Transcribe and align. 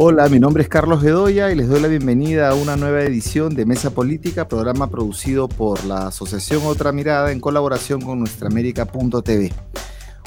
Hola, 0.00 0.28
mi 0.28 0.38
nombre 0.38 0.62
es 0.62 0.68
Carlos 0.68 1.02
Bedoya 1.02 1.50
y 1.50 1.56
les 1.56 1.66
doy 1.66 1.80
la 1.80 1.88
bienvenida 1.88 2.50
a 2.50 2.54
una 2.54 2.76
nueva 2.76 3.02
edición 3.02 3.56
de 3.56 3.66
Mesa 3.66 3.90
Política, 3.90 4.46
programa 4.46 4.88
producido 4.88 5.48
por 5.48 5.84
la 5.86 6.06
Asociación 6.06 6.62
Otra 6.66 6.92
Mirada 6.92 7.32
en 7.32 7.40
colaboración 7.40 8.00
con 8.00 8.20
nuestraamérica.tv. 8.20 9.52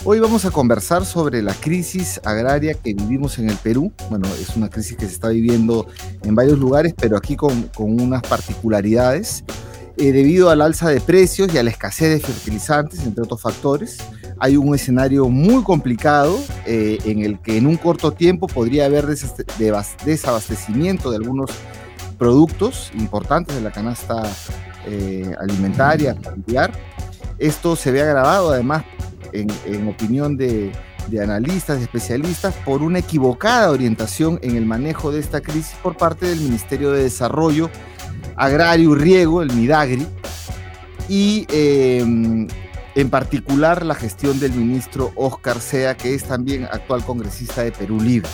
Hoy 0.04 0.20
vamos 0.20 0.44
a 0.44 0.52
conversar 0.52 1.05
sobre 1.05 1.41
la 1.41 1.54
crisis 1.54 2.20
agraria 2.26 2.73
que 2.73 2.94
vivimos 2.94 3.39
en 3.39 3.49
el 3.49 3.55
Perú. 3.55 3.94
Bueno, 4.09 4.27
es 4.41 4.57
una 4.57 4.70
crisis 4.70 4.98
que 4.98 5.05
se 5.05 5.13
está 5.13 5.30
viviendo 5.30 5.88
en 6.26 6.35
varios 6.35 6.59
lugares, 6.59 6.94
pero 6.94 7.16
aquí 7.16 7.38
con, 7.38 7.70
unas 7.77 8.23
particularidades. 8.23 9.45
Eh, 9.95 10.12
debido 10.12 10.49
al 10.49 10.62
alza 10.62 10.90
de 10.90 10.99
precios 10.99 11.53
y 11.53 11.58
a 11.58 11.63
la 11.63 11.70
escasez 11.70 12.09
de 12.09 12.20
fertilizantes, 12.20 13.05
entre 13.05 13.23
otros 13.23 13.40
factores, 13.40 13.99
hay 14.42 14.58
un 14.58 14.73
escenario 14.73 15.30
muy 15.30 15.62
complicado 15.62 16.36
eh, 16.66 16.98
en 17.05 17.22
el 17.22 17.40
que 17.40 17.58
en 17.58 17.68
un 17.68 17.77
corto 17.77 18.12
tiempo 18.12 18.48
podría 18.48 18.86
haber 18.86 19.05
desabastecimiento 19.05 21.12
de 21.12 21.18
algunos 21.18 21.52
productos 22.18 22.91
importantes 22.98 23.55
de 23.55 23.62
la 23.62 23.70
canasta 23.70 24.23
eh, 24.88 25.32
alimentaria 25.40 26.16
familiar. 26.16 26.72
Esto 27.38 27.76
se 27.76 27.91
ve 27.91 28.02
agravado 28.02 28.52
además, 28.52 28.84
en, 29.32 29.48
opinión 29.88 30.38
de, 30.38 30.71
de 31.08 31.23
analistas, 31.23 31.77
de 31.77 31.84
especialistas, 31.84 32.55
por 32.66 32.82
una 32.82 32.98
equivocada 32.98 33.70
orientación 33.70 34.40
en 34.41 34.55
el 34.55 34.66
manejo 34.66 35.12
de 35.12 35.20
esta 35.20 35.41
crisis 35.41 35.76
por 35.84 35.98
parte 35.98 36.26
del 36.26 36.40
Ministerio 36.40 36.91
de 36.91 37.04
Desarrollo 37.04 37.70
Agrario 38.35 38.96
y 38.96 38.99
Riego, 38.99 39.44
el 39.44 39.54
MIDAGRI, 39.54 40.08
y 41.08 41.46
eh, 41.52 42.48
en 42.95 43.09
particular 43.09 43.86
la 43.86 43.95
gestión 43.95 44.40
del 44.40 44.52
ministro 44.52 45.12
Oscar 45.16 45.59
Sea, 45.59 45.95
que 45.95 46.13
es 46.13 46.23
también 46.23 46.66
actual 46.66 47.04
congresista 47.04 47.63
de 47.63 47.72
Perú 47.72 48.02
Libre. 48.02 48.30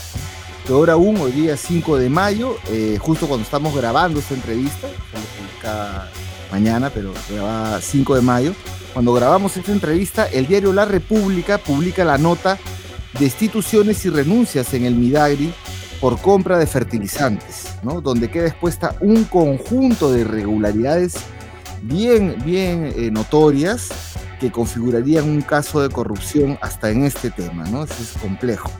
Peor 0.65 0.89
aún, 0.89 1.17
hoy 1.17 1.31
día 1.31 1.55
5 1.55 1.97
de 1.97 2.09
mayo, 2.09 2.57
eh, 2.69 2.97
justo 2.99 3.27
cuando 3.27 3.43
estamos 3.43 3.75
grabando 3.75 4.19
esta 4.19 4.33
entrevista, 4.33 4.87
cada 5.61 6.11
mañana, 6.51 6.89
pero 6.89 7.13
grababa 7.29 7.79
5 7.79 8.15
de 8.15 8.21
mayo, 8.21 8.53
cuando 8.93 9.13
grabamos 9.13 9.55
esta 9.55 9.71
entrevista, 9.71 10.25
el 10.25 10.47
diario 10.47 10.73
La 10.73 10.85
República 10.85 11.57
publica 11.57 12.03
la 12.03 12.17
nota 12.17 12.57
Destituciones 13.19 14.05
y 14.05 14.09
renuncias 14.09 14.73
en 14.73 14.85
el 14.85 14.95
Midagri 14.95 15.53
por 15.99 16.19
compra 16.19 16.57
de 16.57 16.67
fertilizantes, 16.67 17.75
¿no? 17.81 18.01
donde 18.01 18.29
queda 18.29 18.47
expuesta 18.47 18.95
un 18.99 19.23
conjunto 19.23 20.11
de 20.11 20.21
irregularidades 20.21 21.15
bien, 21.81 22.35
bien 22.45 22.93
eh, 22.95 23.09
notorias 23.11 24.06
que 24.39 24.51
configurarían 24.51 25.29
un 25.29 25.41
caso 25.41 25.81
de 25.81 25.89
corrupción 25.89 26.57
hasta 26.61 26.89
en 26.89 27.03
este 27.03 27.31
tema, 27.31 27.63
¿no? 27.65 27.83
Eso 27.83 27.95
es 28.01 28.21
complejo. 28.21 28.71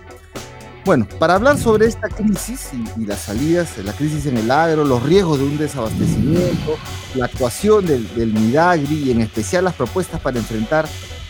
Bueno, 0.87 1.05
para 1.19 1.35
hablar 1.35 1.57
sobre 1.57 1.85
esta 1.85 2.07
crisis 2.07 2.69
y, 2.95 3.05
las 3.05 3.19
salidas, 3.19 3.77
la 3.83 3.91
crisis 3.91 4.25
en 4.25 4.37
el 4.37 4.49
agro, 4.49 4.85
los 4.85 5.03
riesgos 5.03 5.37
de 5.37 5.43
un 5.43 5.57
desabastecimiento, 5.57 6.77
la 7.13 7.25
actuación 7.25 7.85
del, 7.85 8.07
del 8.15 8.31
Midagri 8.31 9.03
y 9.03 9.11
en 9.11 9.19
especial 9.19 9.65
las 9.65 9.73
propuestas 9.73 10.21
para 10.21 10.37
enfrentar 10.37 10.87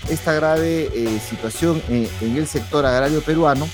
esta 0.09 0.31
grave 0.33 0.91
eh, 0.93 1.19
situación 1.27 1.81
en, 1.89 2.07
en, 2.21 2.37
el 2.37 2.45
sector 2.45 2.85
agrario 2.85 3.21
peruano, 3.21 3.67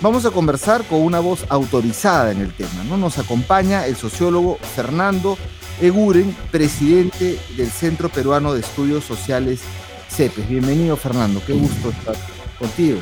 vamos 0.00 0.26
a 0.26 0.32
conversar 0.32 0.82
con 0.82 1.00
una 1.00 1.20
voz 1.20 1.46
autorizada 1.48 2.32
en 2.32 2.40
el 2.40 2.52
tema. 2.52 2.82
¿no? 2.88 2.96
Nos 2.96 3.16
acompaña 3.18 3.86
el 3.86 3.94
sociólogo 3.94 4.58
Fernando 4.74 5.38
Eguren, 5.80 6.34
presidente 6.50 7.38
del 7.56 7.70
Centro 7.70 8.08
Peruano 8.08 8.54
de 8.54 8.60
Estudios 8.60 9.04
Sociales 9.04 9.60
CEPES. 10.08 10.48
Bienvenido, 10.48 10.96
Fernando. 10.96 11.42
Qué 11.44 11.52
gusto 11.52 11.90
estar 11.90 12.14
contigo. 12.58 13.00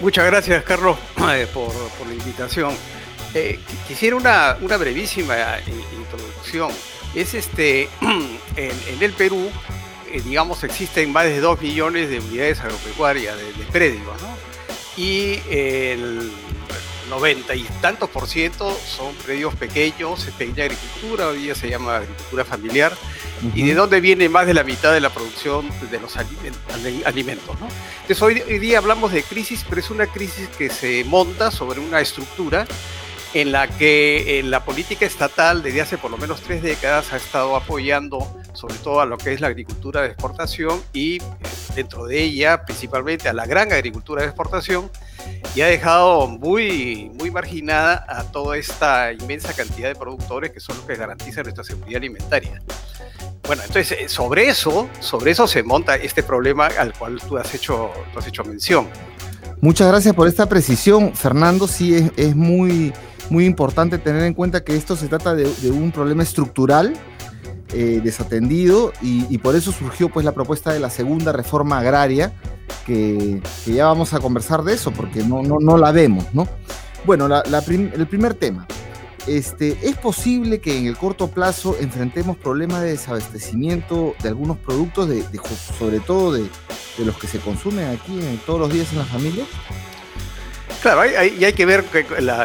Muchas 0.00 0.26
gracias, 0.26 0.62
Carlos, 0.64 0.98
eh, 1.32 1.46
por, 1.52 1.72
la 2.06 2.14
invitación. 2.14 2.74
Eh, 3.34 3.58
quisiera 3.88 4.16
una, 4.16 4.76
brevísima 4.76 5.58
eh, 5.58 5.62
introducción. 5.98 6.70
Es 7.14 7.34
este, 7.34 7.88
en, 8.56 9.02
el 9.02 9.12
Perú, 9.12 9.50
digamos, 10.24 10.62
existen 10.64 11.10
más 11.12 11.24
de 11.24 11.40
2 11.40 11.62
millones 11.62 12.10
de 12.10 12.18
unidades 12.18 12.60
agropecuarias 12.60 13.36
de, 13.36 13.52
de 13.52 13.64
predios, 13.72 14.20
¿no? 14.20 14.50
Y 14.96 15.40
el 15.48 16.30
90 17.10 17.54
y 17.56 17.64
tantos 17.82 18.08
por 18.08 18.26
ciento 18.26 18.74
son 18.86 19.14
predios 19.16 19.54
pequeños, 19.56 20.26
es 20.26 20.32
pequeña 20.32 20.64
agricultura, 20.64 21.28
hoy 21.28 21.42
día 21.42 21.54
se 21.54 21.68
llama 21.68 21.96
agricultura 21.96 22.44
familiar, 22.44 22.92
y 23.54 23.66
de 23.66 23.74
dónde 23.74 24.00
viene 24.00 24.28
más 24.28 24.46
de 24.46 24.54
la 24.54 24.64
mitad 24.64 24.92
de 24.92 25.00
la 25.00 25.10
producción 25.10 25.68
de 25.90 26.00
los 26.00 26.16
alimentos. 26.16 27.60
¿no? 27.60 27.68
Entonces 28.02 28.22
hoy, 28.22 28.42
hoy 28.46 28.58
día 28.58 28.78
hablamos 28.78 29.12
de 29.12 29.22
crisis, 29.22 29.64
pero 29.68 29.80
es 29.80 29.90
una 29.90 30.06
crisis 30.06 30.48
que 30.56 30.70
se 30.70 31.04
monta 31.04 31.50
sobre 31.50 31.80
una 31.80 32.00
estructura 32.00 32.66
en 33.32 33.52
la 33.52 33.68
que 33.68 34.40
eh, 34.40 34.42
la 34.42 34.64
política 34.64 35.06
estatal 35.06 35.62
desde 35.62 35.80
hace 35.80 35.98
por 35.98 36.10
lo 36.10 36.18
menos 36.18 36.40
tres 36.40 36.62
décadas 36.62 37.12
ha 37.12 37.16
estado 37.16 37.54
apoyando 37.54 38.18
sobre 38.54 38.74
todo 38.74 39.00
a 39.00 39.06
lo 39.06 39.18
que 39.18 39.32
es 39.32 39.40
la 39.40 39.46
agricultura 39.46 40.02
de 40.02 40.08
exportación 40.08 40.82
y 40.92 41.18
eh, 41.18 41.22
dentro 41.76 42.06
de 42.06 42.20
ella 42.22 42.64
principalmente 42.64 43.28
a 43.28 43.32
la 43.32 43.46
gran 43.46 43.72
agricultura 43.72 44.22
de 44.22 44.28
exportación 44.28 44.90
y 45.54 45.60
ha 45.62 45.66
dejado 45.66 46.26
muy, 46.26 47.10
muy 47.18 47.30
marginada 47.30 48.04
a 48.08 48.24
toda 48.24 48.56
esta 48.56 49.12
inmensa 49.12 49.52
cantidad 49.52 49.88
de 49.88 49.94
productores 49.94 50.52
que 50.52 50.60
son 50.60 50.76
los 50.76 50.86
que 50.86 50.94
garantizan 50.94 51.44
nuestra 51.44 51.64
seguridad 51.64 51.98
alimentaria. 51.98 52.62
Bueno, 53.46 53.62
entonces 53.66 53.98
eh, 53.98 54.08
sobre 54.08 54.48
eso, 54.48 54.88
sobre 55.00 55.32
eso 55.32 55.48
se 55.48 55.62
monta 55.62 55.96
este 55.96 56.22
problema 56.22 56.66
al 56.66 56.92
cual 56.92 57.20
tú 57.20 57.36
has 57.36 57.52
hecho, 57.54 57.90
tú 58.12 58.18
has 58.18 58.26
hecho 58.26 58.44
mención. 58.44 58.88
Muchas 59.60 59.88
gracias 59.88 60.14
por 60.14 60.28
esta 60.28 60.48
precisión, 60.48 61.14
Fernando. 61.14 61.66
Sí, 61.66 61.94
es, 61.94 62.12
es 62.16 62.36
muy 62.36 62.92
muy 63.30 63.46
importante 63.46 63.98
tener 63.98 64.24
en 64.24 64.34
cuenta 64.34 64.62
que 64.62 64.76
esto 64.76 64.96
se 64.96 65.08
trata 65.08 65.34
de, 65.34 65.46
un 65.70 65.92
problema 65.92 66.22
estructural 66.22 66.94
eh, 67.72 68.00
desatendido 68.02 68.92
y, 69.00 69.38
por 69.38 69.54
eso 69.56 69.72
surgió 69.72 70.08
pues 70.08 70.24
la 70.24 70.32
propuesta 70.32 70.72
de 70.72 70.80
la 70.80 70.90
segunda 70.90 71.32
reforma 71.32 71.78
agraria 71.78 72.32
que, 72.84 73.40
ya 73.66 73.86
vamos 73.86 74.12
a 74.12 74.20
conversar 74.20 74.62
de 74.62 74.74
eso 74.74 74.90
porque 74.90 75.22
no, 75.22 75.42
no, 75.42 75.78
la 75.78 75.92
vemos, 75.92 76.26
¿no? 76.32 76.48
Bueno, 77.04 77.28
el 77.28 78.06
primer 78.06 78.34
tema. 78.34 78.66
Este, 79.26 79.76
¿Es 79.82 79.96
posible 79.96 80.60
que 80.60 80.78
en 80.78 80.86
el 80.86 80.96
corto 80.96 81.28
plazo 81.28 81.76
enfrentemos 81.78 82.36
problemas 82.36 82.82
de 82.82 82.90
desabastecimiento 82.90 84.14
de 84.22 84.28
algunos 84.30 84.56
productos, 84.58 85.08
de, 85.08 85.22
sobre 85.78 86.00
todo 86.00 86.32
de, 86.32 86.42
de, 86.98 87.04
los 87.04 87.16
que 87.18 87.26
se 87.26 87.38
consumen 87.38 87.86
aquí 87.88 88.18
todos 88.46 88.60
los 88.60 88.72
días 88.72 88.90
en 88.92 88.98
las 88.98 89.08
familias? 89.08 89.46
Claro, 90.80 91.02
hay, 91.02 91.36
y 91.38 91.44
hay 91.44 91.52
que 91.52 91.66
ver 91.66 91.84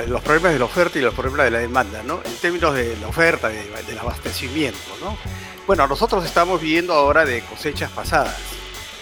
los 0.08 0.22
problemas 0.22 0.54
de 0.54 0.60
la 0.60 0.66
oferta 0.66 1.00
y 1.00 1.02
los 1.02 1.14
problemas 1.14 1.46
de 1.46 1.52
la 1.52 1.60
demanda, 1.60 2.04
¿no? 2.04 2.22
En 2.24 2.36
términos 2.36 2.76
de 2.76 2.98
la 2.98 3.08
oferta, 3.08 3.48
del 3.48 3.98
abastecimiento, 3.98 4.98
¿no? 5.02 5.18
Bueno, 5.66 5.88
nosotros 5.88 6.26
estamos 6.26 6.62
viviendo 6.62 6.94
ahora 6.94 7.26
de 7.26 7.42
cosechas 7.42 7.90
pasadas. 7.92 8.36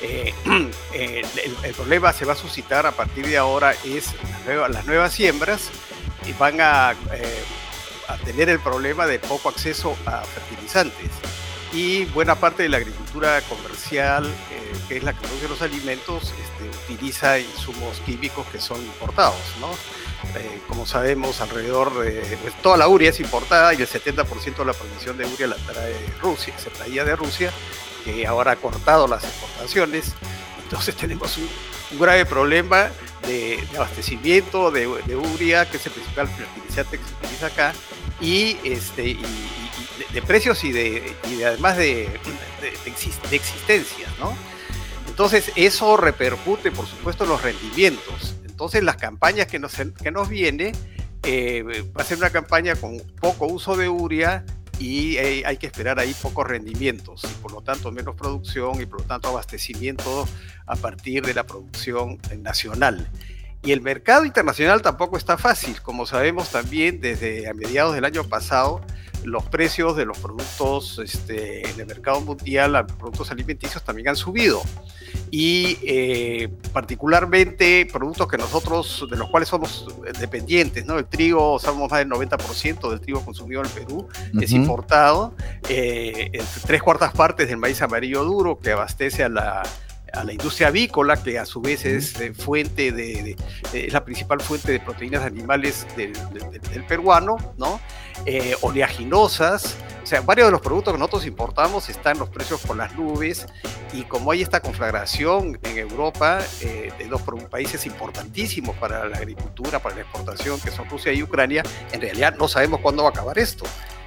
Eh, 0.02 0.34
el, 0.94 1.74
problema 1.76 2.14
se 2.14 2.26
va 2.26 2.34
a 2.34 2.36
suscitar 2.36 2.86
a 2.86 2.92
partir 2.92 3.26
de 3.26 3.38
ahora 3.38 3.74
es 3.86 4.14
las, 4.46 4.86
nuevas 4.86 5.14
siembras 5.14 5.70
y 6.28 6.34
van 6.34 6.62
a, 6.62 6.92
eh, 6.92 7.44
a 8.08 8.18
tener 8.18 8.50
el 8.50 8.60
problema 8.60 9.08
de 9.08 9.20
poco 9.20 9.50
acceso 9.50 9.98
a 10.06 10.22
fertilizantes 10.22 11.10
y 11.74 12.06
buena 12.06 12.36
parte 12.36 12.64
de 12.64 12.70
la 12.70 12.78
agricultura 12.78 13.42
comercial, 13.50 14.26
eh, 14.26 14.74
que 14.88 14.98
es 14.98 15.04
la 15.04 15.14
que 15.14 15.26
produce 15.26 15.50
los 15.50 15.62
alimentos, 15.62 16.24
este, 16.24 16.72
utiliza 16.84 17.40
insumos 17.40 18.00
químicos 18.06 18.46
que 18.48 18.60
son 18.60 18.82
importados, 18.82 19.42
¿no? 19.60 19.70
Eh, 20.40 20.62
como 20.68 20.86
sabemos, 20.86 21.42
alrededor 21.42 22.00
de 22.00 22.38
pues, 22.42 22.60
toda 22.62 22.78
la 22.78 22.88
uria 22.88 23.10
es 23.10 23.20
importada 23.20 23.74
y 23.74 23.82
el 23.82 23.88
70% 23.88 24.58
de 24.58 24.66
la 24.66 24.74
producción 24.74 25.18
de 25.18 25.26
uria 25.26 25.48
la 25.48 25.56
trae 25.58 25.96
Rusia, 26.22 26.58
se 26.58 26.70
traía 26.70 27.04
de 27.04 27.16
Rusia, 27.16 27.52
que 28.06 28.26
ahora 28.26 28.54
ha 28.54 28.56
cortado 28.56 29.08
las 29.08 29.24
exportaciones. 29.24 30.14
Entonces 30.64 30.96
tenemos 30.98 31.38
un, 31.38 31.50
grave 32.00 32.26
problema 32.26 32.90
de, 33.28 33.64
abastecimiento 33.76 34.72
de, 34.72 34.88
uria, 34.88 35.70
que 35.70 35.78
es 35.78 35.86
el 35.86 35.91
principal 35.91 36.28
fertilizante 36.28 36.97
que 36.97 37.03
se 37.03 37.14
utiliza 37.14 37.47
acá, 37.47 37.74
y, 38.20 38.58
este, 38.64 39.09
y, 39.09 39.26
de, 40.12 40.22
precios 40.24 40.64
y 40.64 40.72
de, 40.72 41.16
además 41.46 41.78
de, 41.78 42.09
de, 42.62 43.36
existencia, 43.36 44.08
¿no? 44.20 44.36
Entonces 45.14 45.52
eso 45.56 45.96
repercute, 45.96 46.72
por 46.72 46.88
supuesto, 46.88 47.24
en 47.24 47.30
los 47.30 47.44
rendimientos. 47.44 48.36
Entonces 48.46 48.84
las 48.84 48.98
campañas 48.98 49.46
que 49.46 49.60
nos, 49.60 49.76
que 49.76 50.10
nos 50.10 50.28
viene 50.28 50.72
eh, 51.22 51.64
va 51.96 52.02
a 52.02 52.04
ser 52.04 52.18
una 52.18 52.32
campaña 52.32 52.76
con 52.76 52.98
poco 53.22 53.46
uso 53.46 53.78
de 53.78 53.88
uria 53.88 54.44
y 54.80 55.18
eh, 55.18 55.44
hay 55.46 55.58
que 55.58 55.68
esperar 55.68 56.00
ahí 56.00 56.16
pocos 56.20 56.48
rendimientos 56.48 57.24
y 57.26 57.42
por 57.44 57.52
lo 57.52 57.62
tanto 57.62 57.92
menos 57.92 58.16
producción 58.16 58.82
y 58.82 58.88
por 58.88 59.02
lo 59.02 59.06
tanto 59.06 59.28
abastecimiento 59.28 60.28
a 60.66 60.76
partir 60.78 61.24
de 61.24 61.36
la 61.36 61.46
producción 61.46 62.20
nacional. 62.40 63.08
Y 63.62 63.72
el 63.72 63.82
mercado 63.82 64.26
internacional 64.26 64.82
tampoco 64.82 65.16
está 65.18 65.38
fácil. 65.38 65.80
Como 65.84 66.08
sabemos 66.08 66.50
también, 66.50 67.02
desde 67.02 67.48
a 67.48 67.54
mediados 67.54 67.94
del 67.94 68.06
año 68.06 68.24
pasado, 68.24 68.82
los 69.23 69.43
precios 69.46 69.96
de 69.96 70.05
los 70.05 70.17
productos 70.17 70.99
este, 71.03 71.67
en 71.70 71.79
el 71.79 71.85
mercado 71.85 72.22
mundial, 72.22 72.73
los 72.73 72.91
productos 72.93 73.31
alimenticios 73.31 73.84
también 73.84 74.09
han 74.09 74.16
subido. 74.16 74.61
y 75.29 75.79
eh, 75.84 76.49
particularmente 76.73 77.87
productos 77.91 78.28
que 78.28 78.37
nosotros, 78.37 79.08
de 79.09 79.17
los 79.17 79.29
cuales 79.29 79.49
somos 79.49 79.87
dependientes, 80.20 80.85
¿no? 80.85 80.99
El 80.99 81.05
trigo, 81.05 81.58
somos 81.59 81.90
más 81.90 81.99
del 81.99 82.09
90% 82.09 82.90
del 82.90 82.99
trigo 82.99 83.25
consumido 83.25 83.61
en 83.61 83.67
el 83.67 83.73
Perú, 83.73 84.08
es 84.40 84.52
importado, 84.52 85.34
eh, 85.69 86.31
tres 86.66 86.84
cuartas 86.84 87.14
partes 87.14 87.47
del 87.47 87.58
maíz 87.58 87.81
amarillo 87.81 88.23
duro 88.23 88.59
que 88.59 88.72
abastece 88.72 89.23
a 89.23 89.29
la 89.29 89.64
a 90.14 90.23
la 90.23 90.31
industria 90.31 90.67
avícola, 90.67 91.22
que 91.22 91.40
a 91.40 91.46
su 91.46 91.59
vez 91.59 91.85
es 91.85 92.19
eh, 92.19 92.34
fuente 92.34 92.91
de, 92.91 93.35
es 93.73 93.93
la 93.93 94.05
principal 94.05 94.40
fuente 94.41 94.72
de 94.72 94.79
proteínas 94.79 95.23
animales 95.23 95.87
del, 95.97 96.14
peruano, 96.87 97.35
¿no? 97.58 97.79
Eh, 98.26 98.56
oleaginosas, 98.62 99.76
o 100.02 100.06
sea, 100.06 100.22
varios 100.22 100.48
de 100.48 100.52
los 100.52 100.62
productos 100.62 100.94
que 100.94 101.00
nosotros 101.00 101.26
importamos 101.26 101.90
están 101.90 102.20
los 102.20 102.30
precios 102.30 102.62
por 102.62 102.76
las 102.76 102.94
nubes 102.96 103.46
y 103.94 104.04
como 104.04 104.32
hay 104.32 104.42
esta 104.42 104.60
conflagración 104.62 105.60
en 105.64 105.78
Europa 105.78 106.40
eh, 106.62 106.92
de 106.98 107.08
dos 107.08 107.22
países 107.50 107.86
importantísimos 107.86 108.76
para 108.78 109.08
la 109.08 109.18
agricultura, 109.18 109.80
para 109.80 109.96
la 109.96 110.02
exportación, 110.02 110.60
que 110.60 110.72
son 110.72 110.90
Rusia 110.90 111.14
y 111.14 111.24
Ucrania, 111.24 111.64
en 111.92 112.02
realidad 112.02 112.36
no 112.38 112.48
sabemos 112.48 112.82
cuándo 112.82 113.04
va 113.04 113.10
a 113.10 113.12
acabar 113.12 113.40
esto 113.40 113.66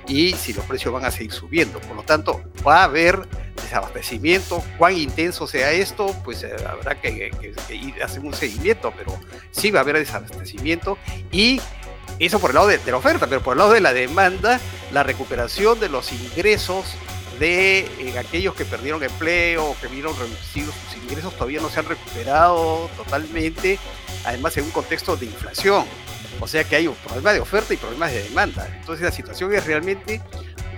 y 0.08 0.32
si 0.32 0.53
los 0.53 0.64
precios 0.64 0.93
van 0.93 1.05
a 1.05 1.11
seguir 1.11 1.32
subiendo. 1.32 1.81
Por 1.81 1.97
lo 1.97 2.03
tanto, 2.03 2.43
va 2.67 2.81
a 2.81 2.85
haber 2.85 3.26
desabastecimiento. 3.56 4.62
Cuán 4.79 4.97
intenso 4.97 5.47
sea 5.47 5.73
esto, 5.73 6.14
pues 6.25 6.43
eh, 6.43 6.55
habrá 6.69 7.00
que, 7.00 7.31
ir 7.70 8.03
a 8.03 8.06
hacer 8.06 8.20
un 8.20 8.35
seguimiento, 8.35 8.93
pero 8.97 9.19
sí 9.50 9.70
va 9.70 9.81
a 9.81 9.82
haber 9.82 9.99
desabastecimiento 9.99 10.99
y 11.32 11.61
eso 12.24 12.38
por 12.38 12.50
el 12.50 12.54
lado 12.54 12.68
de, 12.68 12.80
la 12.86 12.96
oferta, 12.96 13.26
pero 13.26 13.42
por 13.42 13.54
el 13.54 13.58
lado 13.58 13.72
de 13.72 13.80
la 13.80 13.92
demanda, 13.92 14.60
la 14.92 15.02
recuperación 15.02 15.78
de 15.80 15.88
los 15.88 16.12
ingresos 16.12 16.96
de 17.38 17.80
eh, 17.80 18.18
aquellos 18.18 18.54
que 18.54 18.64
perdieron 18.64 19.02
empleo 19.02 19.66
o 19.66 19.76
que 19.78 19.88
vieron 19.88 20.16
reducidos 20.18 20.74
sus 20.74 21.02
ingresos 21.02 21.34
todavía 21.34 21.60
no 21.60 21.68
se 21.68 21.80
han 21.80 21.86
recuperado 21.86 22.88
totalmente, 22.96 23.78
además 24.24 24.56
en 24.56 24.64
un 24.64 24.70
contexto 24.70 25.16
de 25.16 25.26
inflación. 25.26 25.84
O 26.40 26.48
sea 26.48 26.64
que 26.64 26.76
hay 26.76 26.86
un 26.86 26.94
problema 26.94 27.32
de 27.32 27.40
oferta 27.40 27.74
y 27.74 27.76
problemas 27.76 28.12
de 28.12 28.22
demanda. 28.22 28.66
Entonces 28.80 29.04
la 29.04 29.12
situación 29.12 29.54
es 29.54 29.64
realmente 29.66 30.22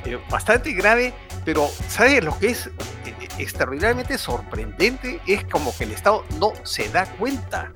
eh, 0.04 0.18
bastante 0.30 0.72
grave, 0.72 1.14
pero 1.44 1.70
¿sabes 1.88 2.22
lo 2.22 2.36
que 2.38 2.48
es 2.48 2.66
eh, 2.66 3.28
extraordinariamente 3.38 4.18
sorprendente? 4.18 5.20
Es 5.26 5.44
como 5.44 5.76
que 5.76 5.84
el 5.84 5.92
Estado 5.92 6.24
no 6.38 6.52
se 6.64 6.88
da 6.88 7.06
cuenta. 7.16 7.72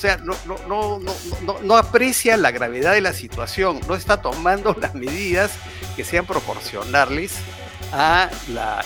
Sea, 0.00 0.16
no, 0.16 0.34
no, 0.46 0.98
no, 0.98 1.60
no, 1.62 1.76
aprecia 1.76 2.38
la 2.38 2.50
gravedad 2.52 2.94
de 2.94 3.02
la 3.02 3.12
situación, 3.12 3.80
no 3.86 3.94
está 3.94 4.22
tomando 4.22 4.74
las 4.80 4.94
medidas 4.94 5.50
que 5.94 6.04
sean 6.04 6.24
proporcionales 6.24 7.34
a 7.92 8.30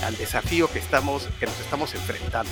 al 0.03 0.17
desafío 0.17 0.69
que, 0.73 0.79
estamos, 0.79 1.29
que 1.39 1.47
nos 1.47 1.61
estamos 1.61 1.95
enfrentando. 1.95 2.51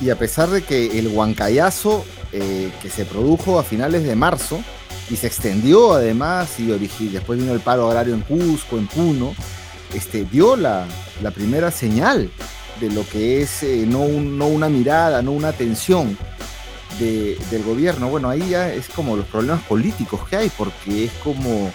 Y 0.00 0.08
a 0.08 0.16
pesar 0.16 0.48
de 0.48 0.62
que 0.62 0.98
el 0.98 1.08
huancayazo 1.08 2.04
que 2.30 2.90
se 2.90 3.04
produjo 3.04 3.58
a 3.58 3.62
finales 3.62 4.04
de 4.04 4.14
marzo, 4.14 4.62
y 5.10 5.16
se 5.16 5.26
extendió 5.26 5.94
además 5.94 6.58
y 6.58 6.66
después 7.08 7.38
vino 7.38 7.52
el 7.52 7.60
paro 7.60 7.88
agrario 7.88 8.14
en 8.14 8.20
Cusco, 8.20 8.76
en 8.76 8.86
Puno, 8.86 9.34
este, 9.94 10.24
dio 10.24 10.56
la, 10.56 10.86
primera 11.34 11.70
señal 11.70 12.30
de 12.80 12.90
lo 12.90 13.08
que 13.08 13.42
es 13.42 13.62
eh, 13.62 13.84
no, 13.86 14.06
no, 14.08 14.46
una 14.46 14.68
mirada, 14.68 15.22
no 15.22 15.32
una 15.32 15.48
atención 15.48 16.16
del 16.98 17.62
gobierno. 17.64 18.08
Bueno, 18.08 18.28
ahí 18.28 18.50
ya 18.50 18.72
es 18.72 18.88
como 18.88 19.16
los 19.16 19.26
problemas 19.26 19.62
políticos 19.62 20.20
que 20.28 20.36
hay, 20.36 20.50
porque 20.50 21.04
es 21.04 21.12
como 21.24 21.72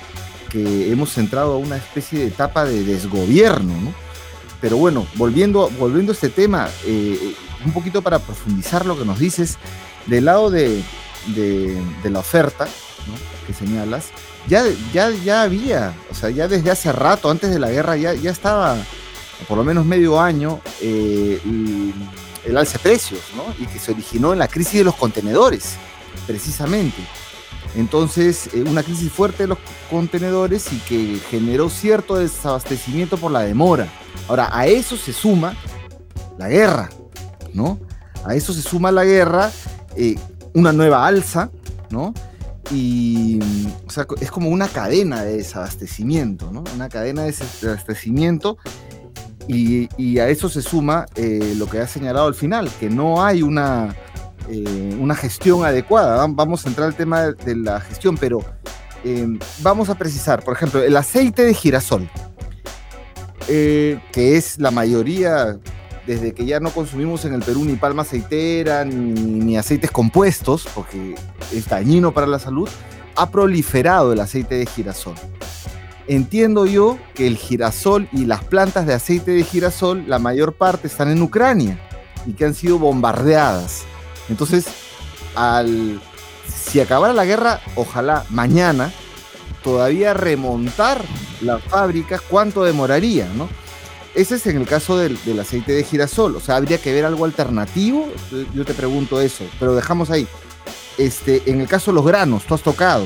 que 0.49 0.91
hemos 0.91 1.17
entrado 1.17 1.53
a 1.53 1.57
una 1.57 1.77
especie 1.77 2.19
de 2.19 2.27
etapa 2.27 2.65
de 2.65 2.83
desgobierno, 2.83 3.73
¿no? 3.73 3.93
Pero 4.61 4.77
bueno, 4.77 5.05
volviendo, 5.15 5.69
volviendo 5.77 6.11
a 6.11 6.15
este 6.15 6.29
tema, 6.29 6.69
eh, 6.85 7.35
un 7.65 7.71
poquito 7.73 8.01
para 8.01 8.19
profundizar 8.19 8.85
lo 8.85 8.97
que 8.97 9.05
nos 9.05 9.19
dices, 9.19 9.57
del 10.05 10.25
lado 10.25 10.49
de, 10.49 10.81
de 11.35 12.09
la 12.09 12.19
oferta, 12.19 12.67
que 13.45 13.53
señalas, 13.53 14.05
ya, 14.47 14.63
ya, 14.93 15.09
ya 15.09 15.43
había, 15.43 15.93
o 16.09 16.15
sea, 16.15 16.29
ya 16.29 16.47
desde 16.47 16.71
hace 16.71 16.91
rato, 16.91 17.29
antes 17.29 17.49
de 17.49 17.59
la 17.59 17.69
guerra, 17.69 17.95
ya, 17.95 18.13
ya 18.13 18.31
estaba, 18.31 18.77
por 19.47 19.57
lo 19.57 19.63
menos 19.63 19.85
medio 19.85 20.19
año, 20.19 20.59
eh, 20.81 21.39
el, 22.45 22.57
alce 22.57 22.73
de 22.73 22.79
precios, 22.79 23.21
¿no? 23.35 23.43
Y 23.59 23.67
que 23.67 23.79
se 23.79 23.91
originó 23.91 24.33
en 24.33 24.39
la 24.39 24.47
crisis 24.47 24.79
de 24.79 24.83
los 24.83 24.95
contenedores, 24.95 25.75
precisamente. 26.27 27.01
Entonces, 27.75 28.49
eh, 28.53 28.63
una 28.67 28.83
crisis 28.83 29.11
fuerte 29.11 29.43
de 29.43 29.47
los 29.47 29.57
contenedores 29.89 30.71
y 30.71 30.77
que 30.79 31.19
generó 31.29 31.69
cierto 31.69 32.15
desabastecimiento 32.15 33.17
por 33.17 33.31
la 33.31 33.41
demora. 33.41 33.87
Ahora, 34.27 34.49
a 34.51 34.67
eso 34.67 34.95
se 34.97 35.13
suma 35.13 35.55
la 36.37 36.49
guerra, 36.49 36.89
¿no? 37.53 37.79
A 38.25 38.35
eso 38.35 38.53
se 38.53 38.61
suma 38.61 38.91
la 38.91 39.03
guerra, 39.03 39.51
eh, 39.95 40.15
una 40.53 40.71
nueva 40.71 41.05
alza, 41.05 41.49
¿no? 41.89 42.13
y 42.71 43.39
es 44.19 44.31
como 44.31 44.49
una 44.49 44.67
cadena 44.67 45.23
de 45.23 45.37
desabastecimiento, 45.37 46.51
¿no? 46.51 46.63
Una 46.73 46.89
cadena 46.89 47.23
de 47.23 47.31
desabastecimiento 47.31 48.57
y, 49.47 50.19
a 50.19 50.29
eso 50.29 50.49
se 50.49 50.61
suma 50.61 51.05
eh, 51.15 51.53
lo 51.57 51.67
que 51.67 51.79
ha 51.79 51.87
señalado 51.87 52.27
al 52.27 52.35
final, 52.35 52.69
que 52.79 52.89
no 52.89 53.23
hay 53.23 53.41
una, 53.41 53.95
eh, 54.49 54.97
una 54.99 55.15
gestión 55.15 55.65
adecuada. 55.65 56.25
Vamos 56.29 56.65
a 56.65 56.69
entrar 56.69 56.87
al 56.87 56.95
tema 56.95 57.31
de, 57.31 57.55
la 57.55 57.79
gestión, 57.81 58.17
pero 58.17 58.43
eh, 59.03 59.27
vamos 59.59 59.89
a 59.89 59.95
precisar, 59.95 60.43
por 60.43 60.55
ejemplo, 60.55 60.81
el 60.81 60.95
aceite 60.95 61.43
de 61.43 61.53
girasol, 61.53 62.09
que 63.47 63.99
es 64.13 64.57
la 64.57 64.71
mayoría, 64.71 65.57
desde 66.07 66.33
que 66.33 66.45
ya 66.45 66.59
no 66.59 66.69
consumimos 66.71 67.25
en 67.25 67.33
el 67.33 67.41
Perú 67.41 67.65
ni 67.65 67.75
palma 67.75 68.03
aceitera, 68.03 68.85
ni, 68.85 69.57
aceites 69.57 69.91
compuestos, 69.91 70.67
porque 70.73 71.15
es 71.51 71.67
dañino 71.67 72.13
para 72.13 72.27
la 72.27 72.39
salud, 72.39 72.69
ha 73.15 73.29
proliferado 73.29 74.13
el 74.13 74.19
aceite 74.19 74.55
de 74.55 74.65
girasol. 74.65 75.15
Entiendo 76.07 76.65
yo 76.65 76.97
que 77.13 77.27
el 77.27 77.38
girasol 77.38 78.09
y 78.11 78.25
las 78.25 78.44
plantas 78.44 78.85
de 78.85 78.94
aceite 78.94 79.31
de 79.31 79.44
girasol, 79.44 80.03
la 80.07 80.19
mayor 80.19 80.53
parte 80.53 80.88
están 80.88 81.09
en 81.09 81.21
Ucrania 81.21 81.79
y 82.25 82.33
que 82.33 82.45
han 82.45 82.53
sido 82.53 82.77
bombardeadas. 82.77 83.83
Entonces, 84.29 84.65
al, 85.35 86.01
si 86.47 86.81
acabara 86.81 87.13
la 87.13 87.25
guerra, 87.25 87.61
ojalá 87.75 88.25
mañana, 88.29 88.91
todavía 89.63 90.13
remontar 90.13 91.03
las 91.41 91.63
fábricas, 91.63 92.21
¿cuánto 92.21 92.63
demoraría? 92.63 93.27
Ese 94.13 94.35
es 94.35 94.45
en 94.47 94.57
el 94.57 94.67
caso 94.67 94.97
del, 94.97 95.17
aceite 95.39 95.71
de 95.71 95.83
girasol. 95.83 96.35
O 96.35 96.39
sea, 96.39 96.57
habría 96.57 96.77
que 96.77 96.94
ver 96.94 97.05
algo 97.05 97.25
alternativo. 97.25 98.07
Yo 98.53 98.65
te 98.65 98.73
pregunto 98.73 99.21
eso, 99.21 99.45
pero 99.59 99.73
dejamos 99.73 100.11
ahí. 100.11 100.27
Este, 100.97 101.41
en 101.45 101.62
el 101.62 101.67
caso 101.67 101.91
de 101.91 101.95
los 101.95 102.05
granos, 102.05 102.43
tú 102.43 102.53
has 102.53 102.62
tocado. 102.62 103.05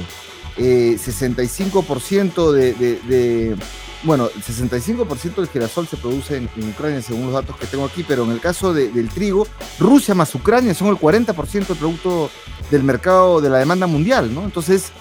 65% 0.57 2.57
eh, 2.57 2.99
de, 3.07 3.55
Bueno, 4.03 4.29
el 4.33 4.43
65% 4.43 5.35
del 5.35 5.47
girasol 5.47 5.87
se 5.87 5.97
produce 5.97 6.37
en, 6.37 6.49
Ucrania, 6.69 7.01
según 7.01 7.25
los 7.25 7.33
datos 7.33 7.57
que 7.57 7.67
tengo 7.67 7.85
aquí, 7.85 8.03
pero 8.07 8.23
en 8.23 8.31
el 8.31 8.39
caso 8.39 8.73
del 8.73 9.09
trigo, 9.09 9.45
Rusia 9.79 10.15
más 10.15 10.33
Ucrania 10.35 10.73
son 10.73 10.87
el 10.89 10.97
40% 10.97 11.67
del 11.67 11.77
producto 11.77 12.29
del 12.71 12.83
mercado 12.83 13.41
de 13.41 13.49
la 13.49 13.59
demanda 13.59 13.87
mundial, 13.87 14.33
¿no? 14.33 14.43
Entonces, 14.43 14.91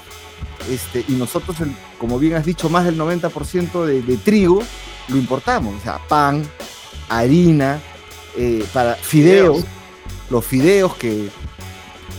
este, 0.71 1.05
y 1.09 1.13
nosotros, 1.13 1.57
como 1.99 2.19
bien 2.19 2.35
has 2.35 2.45
dicho, 2.45 2.69
más 2.69 2.85
del 2.85 2.99
90% 2.99 3.85
de 3.85 4.17
trigo 4.19 4.63
lo 5.09 5.17
importamos, 5.17 5.77
o 5.77 5.83
sea, 5.83 5.99
pan, 6.09 6.43
harina, 7.09 7.81
eh, 8.37 8.65
para 8.73 8.95
fideos, 8.95 9.65
los 10.31 10.45
fideos 10.45 10.95
que, 10.97 11.29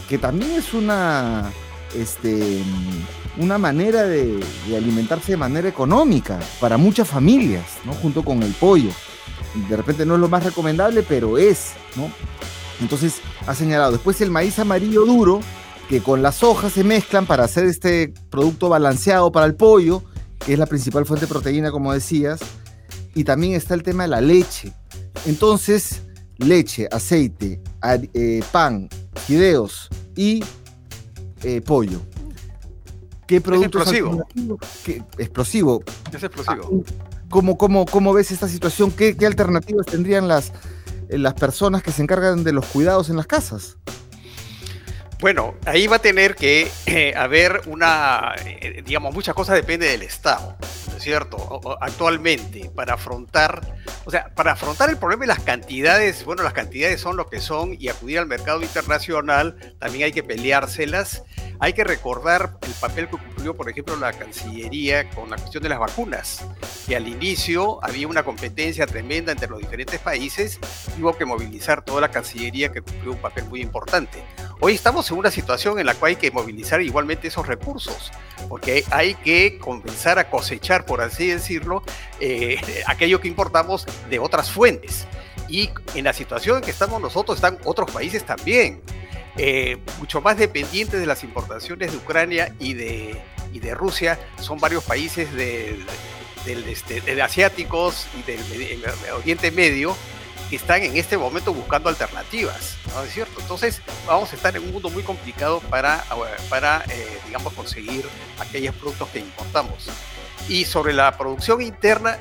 que 0.07 0.17
también 0.17 0.51
es 0.51 0.73
una, 0.73 1.51
este, 1.95 2.61
una 3.37 3.57
manera 3.57 4.03
de, 4.03 4.39
alimentarse 4.75 5.33
de 5.33 5.37
manera 5.37 5.67
económica 5.67 6.39
para 6.59 6.77
muchas 6.77 7.07
familias, 7.07 7.65
¿no? 7.85 7.93
Junto 7.93 8.23
con 8.23 8.43
el 8.43 8.51
pollo. 8.53 8.89
De 9.69 9.77
repente 9.77 10.05
no 10.05 10.15
es 10.15 10.21
lo 10.21 10.29
más 10.29 10.43
recomendable, 10.43 11.03
pero 11.03 11.37
es, 11.37 11.73
¿no? 11.95 12.11
Entonces 12.81 13.21
ha 13.45 13.55
señalado. 13.55 13.91
Después 13.93 14.21
el 14.21 14.31
maíz 14.31 14.59
amarillo 14.59 15.05
duro, 15.05 15.39
que 15.89 16.01
con 16.01 16.21
las 16.21 16.43
hojas 16.43 16.73
se 16.73 16.83
mezclan 16.83 17.25
para 17.25 17.45
hacer 17.45 17.65
este 17.65 18.13
producto 18.29 18.69
balanceado 18.69 19.31
para 19.31 19.45
el 19.45 19.55
pollo, 19.55 20.03
que 20.45 20.53
es 20.53 20.59
la 20.59 20.65
principal 20.65 21.05
fuente 21.05 21.25
de 21.25 21.31
proteína, 21.31 21.71
como 21.71 21.93
decías 21.93 22.39
y 23.17 23.23
también 23.23 23.53
está 23.53 23.73
el 23.73 23.81
tema 23.81 24.03
de 24.03 24.09
la 24.09 24.21
leche. 24.21 24.71
Entonces, 25.25 26.03
leche, 26.37 26.87
aceite, 26.91 27.59
eh, 28.13 28.43
pan, 28.51 28.87
fideos 29.25 29.89
y 30.15 30.43
eh, 31.41 31.61
pollo. 31.61 31.99
¿Qué 33.27 33.41
productos 33.41 33.87
es 33.87 33.99
explosivo. 33.99 34.27
explosivo. 35.17 35.83
Es 36.13 36.23
explosivo. 36.23 36.83
Ah, 36.83 37.07
¿Cómo, 37.29 37.85
cómo, 37.85 38.13
ves 38.13 38.31
esta 38.31 38.47
situación? 38.47 38.89
¿Qué, 38.91 39.15
alternativas 39.25 39.85
tendrían 39.85 40.29
las, 40.29 40.53
las 41.09 41.33
personas 41.33 41.83
que 41.83 41.91
se 41.91 42.01
encargan 42.01 42.45
de 42.45 42.53
los 42.53 42.65
cuidados 42.65 43.09
en 43.09 43.17
las 43.17 43.27
casas? 43.27 43.77
Bueno, 45.19 45.55
ahí 45.65 45.87
va 45.87 45.95
a 45.95 45.99
tener 45.99 46.35
que 46.35 46.71
eh, 46.85 47.13
haber 47.17 47.61
una, 47.65 48.35
eh, 48.45 48.83
digamos, 48.85 49.13
muchas 49.15 49.33
cosas 49.33 49.55
depende 49.55 49.87
del 49.87 50.03
Estado, 50.03 50.55
¿no 50.91 50.97
es 50.97 51.01
cierto? 51.03 51.77
actualmente, 51.81 52.69
para 52.75 52.93
afrontar, 52.93 53.61
o 54.05 54.11
sea, 54.11 54.29
para 54.35 54.51
afrontar 54.51 54.91
el 54.91 54.97
problema 54.97 55.21
de 55.21 55.27
las 55.27 55.39
cantidades, 55.39 56.23
bueno, 56.23 56.43
las 56.43 56.53
cantidades 56.53 57.01
son 57.01 57.17
lo 57.17 57.27
que 57.27 57.39
son 57.39 57.75
y 57.79 57.89
acudir 57.89 58.19
al 58.19 58.27
mercado 58.27 58.61
internacional, 58.61 59.75
también 59.79 60.05
hay 60.05 60.11
que 60.11 60.21
peleárselas. 60.21 61.23
Hay 61.59 61.73
que 61.73 61.83
recordar 61.83 62.59
el 62.61 62.73
papel 62.73 63.09
que 63.09 63.17
cumplió, 63.17 63.55
por 63.55 63.67
ejemplo, 63.67 63.95
la 63.95 64.13
Cancillería 64.13 65.09
con 65.09 65.29
la 65.29 65.37
cuestión 65.37 65.63
de 65.63 65.69
las 65.69 65.79
vacunas, 65.79 66.45
que 66.85 66.95
al 66.95 67.07
inicio 67.07 67.83
había 67.83 68.07
una 68.07 68.23
competencia 68.23 68.85
tremenda 68.85 69.31
entre 69.31 69.49
los 69.49 69.59
diferentes 69.59 69.99
países, 69.99 70.59
y 70.95 71.01
hubo 71.01 71.17
que 71.17 71.25
movilizar 71.25 71.83
toda 71.83 72.01
la 72.01 72.11
Cancillería 72.11 72.71
que 72.71 72.81
cumplió 72.81 73.13
un 73.13 73.17
papel 73.17 73.45
muy 73.45 73.61
importante. 73.61 74.23
Hoy 74.59 74.75
estamos 74.75 75.09
en 75.09 75.17
una 75.17 75.31
situación 75.31 75.79
en 75.79 75.87
la 75.87 75.95
cual 75.95 76.09
hay 76.09 76.15
que 76.17 76.29
movilizar 76.29 76.79
igualmente 76.81 77.27
esos 77.27 77.47
recursos, 77.47 78.11
porque 78.49 78.83
hay 78.91 79.15
que 79.15 79.57
comenzar 79.57 80.19
a 80.19 80.29
cosechar, 80.29 80.85
por 80.85 81.01
así 81.01 81.25
decirlo, 81.25 81.81
eh, 82.19 82.61
aquello 82.85 83.19
que 83.19 83.27
importamos 83.27 83.87
de 84.11 84.19
otras 84.19 84.51
fuentes. 84.51 85.07
Y 85.49 85.71
en 85.95 86.03
la 86.03 86.13
situación 86.13 86.57
en 86.57 86.63
que 86.63 86.71
estamos 86.71 87.01
nosotros 87.01 87.37
están 87.37 87.57
otros 87.63 87.89
países 87.89 88.23
también, 88.25 88.81
eh, 89.37 89.77
mucho 89.99 90.21
más 90.21 90.37
dependientes 90.37 90.99
de 90.99 91.05
las 91.05 91.23
importaciones 91.23 91.91
de 91.91 91.97
Ucrania 91.97 92.53
y 92.59 92.73
de, 92.73 93.21
y 93.53 93.59
de 93.59 93.73
Rusia, 93.75 94.19
son 94.39 94.59
varios 94.59 94.83
países 94.83 95.31
del, 95.33 95.85
este, 96.45 97.01
de 97.01 97.21
asiáticos 97.21 98.07
y 98.17 98.23
del 98.23 98.83
Oriente 99.15 99.51
Medio 99.51 99.95
que 100.49 100.55
están 100.55 100.81
en 100.81 100.95
este 100.95 101.17
momento 101.17 101.53
buscando 101.53 101.89
alternativas, 101.89 102.77
¿no 102.93 103.03
es 103.03 103.13
cierto? 103.13 103.41
Entonces 103.41 103.81
vamos 104.05 104.31
a 104.31 104.35
estar 104.35 104.55
en 104.55 104.63
un 104.63 104.71
mundo 104.71 104.89
muy 104.89 105.03
complicado 105.03 105.59
para, 105.69 106.03
para 106.49 106.83
eh, 106.89 107.19
digamos, 107.25 107.53
conseguir 107.53 108.05
aquellos 108.39 108.73
productos 108.75 109.09
que 109.09 109.19
importamos. 109.19 109.89
Y 110.47 110.63
sobre 110.65 110.93
la 110.93 111.17
producción 111.17 111.61
interna, 111.61 112.17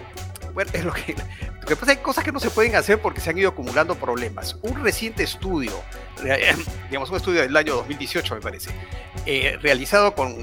bueno, 0.54 0.70
es 0.74 0.84
lo 0.84 0.92
que, 0.92 1.14
lo 1.66 1.70
que 1.70 1.74
pasa, 1.74 1.90
hay 1.90 1.96
cosas 1.96 2.22
que 2.22 2.30
no 2.30 2.38
se 2.38 2.48
pueden 2.48 2.76
hacer 2.76 3.02
porque 3.02 3.20
se 3.20 3.28
han 3.28 3.38
ido 3.38 3.48
acumulando 3.48 3.96
problemas. 3.96 4.56
Un 4.62 4.84
reciente 4.84 5.24
estudio, 5.24 5.72
digamos, 6.88 7.10
un 7.10 7.16
estudio 7.16 7.40
del 7.40 7.56
año 7.56 7.74
2018 7.74 8.36
me 8.36 8.40
parece, 8.40 8.70
eh, 9.26 9.58
realizado 9.60 10.14
con 10.14 10.36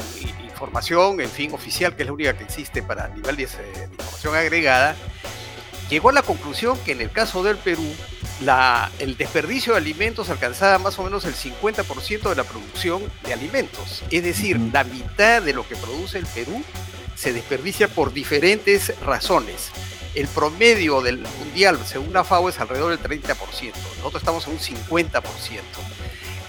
información, 0.44 1.22
en 1.22 1.30
fin, 1.30 1.54
oficial, 1.54 1.96
que 1.96 2.04
es 2.04 2.08
la 2.08 2.14
única 2.14 2.38
que 2.38 2.44
existe 2.44 2.84
para 2.84 3.08
nivel 3.08 3.38
de 3.38 3.44
información 3.90 4.36
agregada, 4.36 4.98
llegó 5.90 6.10
a 6.10 6.12
la 6.12 6.24
conclusión 6.24 6.78
que 6.80 6.92
en 6.92 7.00
el 7.00 7.10
caso 7.10 7.42
del 7.42 7.56
Perú, 7.56 7.90
la, 8.42 8.92
el 9.00 9.16
desperdicio 9.16 9.72
de 9.72 9.80
alimentos 9.80 10.30
alcanzaba 10.30 10.78
más 10.78 11.00
o 11.00 11.04
menos 11.04 11.24
el 11.24 11.36
50% 11.36 12.28
de 12.28 12.36
la 12.36 12.44
producción 12.44 13.02
de 13.26 13.32
alimentos. 13.32 14.04
Es 14.12 14.26
decir, 14.26 14.60
la 14.74 14.84
mitad 14.84 15.42
de 15.42 15.54
lo 15.54 15.66
que 15.66 15.78
produce 15.78 16.18
el 16.18 16.26
Perú 16.26 16.62
se 17.16 17.32
desperdicia 17.32 17.88
por 17.88 18.12
diferentes 18.12 19.00
razones. 19.00 19.72
El 20.16 20.28
promedio 20.28 21.02
del 21.02 21.26
mundial, 21.40 21.80
según 21.86 22.14
la 22.14 22.24
FAO, 22.24 22.50
es 22.50 22.60
alrededor 22.60 22.98
del 22.98 23.22
30%. 23.22 23.36
Nosotros 23.98 24.22
estamos 24.22 24.48
en 24.48 24.54
un 24.54 24.60
50%. 24.60 25.24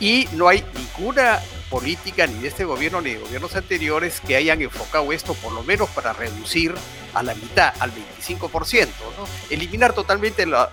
Y 0.00 0.28
no 0.32 0.48
hay 0.48 0.64
ninguna 0.74 1.40
política 1.70 2.26
ni 2.26 2.40
de 2.40 2.48
este 2.48 2.64
gobierno 2.64 3.00
ni 3.00 3.14
de 3.14 3.18
gobiernos 3.18 3.56
anteriores 3.56 4.20
que 4.20 4.36
hayan 4.36 4.60
enfocado 4.60 5.12
esto 5.12 5.34
por 5.34 5.52
lo 5.52 5.62
menos 5.62 5.88
para 5.90 6.12
reducir 6.12 6.74
a 7.14 7.22
la 7.22 7.34
mitad, 7.34 7.72
al 7.80 7.90
25%. 7.92 8.86
¿no? 8.86 9.26
Eliminar 9.50 9.92
totalmente 9.92 10.46
la, 10.46 10.68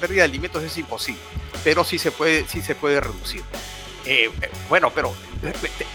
pérdida 0.00 0.22
de 0.22 0.28
alimentos 0.28 0.62
es 0.62 0.76
imposible, 0.78 1.20
pero 1.62 1.84
sí 1.84 1.98
se 1.98 2.10
puede, 2.10 2.48
sí 2.48 2.60
se 2.60 2.74
puede 2.74 3.00
reducir. 3.00 3.42
Eh, 4.04 4.30
bueno, 4.68 4.90
pero 4.90 5.14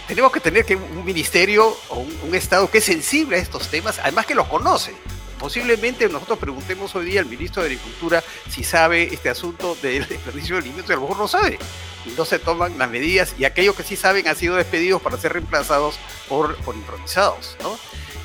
tenemos 0.06 0.32
que 0.32 0.40
tener 0.40 0.64
que 0.64 0.76
un 0.76 1.04
ministerio 1.04 1.76
o 1.90 1.98
un, 1.98 2.18
un, 2.22 2.34
Estado 2.34 2.70
que 2.70 2.78
es 2.78 2.84
sensible 2.84 3.36
a 3.36 3.40
estos 3.40 3.68
temas, 3.68 3.98
además 3.98 4.24
que 4.24 4.34
los 4.34 4.48
conoce. 4.48 4.94
Posiblemente 5.38 6.08
nosotros 6.08 6.38
preguntemos 6.38 6.94
hoy 6.94 7.06
día 7.06 7.20
al 7.20 7.26
ministro 7.26 7.62
de 7.62 7.68
Agricultura 7.68 8.22
si 8.50 8.64
sabe 8.64 9.14
este 9.14 9.28
asunto 9.28 9.76
del 9.82 10.06
desperdicio 10.08 10.56
de 10.56 10.62
alimentos 10.62 10.90
y 10.90 10.92
a 10.92 10.96
lo 10.96 11.02
mejor 11.02 11.18
no 11.18 11.28
sabe. 11.28 11.58
Y 12.04 12.10
no 12.10 12.24
se 12.24 12.38
toman 12.38 12.78
las 12.78 12.90
medidas 12.90 13.34
y 13.38 13.44
aquellos 13.44 13.76
que 13.76 13.82
sí 13.82 13.96
saben 13.96 14.26
han 14.28 14.36
sido 14.36 14.56
despedidos 14.56 15.00
para 15.02 15.16
ser 15.16 15.32
reemplazados 15.34 15.98
por, 16.28 16.56
por 16.58 16.74
improvisados. 16.74 17.56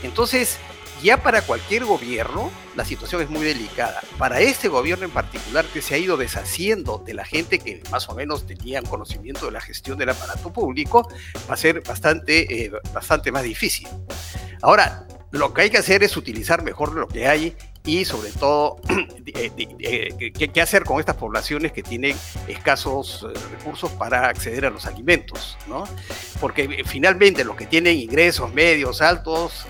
Entonces, 0.04 0.58
ya 1.02 1.22
para 1.22 1.42
cualquier 1.42 1.86
gobierno 1.86 2.50
la 2.76 2.86
situación 2.86 3.22
es 3.22 3.30
muy 3.30 3.46
delicada. 3.46 4.02
Para 4.18 4.40
este 4.40 4.68
gobierno 4.68 5.06
en 5.06 5.12
particular 5.12 5.66
que 5.66 5.82
se 5.82 5.96
ha 5.96 5.98
ido 5.98 6.18
deshaciendo 6.18 7.04
de 7.06 7.14
la 7.14 7.26
gente 7.26 7.60
que 7.60 7.84
más 7.92 8.10
o 8.10 8.16
menos 8.16 8.48
tenía 8.48 8.82
conocimiento 8.82 9.46
de 9.46 9.52
la 9.52 9.62
gestión 9.62 9.98
del 9.98 10.10
aparato 10.10 10.52
público, 10.52 11.08
va 11.50 11.54
a 11.54 11.58
ser 11.58 11.82
bastante, 11.82 12.66
eh, 12.66 12.72
bastante 12.94 13.32
más 13.32 13.44
difícil. 13.44 13.88
Ahora, 14.62 15.06
lo 15.34 15.52
que 15.52 15.64
hay 15.64 15.70
que 15.72 15.80
hacer 15.80 16.04
es 16.04 16.16
utilizar 16.16 16.64
mejor 16.64 16.94
lo 16.94 17.08
que 17.08 17.28
hay 17.28 17.56
y 17.84 18.06
sobre 18.06 18.30
todo 18.30 18.78
eh, 19.26 19.52
eh, 19.58 20.32
qué, 20.32 20.62
hacer 20.62 20.84
con 20.84 21.00
estas 21.00 21.16
poblaciones 21.16 21.72
que 21.72 21.82
tienen 21.82 22.16
escasos 22.48 23.26
eh, 23.28 23.40
recursos 23.52 23.92
para 23.94 24.28
acceder 24.28 24.68
a 24.68 24.70
los 24.70 24.86
alimentos, 24.86 25.58
¿no? 25.68 25.86
Porque 26.40 26.84
finalmente 26.86 27.44
los 27.44 27.56
que 27.56 27.66
tienen 27.66 27.98
ingresos 27.98 28.54
medios, 28.54 29.02
altos, 29.02 29.66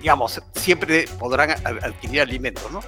digamos, 0.00 0.40
siempre 0.54 1.08
podrán 1.18 1.50
adquirir 1.50 2.20
alimentos, 2.20 2.70
¿no? 2.70 2.80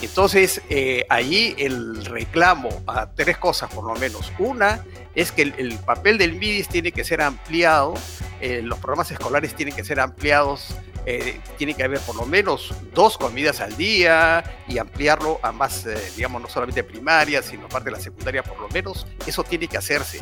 Entonces, 0.00 0.62
ahí 1.08 1.54
el 1.58 2.04
reclamo 2.04 2.68
a 2.86 3.10
tres 3.10 3.38
cosas 3.38 3.72
por 3.72 3.84
lo 3.84 3.98
menos. 3.98 4.30
Una 4.38 4.84
es 5.14 5.32
que 5.32 5.42
el, 5.42 5.78
papel 5.84 6.16
del 6.18 6.34
MIDIS 6.34 6.68
tiene 6.68 6.92
que 6.92 7.04
ser 7.04 7.22
ampliado, 7.22 7.94
los 8.40 8.78
programas 8.78 9.10
escolares 9.10 9.54
tienen 9.54 9.74
que 9.74 9.82
ser 9.82 9.98
ampliados 9.98 10.74
eh, 11.06 11.40
tiene 11.56 11.74
que 11.74 11.84
haber 11.84 12.00
por 12.00 12.16
lo 12.16 12.26
menos 12.26 12.74
dos 12.94 13.16
comidas 13.18 13.60
al 13.60 13.76
día 13.76 14.62
y 14.68 14.78
ampliarlo 14.78 15.40
a 15.42 15.52
más, 15.52 15.86
eh, 15.86 15.96
digamos, 16.16 16.42
no 16.42 16.48
solamente 16.48 16.84
primaria, 16.84 17.42
sino 17.42 17.68
parte 17.68 17.86
de 17.86 17.96
la 17.96 18.00
secundaria 18.00 18.42
por 18.42 18.60
lo 18.60 18.68
menos. 18.68 19.06
Eso 19.26 19.44
tiene 19.44 19.68
que 19.68 19.78
hacerse. 19.78 20.20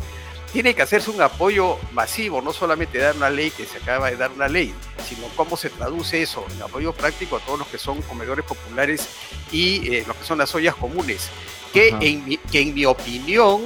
Tiene 0.52 0.74
que 0.74 0.82
hacerse 0.82 1.10
un 1.10 1.20
apoyo 1.20 1.76
masivo, 1.92 2.40
no 2.40 2.52
solamente 2.52 2.98
dar 2.98 3.16
una 3.16 3.28
ley 3.28 3.50
que 3.50 3.66
se 3.66 3.78
acaba 3.78 4.10
de 4.10 4.16
dar 4.16 4.30
una 4.30 4.48
ley, 4.48 4.72
sino 5.06 5.26
cómo 5.36 5.56
se 5.56 5.70
traduce 5.70 6.22
eso 6.22 6.46
en 6.54 6.62
apoyo 6.62 6.92
práctico 6.92 7.36
a 7.36 7.40
todos 7.40 7.58
los 7.58 7.68
que 7.68 7.78
son 7.78 8.00
comedores 8.02 8.44
populares 8.44 9.08
y 9.50 9.92
eh, 9.92 10.04
los 10.06 10.16
que 10.16 10.24
son 10.24 10.38
las 10.38 10.54
ollas 10.54 10.74
comunes. 10.74 11.30
Que 11.72 11.88
en, 12.00 12.38
que 12.50 12.60
en 12.60 12.74
mi 12.74 12.84
opinión 12.86 13.62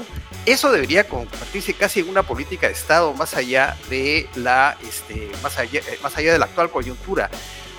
eso 0.47 0.73
debería 0.73 1.07
convertirse 1.07 1.75
casi 1.75 2.00
en 2.00 2.09
una 2.09 2.23
política 2.23 2.66
de 2.66 2.73
Estado 2.73 3.12
más 3.14 3.35
allá 3.35 3.76
de 3.88 4.28
la, 4.35 4.76
este, 4.88 5.30
más 5.42 5.59
allá, 5.59 5.80
eh, 5.80 5.99
más 6.02 6.16
allá 6.16 6.33
de 6.33 6.38
la 6.38 6.47
actual 6.47 6.71
coyuntura. 6.71 7.30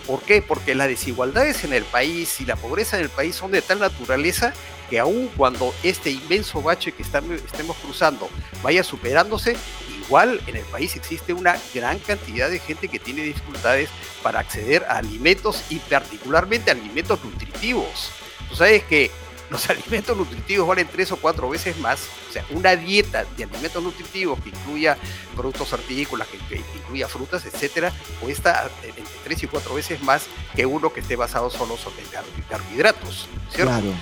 ¿Por 0.05 0.21
qué? 0.21 0.41
Porque 0.41 0.75
las 0.75 0.87
desigualdades 0.87 1.63
en 1.63 1.73
el 1.73 1.83
país 1.83 2.39
y 2.41 2.45
la 2.45 2.55
pobreza 2.55 2.97
en 2.97 3.03
el 3.03 3.09
país 3.09 3.35
son 3.35 3.51
de 3.51 3.61
tal 3.61 3.79
naturaleza 3.79 4.53
que 4.89 4.99
aun 4.99 5.29
cuando 5.37 5.73
este 5.83 6.11
inmenso 6.11 6.61
bache 6.61 6.91
que 6.91 7.01
estemos 7.01 7.77
cruzando 7.77 8.29
vaya 8.61 8.83
superándose, 8.83 9.55
igual 10.03 10.41
en 10.47 10.57
el 10.57 10.65
país 10.65 10.95
existe 10.95 11.33
una 11.33 11.57
gran 11.73 11.97
cantidad 11.99 12.49
de 12.49 12.59
gente 12.59 12.89
que 12.89 12.99
tiene 12.99 13.23
dificultades 13.23 13.89
para 14.21 14.39
acceder 14.39 14.83
a 14.89 14.97
alimentos 14.97 15.63
y 15.69 15.77
particularmente 15.79 16.71
alimentos 16.71 17.23
nutritivos. 17.23 18.11
Tú 18.49 18.55
sabes 18.57 18.83
que 18.83 19.11
los 19.51 19.69
alimentos 19.69 20.15
nutritivos 20.15 20.65
valen 20.65 20.87
tres 20.87 21.11
o 21.11 21.17
cuatro 21.17 21.49
veces 21.49 21.77
más. 21.77 22.07
O 22.29 22.31
sea, 22.31 22.45
una 22.51 22.75
dieta 22.77 23.25
de 23.35 23.43
alimentos 23.43 23.83
nutritivos 23.83 24.39
que 24.39 24.49
incluya 24.49 24.97
productos 25.35 25.73
hortícolas, 25.73 26.27
que, 26.29 26.55
incluya 26.55 27.09
frutas, 27.09 27.45
etcétera, 27.45 27.91
cuesta 28.21 28.71
entre 28.81 29.03
tres 29.25 29.43
y 29.43 29.47
cuatro 29.47 29.75
veces 29.75 30.01
más 30.01 30.27
que 30.55 30.65
uno 30.65 30.93
que 30.93 31.01
esté 31.01 31.17
basado 31.17 31.49
solo 31.49 31.75
sobre 31.75 32.01
carbohidratos, 32.49 33.27
¿cierto? 33.49 33.73
Claro. 33.73 33.93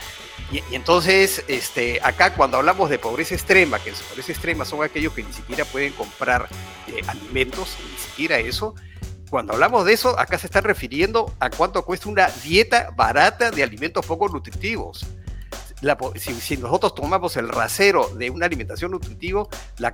Y, 0.51 0.63
entonces, 0.75 1.43
este, 1.47 1.99
acá 2.03 2.35
cuando 2.35 2.57
hablamos 2.57 2.91
de 2.91 2.99
pobreza 2.99 3.33
extrema, 3.33 3.79
que 3.79 3.91
pobreza 3.91 4.31
extrema 4.31 4.65
son 4.65 4.83
aquellos 4.83 5.13
que 5.13 5.23
ni 5.23 5.33
siquiera 5.33 5.65
pueden 5.65 5.93
comprar 5.93 6.47
eh, 6.87 7.01
alimentos, 7.07 7.75
ni 7.91 7.97
siquiera 7.97 8.37
eso, 8.37 8.75
cuando 9.31 9.53
hablamos 9.53 9.85
de 9.85 9.93
eso, 9.93 10.19
acá 10.19 10.37
se 10.37 10.47
está 10.47 10.61
refiriendo 10.61 11.33
a 11.39 11.49
cuánto 11.49 11.83
cuesta 11.85 12.09
una 12.09 12.27
dieta 12.43 12.91
barata 12.95 13.51
de 13.51 13.61
alimentos 13.61 14.05
poco 14.05 14.27
nutritivos 14.27 15.05
si, 16.15 16.57
nosotros 16.57 16.95
tomamos 16.95 17.37
el 17.37 17.47
rasero 17.47 18.09
de 18.09 18.29
una 18.29 18.45
alimentación 18.45 18.91
nutritiva, 18.91 19.47
la, 19.77 19.93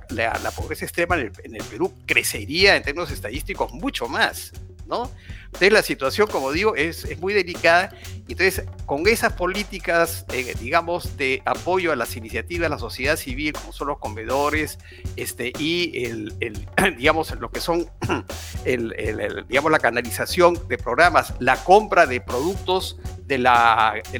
pobreza 0.54 0.84
extrema 0.84 1.16
en 1.16 1.54
el, 1.54 1.64
Perú 1.64 1.92
crecería 2.06 2.76
en 2.76 2.82
términos 2.82 3.10
estadísticos 3.10 3.72
mucho 3.72 4.08
más, 4.08 4.52
¿no? 4.86 5.10
Entonces 5.46 5.72
la 5.72 5.82
situación, 5.82 6.28
como 6.28 6.52
digo, 6.52 6.76
es, 6.76 7.18
muy 7.18 7.32
delicada. 7.32 7.90
Entonces, 8.28 8.64
con 8.84 9.06
esas 9.06 9.32
políticas, 9.32 10.26
eh, 10.32 10.54
digamos, 10.60 11.16
de 11.16 11.40
apoyo 11.46 11.92
a 11.92 11.96
las 11.96 12.16
iniciativas 12.16 12.64
de 12.64 12.68
la 12.68 12.78
sociedad 12.78 13.16
civil, 13.16 13.54
como 13.54 13.72
son 13.72 13.88
los 13.88 13.98
comedores, 13.98 14.78
este, 15.16 15.52
y 15.58 16.04
el, 16.04 16.66
digamos, 16.98 17.34
lo 17.40 17.50
que 17.50 17.60
son, 17.60 17.88
el, 18.64 19.46
digamos, 19.48 19.70
la 19.70 19.78
canalización 19.78 20.58
de 20.68 20.76
programas, 20.76 21.32
la 21.38 21.56
compra 21.64 22.04
de 22.04 22.20
productos 22.20 22.98
de 23.26 23.38
la, 23.38 23.94
de 24.12 24.18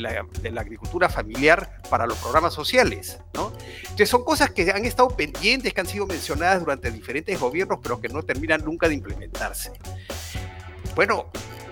la, 0.51 0.61
agricultura 0.61 1.09
familiar 1.09 1.81
para 1.91 2.07
los 2.07 2.17
programas 2.19 2.55
sociales, 2.55 3.19
¿no? 3.35 3.53
Entonces 3.83 4.09
son 4.09 4.25
cosas 4.25 4.51
que 4.51 4.71
han 4.71 4.85
estado 4.85 5.09
pendientes, 5.11 5.73
que 5.73 5.81
han 5.81 5.87
sido 5.87 6.07
mencionadas 6.07 6.61
durante 6.61 6.91
diferentes 6.91 7.39
gobiernos, 7.39 7.79
pero 7.83 8.01
que 8.01 8.09
no 8.09 8.23
terminan 8.23 8.65
nunca 8.65 8.89
de 8.89 8.95
implementarse. 8.95 9.73
Bueno, 10.97 11.27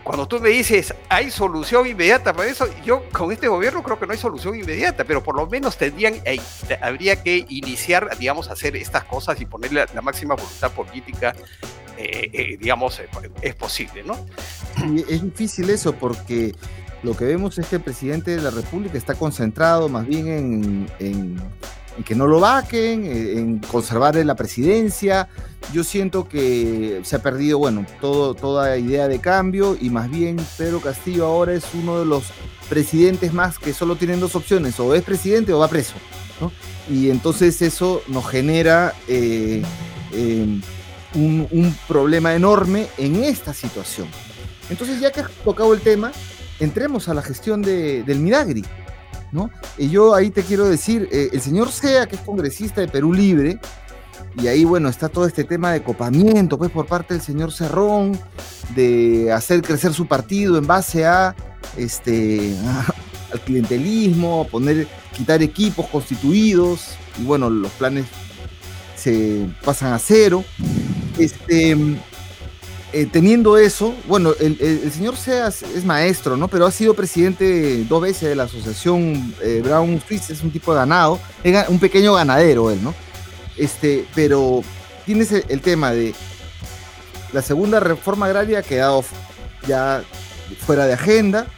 cuando 0.05 0.29
tú 0.29 0.39
me 0.39 0.51
dices, 0.51 0.95
¿hay 1.09 1.31
solución 1.31 1.87
inmediata 1.87 2.35
para 2.35 2.47
eso? 2.47 2.67
Yo 2.85 3.09
con 3.11 3.33
este 3.33 3.49
gobierno 3.49 3.83
creo 3.83 3.99
que 3.99 4.07
no 4.07 4.13
hay 4.13 4.19
solución 4.19 4.55
inmediata, 4.55 5.05
pero 5.05 5.23
por 5.23 5.35
lo 5.35 5.47
menos 5.47 5.79
tendrían, 5.79 6.17
eh, 6.27 6.39
habría 6.83 7.23
que 7.23 7.47
iniciar, 7.49 8.17
digamos, 8.19 8.51
hacer 8.51 8.77
estas 8.77 9.05
cosas 9.05 9.41
y 9.41 9.47
ponerle 9.47 9.87
la, 9.95 10.03
máxima 10.03 10.35
voluntad 10.35 10.71
política, 10.73 11.35
eh, 11.97 12.29
eh, 12.35 12.57
digamos, 12.61 13.01
es 13.41 13.55
posible, 13.55 14.03
¿no? 14.05 14.15
es 15.09 15.23
difícil 15.23 15.71
eso 15.71 15.95
porque 15.95 16.55
lo 17.03 17.17
que 17.17 17.25
vemos 17.25 17.57
es 17.57 17.67
que 17.67 17.77
el 17.77 17.83
presidente 17.83 18.37
de 18.37 18.43
la 18.43 18.51
República 18.51 18.99
está 18.99 19.15
concentrado 19.15 19.89
más 19.89 20.07
bien 20.07 20.29
en 20.29 20.91
en 20.99 21.41
que 22.05 22.15
no 22.15 22.27
lo 22.27 22.41
vaquen, 22.41 23.05
en 23.05 23.59
conservar 23.59 24.17
la 24.17 24.35
presidencia. 24.35 25.29
Yo 25.73 25.85
siento 25.85 26.29
que 26.29 27.01
se 27.05 27.17
ha 27.17 27.23
perdido, 27.23 27.59
bueno, 27.59 27.87
todo, 28.01 28.35
toda 28.35 28.77
idea 28.77 29.09
de 29.09 29.21
cambio 29.21 29.77
y 29.81 29.91
más 29.91 30.11
bien 30.11 30.37
Pedro 30.59 30.81
Castillo 30.81 31.27
ahora 31.27 31.55
es 31.55 31.65
uno 31.75 31.99
de 31.99 32.05
los 32.05 32.25
presidentes 32.69 33.33
más 33.33 33.59
que 33.59 33.73
solo 33.73 33.97
tienen 33.97 34.21
dos 34.21 34.35
opciones, 34.35 34.79
o 34.81 34.95
es 34.95 35.03
presidente 35.03 35.53
o 35.53 35.59
va 35.59 35.69
preso. 35.69 35.95
Y 36.91 37.11
entonces 37.11 37.63
eso 37.63 38.03
nos 38.09 38.29
genera 38.29 38.95
eh, 39.09 39.63
em, 40.13 40.61
un, 41.15 41.77
problema 41.89 42.35
enorme 42.35 42.89
en 42.99 43.25
esta 43.25 43.55
situación. 43.55 44.09
Entonces 44.69 45.01
ya 45.01 45.11
que 45.11 45.21
has 45.21 45.31
tocado 45.45 45.73
el 45.73 45.81
tema, 45.81 46.13
entremos 46.61 47.09
a 47.09 47.15
la 47.15 47.23
gestión 47.23 47.63
del 47.63 48.19
Y 49.79 49.89
yo 49.89 50.15
ahí 50.15 50.31
te 50.31 50.43
quiero 50.43 50.69
decir, 50.69 51.09
eh, 51.11 51.31
el 51.33 51.41
señor 51.41 51.71
Sea, 51.71 52.07
que 52.07 52.17
es 52.17 52.23
congresista 52.23 52.81
de 52.81 52.89
Perú 52.89 53.13
Libre, 53.13 53.59
y 54.37 54.49
ahí, 54.49 54.65
bueno, 54.65 54.89
está 54.89 55.09
todo 55.09 55.27
este 55.27 55.45
tema 55.45 55.73
de 55.73 55.83
copamiento, 55.83 56.59
pues, 56.59 56.71
por 56.71 56.87
parte 56.87 57.15
del 57.15 57.23
señor 57.23 57.53
Cerrón, 57.53 58.19
de 58.75 59.33
hacer 59.33 59.63
crecer 59.63 59.93
su 59.93 60.07
partido 60.07 60.59
en 60.59 60.67
base 60.67 61.07
a, 61.07 61.37
este, 61.77 62.57
al 63.33 63.41
clientelismo, 63.41 64.49
poner, 64.51 64.89
quitar 65.13 65.43
equipos 65.43 65.87
constituidos, 65.87 66.97
y 67.21 67.25
bueno, 67.25 67.49
los 67.49 67.71
planes 67.73 68.07
se 68.97 69.49
pasan 69.65 69.93
a 69.93 69.99
cero. 69.99 70.45
Este, 71.19 71.77
eh, 72.97 73.09
teniendo 73.11 73.59
eso, 73.59 73.93
bueno, 74.07 74.35
el, 74.39 74.93
señor 74.93 75.17
Seas 75.17 75.65
es 75.65 75.85
maestro, 75.85 76.37
¿no? 76.37 76.47
Pero 76.47 76.65
ha 76.65 76.71
sido 76.71 76.95
presidente 76.95 77.83
dos 77.89 78.01
veces 78.01 78.29
de 78.29 78.37
la 78.37 78.45
asociación 78.45 79.35
eh, 79.43 79.63
Brown 79.65 80.01
Swiss, 80.07 80.31
es 80.31 80.45
un 80.45 80.53
tipo 80.53 80.73
ganado, 80.73 81.19
un 81.69 81.81
pequeño 81.81 82.15
ganadero 82.15 82.71
él, 82.71 82.81
¿no? 82.85 82.95
Este, 83.57 84.07
pero 84.15 84.63
tienes 85.05 85.33
el, 85.33 85.61
tema 85.61 85.91
de 85.91 86.15
la 87.33 87.43
segunda 87.43 87.81
reforma 87.81 88.27
agraria 88.27 88.61
ha 88.61 88.63
quedado 88.63 89.05
ya 89.67 90.05
fuera 90.65 90.87
de 90.87 90.93
agenda. 90.93 91.49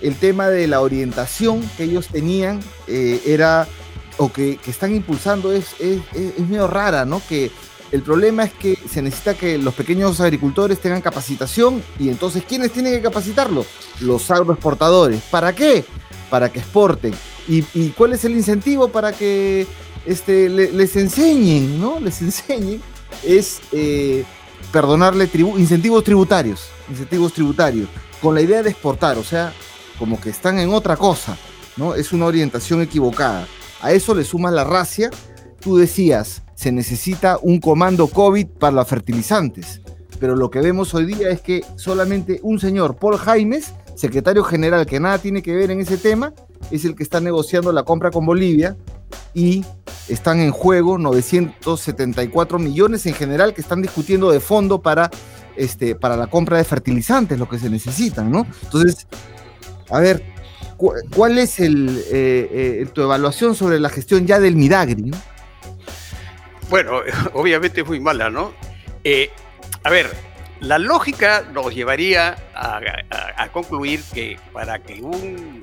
El 0.00 0.16
tema 0.16 0.48
de 0.48 0.66
la 0.66 0.80
orientación 0.80 1.62
que 1.76 1.84
ellos 1.84 2.08
tenían 2.08 2.58
eh, 2.88 3.22
era, 3.26 3.68
o 4.16 4.32
que, 4.32 4.58
están 4.66 4.92
impulsando, 4.92 5.52
es, 5.52 5.76
es, 5.78 6.00
es 6.12 6.48
medio 6.48 6.66
rara, 6.66 7.04
¿no? 7.04 7.22
Que 7.28 7.52
el 7.92 8.02
problema 8.02 8.44
es 8.44 8.54
que 8.54 8.78
se 8.90 9.02
necesita 9.02 9.34
que 9.34 9.58
los 9.58 9.74
pequeños 9.74 10.18
agricultores 10.20 10.80
tengan 10.80 11.02
capacitación 11.02 11.82
y 11.98 12.08
entonces 12.08 12.42
¿quiénes 12.42 12.72
tienen 12.72 12.94
que 12.94 13.02
capacitarlos? 13.02 13.66
Los 14.00 14.30
agroexportadores. 14.30 15.20
¿Para 15.30 15.54
qué? 15.54 15.84
Para 16.30 16.50
que 16.50 16.60
exporten. 16.60 17.12
¿Y, 17.46 17.90
cuál 17.90 18.14
es 18.14 18.24
el 18.24 18.32
incentivo 18.32 18.88
para 18.88 19.12
que 19.12 19.66
este, 20.06 20.48
les 20.48 20.96
enseñen, 20.96 21.78
¿no? 21.78 22.00
Les 22.00 22.22
enseñen. 22.22 22.80
Es 23.22 23.60
eh, 23.72 24.24
perdonarle 24.72 25.28
incentivos 25.58 26.02
tributarios. 26.02 26.68
Incentivos 26.88 27.34
tributarios. 27.34 27.88
Con 28.22 28.34
la 28.34 28.40
idea 28.40 28.62
de 28.62 28.70
exportar. 28.70 29.18
O 29.18 29.24
sea, 29.24 29.52
como 29.98 30.18
que 30.18 30.30
están 30.30 30.58
en 30.58 30.72
otra 30.72 30.96
cosa. 30.96 31.36
¿no? 31.76 31.94
Es 31.94 32.12
una 32.14 32.24
orientación 32.24 32.80
equivocada. 32.80 33.46
A 33.82 33.92
eso 33.92 34.14
le 34.14 34.24
suma 34.24 34.50
la 34.50 34.64
racia. 34.64 35.10
Tú 35.60 35.76
decías, 35.76 36.41
se 36.62 36.70
necesita 36.70 37.40
un 37.42 37.58
comando 37.58 38.06
COVID 38.06 38.46
para 38.46 38.76
los 38.76 38.86
fertilizantes. 38.86 39.80
Pero 40.20 40.36
lo 40.36 40.48
que 40.48 40.60
vemos 40.60 40.94
hoy 40.94 41.06
día 41.06 41.28
es 41.30 41.40
que 41.40 41.64
solamente 41.74 42.38
un 42.44 42.60
señor, 42.60 42.94
Paul 42.94 43.16
Jaimes, 43.16 43.74
secretario 43.96 44.44
general 44.44 44.86
que 44.86 45.00
nada 45.00 45.18
tiene 45.18 45.42
que 45.42 45.56
ver 45.56 45.72
en 45.72 45.80
ese 45.80 45.96
tema, 45.96 46.32
es 46.70 46.84
el 46.84 46.94
que 46.94 47.02
está 47.02 47.20
negociando 47.20 47.72
la 47.72 47.82
compra 47.82 48.12
con 48.12 48.24
Bolivia 48.24 48.76
y 49.34 49.64
están 50.08 50.38
en 50.38 50.52
juego 50.52 50.98
974 50.98 52.60
millones 52.60 53.06
en 53.06 53.14
general 53.14 53.54
que 53.54 53.60
están 53.60 53.82
discutiendo 53.82 54.30
de 54.30 54.38
fondo 54.38 54.80
para, 54.80 55.10
este, 55.56 55.96
para 55.96 56.16
la 56.16 56.28
compra 56.28 56.58
de 56.58 56.64
fertilizantes, 56.64 57.40
lo 57.40 57.48
que 57.48 57.58
se 57.58 57.68
necesitan, 57.68 58.30
¿no? 58.30 58.46
Entonces, 58.62 59.08
a 59.90 59.98
ver, 59.98 60.22
¿cuál 60.76 61.38
es 61.38 61.58
el, 61.58 62.04
eh, 62.12 62.82
eh, 62.82 62.86
tu 62.92 63.02
evaluación 63.02 63.56
sobre 63.56 63.80
la 63.80 63.88
gestión 63.88 64.28
ya 64.28 64.38
del 64.38 64.54
Midagri? 64.54 65.02
¿no? 65.02 65.31
Bueno, 66.72 67.02
obviamente 67.34 67.84
muy 67.84 68.00
mala, 68.00 68.30
¿no? 68.30 68.54
Eh, 69.04 69.30
a 69.84 69.90
ver, 69.90 70.10
la 70.60 70.78
lógica 70.78 71.44
nos 71.52 71.74
llevaría 71.74 72.34
a, 72.54 73.48
concluir 73.52 74.02
que 74.14 74.38
para 74.54 74.78
que 74.78 75.02
un, 75.02 75.60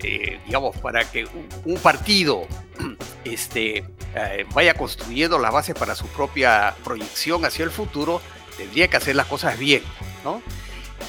eh, 0.00 0.38
digamos, 0.44 0.76
para 0.76 1.10
que 1.10 1.26
un, 1.64 1.76
partido 1.78 2.42
este, 3.24 3.86
eh, 4.14 4.44
vaya 4.52 4.74
construyendo 4.74 5.38
la 5.38 5.50
base 5.50 5.72
para 5.72 5.94
su 5.94 6.06
propia 6.08 6.74
proyección 6.84 7.42
hacia 7.46 7.64
el 7.64 7.70
futuro, 7.70 8.20
tendría 8.58 8.88
que 8.88 8.98
hacer 8.98 9.16
las 9.16 9.28
cosas 9.28 9.58
bien, 9.58 9.82
¿no? 10.24 10.42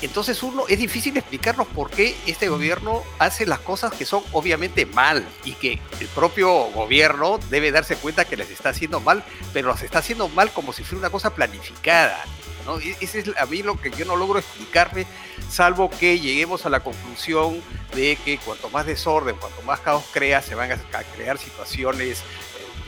Entonces 0.02 0.42
uno 0.42 0.64
es 0.68 0.80
difícil 0.80 1.16
explicarnos 1.18 1.68
por 1.68 1.92
qué 1.92 2.16
este 2.26 2.50
gobierno 2.50 3.04
hace 3.20 3.46
las 3.46 3.60
cosas 3.60 3.94
que 3.94 4.06
son 4.06 4.24
obviamente 4.32 4.86
mal 4.86 5.28
y 5.44 5.54
que 5.54 5.80
el 6.00 6.08
propio 6.08 6.52
gobierno 6.72 7.40
debe 7.50 7.72
darse 7.72 7.96
cuenta 7.96 8.26
que 8.26 8.38
las 8.38 8.50
está 8.50 8.70
haciendo 8.70 9.00
mal, 9.00 9.24
pero 9.54 9.70
las 9.70 9.84
está 9.84 10.00
haciendo 10.00 10.28
mal 10.30 10.52
como 10.52 10.74
si 10.74 10.84
fuera 10.84 11.00
una 11.00 11.10
cosa 11.10 11.36
planificada. 11.36 12.24
¿no? 12.66 12.80
E-, 12.80 12.98
ese 13.00 13.20
es 13.20 13.32
a 13.38 13.46
mí 13.46 13.62
lo 13.62 13.80
que 13.80 13.92
yo 13.92 14.06
no 14.06 14.16
logro 14.16 14.40
explicarme, 14.40 15.06
salvo 15.50 15.90
que 15.90 16.20
lleguemos 16.20 16.66
a 16.66 16.70
la 16.70 16.80
conclusión 16.80 17.62
de 17.94 18.18
que 18.24 18.38
cuanto 18.40 18.70
más 18.70 18.86
desorden, 18.86 19.36
cuanto 19.36 19.62
más 19.64 19.82
caos 19.82 20.04
crea, 20.12 20.42
se 20.42 20.56
van 20.56 20.72
a 20.72 20.78
crear 21.16 21.38
situaciones 21.38 22.24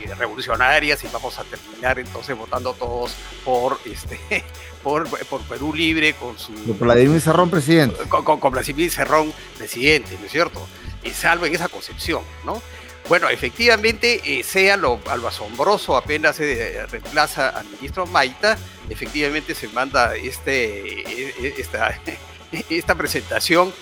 eh, 0.04 0.14
revolucionarias 0.14 1.02
y 1.04 1.08
vamos 1.08 1.38
a 1.38 1.44
terminar 1.44 1.98
entonces 1.98 2.36
votando 2.36 2.72
todos 2.74 3.14
por 3.44 3.78
este 3.84 4.18
por, 4.82 5.08
por 5.26 5.40
Perú 5.42 5.74
Libre 5.74 6.14
con 6.14 6.38
su 6.38 6.52
por 6.52 6.86
Vladimir 6.86 7.20
Cerrón 7.20 7.50
presidente 7.50 7.96
con, 8.08 8.40
con, 8.40 8.52
Vladimir 8.52 8.90
Cerrón 8.90 9.32
presidente 9.56 10.16
¿no 10.18 10.26
es 10.26 10.32
cierto? 10.32 10.66
y 11.02 11.10
salvo 11.10 11.46
en 11.46 11.54
esa 11.54 11.68
concepción 11.68 12.22
¿no? 12.44 12.62
bueno 13.08 13.28
efectivamente 13.28 14.20
eh, 14.24 14.42
sea 14.42 14.76
lo, 14.76 15.00
lo, 15.20 15.28
asombroso 15.28 15.96
apenas 15.96 16.36
se 16.36 16.86
reemplaza 16.86 17.48
al 17.48 17.66
ministro 17.66 18.06
Maita 18.06 18.58
efectivamente 18.88 19.54
se 19.54 19.68
manda 19.68 20.14
este 20.16 21.60
esta, 21.60 21.98
esta 22.70 22.94
presentación 22.94 23.72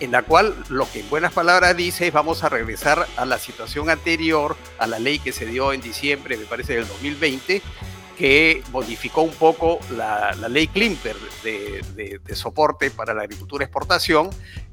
en 0.00 0.12
la 0.12 0.22
cual 0.22 0.54
lo 0.68 0.90
que 0.90 1.00
en 1.00 1.10
buenas 1.10 1.32
palabras 1.32 1.76
dice 1.76 2.08
es 2.08 2.12
vamos 2.12 2.42
a 2.42 2.48
regresar 2.48 3.06
a 3.16 3.24
la 3.24 3.38
situación 3.38 3.90
anterior, 3.90 4.56
a 4.78 4.86
la 4.86 4.98
ley 4.98 5.18
que 5.18 5.32
se 5.32 5.46
dio 5.46 5.72
en 5.72 5.80
diciembre, 5.80 6.36
me 6.36 6.44
parece, 6.44 6.74
del 6.74 6.88
2020, 6.88 7.62
que 8.16 8.62
modificó 8.70 9.22
un 9.22 9.32
poco 9.32 9.78
la, 9.96 10.32
ley 10.48 10.68
Klimper 10.68 11.16
de, 11.42 12.20
soporte 12.34 12.90
para 12.90 13.14
la 13.14 13.22
agricultura 13.22 13.64
exportación, 13.64 14.30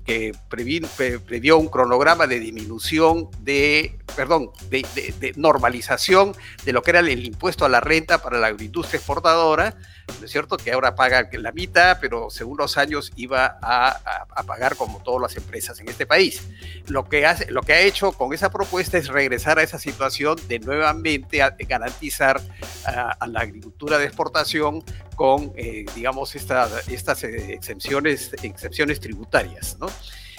que 0.07 0.31
previó 0.47 1.57
un 1.57 1.67
cronograma 1.67 2.27
de 2.27 2.39
disminución 2.39 3.29
de, 3.41 3.99
perdón, 4.15 4.51
de, 4.69 5.33
normalización 5.35 6.33
de 6.63 6.71
lo 6.71 6.81
que 6.81 6.91
era 6.91 7.01
el 7.01 7.25
impuesto 7.25 7.65
a 7.65 7.69
la 7.69 7.81
renta 7.81 8.21
para 8.21 8.39
la 8.39 8.47
agroindustria 8.47 8.99
exportadora, 8.99 9.75
¿no 10.17 10.25
es 10.25 10.31
cierto? 10.31 10.55
Que 10.55 10.71
ahora 10.71 10.95
paga 10.95 11.27
la 11.33 11.51
mitad, 11.51 11.97
pero 11.99 12.29
según 12.29 12.57
los 12.57 12.77
años 12.77 13.11
iba 13.17 13.59
a, 13.61 14.25
pagar 14.47 14.77
como 14.77 15.03
todas 15.03 15.21
las 15.21 15.35
empresas 15.35 15.77
en 15.81 15.89
este 15.89 16.05
país. 16.05 16.41
Lo 16.87 17.09
que, 17.09 17.25
hace, 17.25 17.51
lo 17.51 17.61
que 17.61 17.73
ha 17.73 17.81
hecho 17.81 18.13
con 18.13 18.33
esa 18.33 18.49
propuesta 18.49 18.97
es 18.97 19.09
regresar 19.09 19.59
a 19.59 19.63
esa 19.63 19.77
situación 19.77 20.37
de 20.47 20.59
nuevamente 20.59 21.43
garantizar 21.67 22.39
a, 22.85 23.27
la 23.27 23.41
agricultura 23.41 23.97
de 23.97 24.05
exportación 24.05 24.85
con, 25.15 25.51
eh, 25.57 25.83
digamos, 25.95 26.33
estas 26.35 27.23
exenciones, 27.23 28.31
excepciones 28.41 29.01
tributarias, 29.01 29.77
¿no? 29.79 29.87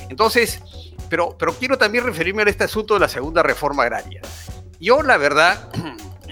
Entonces, 0.08 0.62
pero, 1.08 1.36
pero 1.38 1.54
quiero 1.54 1.78
también 1.78 2.04
referirme 2.04 2.42
a 2.42 2.46
este 2.46 2.64
asunto 2.64 2.94
de 2.94 3.00
la 3.00 3.08
segunda 3.08 3.42
reforma 3.42 3.82
agraria. 3.82 4.20
Yo, 4.80 5.02
la 5.02 5.16
verdad, 5.16 5.70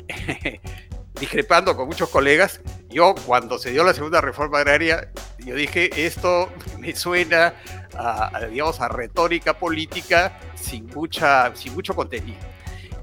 discrepando 1.21 1.77
con 1.77 1.87
muchos 1.87 2.09
colegas, 2.11 2.61
yo 2.89 3.15
cuando 3.27 3.59
se 3.59 3.71
dio 3.71 3.85
la 3.85 3.95
segunda 3.95 4.21
reforma 4.21 4.59
agraria, 4.59 5.11
yo 5.39 5.55
dije, 5.55 6.07
esto 6.07 6.51
me 6.79 6.95
suena 6.95 7.55
a, 7.95 8.47
digamos, 8.51 8.81
a 8.81 8.89
retórica 8.89 9.59
política 9.59 10.39
sin, 10.55 10.87
mucha, 10.87 11.55
sin 11.57 11.75
mucho 11.75 11.95
contenido. 11.95 12.39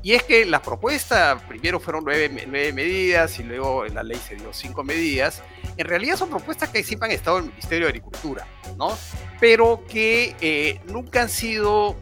Y 0.03 0.15
es 0.15 0.23
que 0.23 0.45
la 0.45 0.61
propuesta, 0.61 1.41
primero 1.47 1.79
fueron 1.79 2.03
nueve, 2.03 2.27
medidas 2.73 3.39
y 3.39 3.43
luego 3.43 3.85
en 3.85 3.95
la 3.95 4.03
ley 4.03 4.19
se 4.27 4.35
dio 4.35 4.51
cinco 4.51 4.83
medidas. 4.83 5.41
En 5.77 5.87
realidad 5.87 6.17
son 6.17 6.29
propuestas 6.29 6.67
que 6.69 6.83
siempre 6.83 7.07
han 7.07 7.15
estado 7.15 7.37
en 7.39 7.45
el 7.45 7.51
Ministerio 7.51 7.85
de 7.85 7.91
Agricultura, 7.91 8.45
¿no? 8.77 8.97
Pero 9.39 9.85
que 9.87 10.35
eh, 10.41 10.81
nunca 10.87 11.21
han 11.21 11.29
sido, 11.29 11.95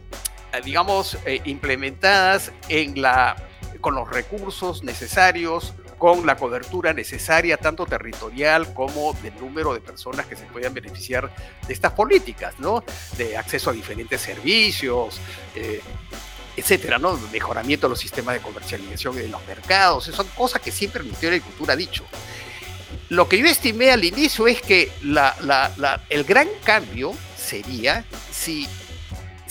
eh, 0.52 0.60
digamos, 0.64 1.16
eh, 1.24 1.42
implementadas 1.44 2.50
en 2.68 3.00
la, 3.00 3.36
con 3.80 3.94
los 3.94 4.10
recursos 4.10 4.82
necesarios, 4.82 5.72
con 5.96 6.26
la 6.26 6.34
cobertura 6.34 6.92
necesaria, 6.92 7.56
tanto 7.56 7.86
territorial 7.86 8.74
como 8.74 9.12
del 9.22 9.36
número 9.36 9.72
de 9.74 9.80
personas 9.80 10.26
que 10.26 10.34
se 10.34 10.44
puedan 10.46 10.74
beneficiar 10.74 11.32
de 11.68 11.72
estas 11.72 11.92
políticas, 11.92 12.58
¿no? 12.58 12.82
De 13.16 13.36
acceso 13.36 13.70
a 13.70 13.72
diferentes 13.72 14.20
servicios, 14.20 15.20
etcétera, 16.56 16.98
¿no? 16.98 17.18
Mejoramiento 17.32 17.86
de 17.86 17.90
los 17.90 18.00
sistemas 18.00 18.34
de 18.34 18.40
comercialización 18.40 19.16
de 19.16 19.28
los 19.28 19.44
mercados, 19.46 20.04
son 20.04 20.26
cosas 20.28 20.60
que 20.60 20.70
siempre 20.70 21.00
el 21.00 21.06
Ministerio 21.06 21.30
de 21.30 21.36
Agricultura 21.36 21.74
ha 21.74 21.76
dicho. 21.76 22.04
Lo 23.08 23.28
que 23.28 23.38
yo 23.38 23.46
estimé 23.46 23.90
al 23.90 24.04
inicio 24.04 24.46
es 24.46 24.62
que 24.62 24.90
el 26.08 26.24
gran 26.24 26.48
cambio 26.64 27.14
sería 27.36 28.04
si, 28.30 28.66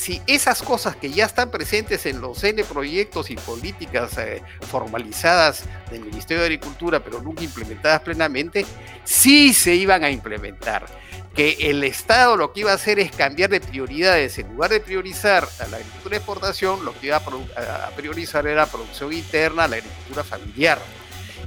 si 0.02 0.20
esas 0.26 0.64
cosas 0.64 0.96
que 0.96 1.12
ya 1.12 1.26
están 1.26 1.52
presentes 1.52 2.08
en 2.08 2.22
los 2.22 2.44
N 2.44 2.64
proyectos 2.64 3.30
y 3.30 3.36
políticas 3.36 4.18
eh, 4.18 4.42
formalizadas 4.62 5.66
del 5.92 6.02
Ministerio 6.02 6.42
de 6.42 6.48
Agricultura, 6.48 7.04
pero 7.04 7.22
nunca 7.22 7.44
implementadas 7.44 8.02
plenamente, 8.02 8.66
sí 9.04 9.54
se 9.54 9.76
iban 9.76 10.04
a 10.04 10.10
implementar 10.10 10.88
que 11.36 11.56
el 11.70 11.84
Estado 11.84 12.36
lo 12.36 12.52
que 12.52 12.62
iba 12.62 12.72
a 12.72 12.76
hacer 12.76 12.98
es 12.98 13.12
cambiar 13.12 13.52
de 13.52 13.62
prioridades. 13.62 14.40
En 14.40 14.52
lugar 14.52 14.72
de 14.72 14.80
priorizar 14.80 15.48
a 15.60 15.68
la 15.68 15.78
agricultura 15.78 16.10
de 16.10 16.18
exportación, 16.18 16.84
lo 16.84 17.00
que 17.00 17.08
iba 17.08 17.18
a, 17.18 17.90
priorizar 17.96 18.48
era 18.48 18.66
la 18.66 18.72
producción 18.72 19.14
interna, 19.14 19.68
la 19.68 19.76
agricultura 19.76 20.24
familiar. 20.24 20.80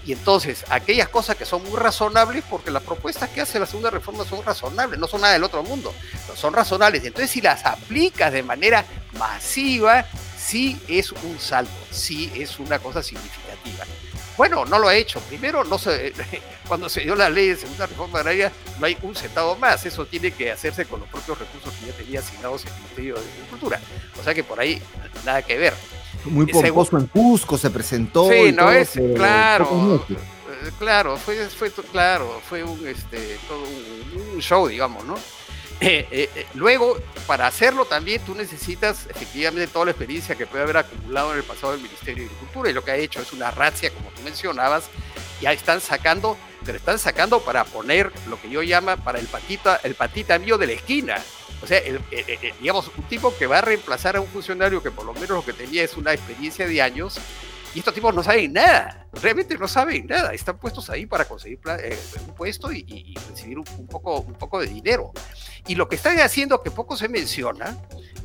Y 0.07 0.13
entonces, 0.13 0.65
aquellas 0.69 1.09
cosas 1.09 1.37
que 1.37 1.45
son 1.45 1.63
muy 1.65 1.79
razonables, 1.79 2.45
porque 2.49 2.71
las 2.71 2.83
propuestas 2.83 3.31
que 3.31 3.41
hace 3.41 3.59
la 3.59 3.67
segunda 3.67 3.91
reforma 3.91 4.25
son 4.25 4.45
razonables, 4.45 4.99
no 4.99 5.07
son 5.07 5.23
nada 5.23 5.33
del 5.33 5.45
otro 5.45 5.63
mundo, 5.63 5.95
son 6.37 6.53
razonables. 6.53 7.05
Entonces, 7.05 7.31
si 7.31 7.41
las 7.41 7.65
aplicas 7.65 8.33
de 8.33 8.43
manera 8.43 8.85
masiva, 9.19 10.05
sí 10.39 10.79
es 10.89 11.13
un 11.13 11.39
salto, 11.41 11.73
sí 11.91 12.31
es 12.37 12.59
una 12.59 12.79
cosa 12.79 13.03
significativa. 13.03 13.85
Bueno, 14.37 14.65
no 14.65 14.79
lo 14.79 14.89
ha 14.89 14.97
hecho. 14.97 15.21
Primero, 15.21 15.65
no 15.65 15.79
se, 15.79 16.13
cuando 16.69 16.89
se 16.89 17.03
dio 17.03 17.15
la 17.15 17.31
ley 17.31 17.49
de 17.49 17.57
segunda 17.57 17.87
reforma 17.87 18.19
agraria, 18.19 18.53
no 18.79 18.87
hay 18.87 18.99
un 19.03 19.15
centavo 19.15 19.57
más. 19.57 19.87
Eso 19.87 20.07
tiene 20.07 20.33
que 20.33 20.51
hacerse 20.51 20.87
con 20.87 21.01
los 21.01 21.09
propios 21.09 21.39
recursos 21.39 21.73
que 21.75 21.87
ya 21.87 21.93
tenía 21.93 22.21
asignados 22.21 22.65
el 22.67 22.73
Ministerio 22.75 23.15
de 23.15 23.21
Agricultura. 23.21 23.81
O 24.21 24.25
sea 24.25 24.35
que 24.35 24.43
por 24.43 24.59
ahí 24.59 24.83
nada 25.25 25.43
que 25.43 25.57
ver. 25.57 25.75
Muy 26.25 26.47
pomposo 26.47 26.99
en 26.99 27.07
Cusco 27.07 27.59
se 27.59 27.71
presentó. 27.71 28.29
Sí, 28.31 28.53
no 28.53 28.71
es, 28.71 28.93
claro. 29.15 30.05
Eh, 30.09 30.71
claro, 30.79 31.17
fue, 31.17 31.49
fue, 31.49 31.71
claro, 31.93 32.41
fue 32.49 32.63
un, 32.63 32.87
este, 32.87 33.39
todo 33.49 33.63
un 34.35 34.41
show, 34.41 34.67
digamos, 34.67 35.05
¿no? 35.05 35.17
Eh, 35.81 36.07
eh, 36.11 36.31
eh, 36.35 36.47
luego, 36.55 36.99
para 37.27 37.47
hacerlo 37.47 37.85
también 37.85 38.23
tú 38.25 38.35
necesitas 38.35 39.07
efectivamente 39.11 39.67
toda 39.67 39.87
la 39.87 39.91
experiencia 39.91 40.35
que 40.35 40.47
puede 40.47 40.63
haber 40.63 40.77
acumulado 40.79 41.33
en 41.33 41.39
el 41.39 41.45
pasado 41.45 41.73
del 41.73 41.83
Ministerio 41.83 42.25
de 42.25 42.31
Agricultura 42.31 42.71
y 42.71 42.73
lo 42.73 42.85
que 42.85 42.93
ha 42.93 42.97
hecho 42.97 43.21
es 43.21 43.33
una 43.33 43.51
racia, 43.51 43.91
como 43.91 44.09
tú 44.11 44.23
mencionabas, 44.23 44.85
ya 45.41 45.53
están 45.53 45.81
sacando, 45.81 46.37
pero 46.65 46.79
están 46.79 46.99
sacando 46.99 47.41
para 47.41 47.65
poner 47.65 48.13
lo 48.29 48.41
que 48.41 48.49
yo 48.49 48.63
llama 48.63 48.97
para 48.97 49.19
el 49.19 49.27
patita, 49.27 49.81
el 49.83 49.95
patita 49.95 50.39
mío 50.39 50.59
de 50.59 50.69
la 50.69 50.73
esquina. 50.75 51.17
O 51.63 51.67
sea, 51.67 51.81
digamos, 52.61 52.91
un 52.97 53.05
tipo 53.05 53.35
que 53.37 53.47
va 53.47 53.59
a 53.59 53.61
reemplazar 53.63 54.17
a 54.17 54.21
un 54.21 54.27
funcionario 54.29 54.83
que 54.83 54.91
por 54.91 55.05
lo 55.05 55.15
menos 55.15 55.31
lo 55.31 55.45
que 55.45 55.53
tenía 55.53 55.83
es 55.83 55.97
una 55.97 56.13
experiencia 56.13 56.67
de 56.67 56.83
años 56.83 57.19
y 57.75 57.81
estos 57.81 57.93
tipos 57.93 58.15
no 58.15 58.23
saben 58.23 58.53
nada, 58.53 59.09
realmente 59.13 59.59
no 59.59 59.67
saben 59.67 60.07
nada, 60.07 60.33
están 60.33 60.59
puestos 60.59 60.91
ahí 60.91 61.07
para 61.07 61.25
conseguir 61.25 61.59
un 62.25 62.35
puesto 62.35 62.71
y, 62.71 63.15
recibir 63.29 63.59
un, 63.59 63.87
poco, 63.89 64.21
un 64.21 64.35
poco 64.35 64.61
de 64.61 64.69
dinero. 64.69 65.13
Y 65.67 65.75
lo 65.75 65.89
que 65.89 65.97
están 65.97 66.21
haciendo, 66.21 66.63
que 66.63 66.71
poco 66.71 66.97
se 66.97 67.09
menciona, 67.09 67.77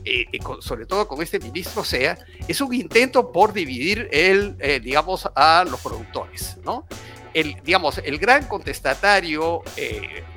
eh, 0.06 0.26
eh, 0.32 0.40
sobre 0.60 0.86
todo 0.86 1.08
con 1.08 1.24
este 1.24 1.40
ministro 1.40 1.84
SEA, 1.84 2.20
es 2.48 2.62
un 2.62 2.76
intento 2.76 3.32
por 3.32 3.52
dividir 3.52 4.08
el, 4.12 4.56
eh, 4.60 4.80
digamos, 4.80 5.28
a 5.34 5.66
los 5.68 5.80
productores, 5.82 6.58
¿no? 6.64 6.86
El, 7.34 7.62
digamos, 7.64 8.00
el 8.00 8.18
gran 8.18 8.46
contestatario, 8.48 9.62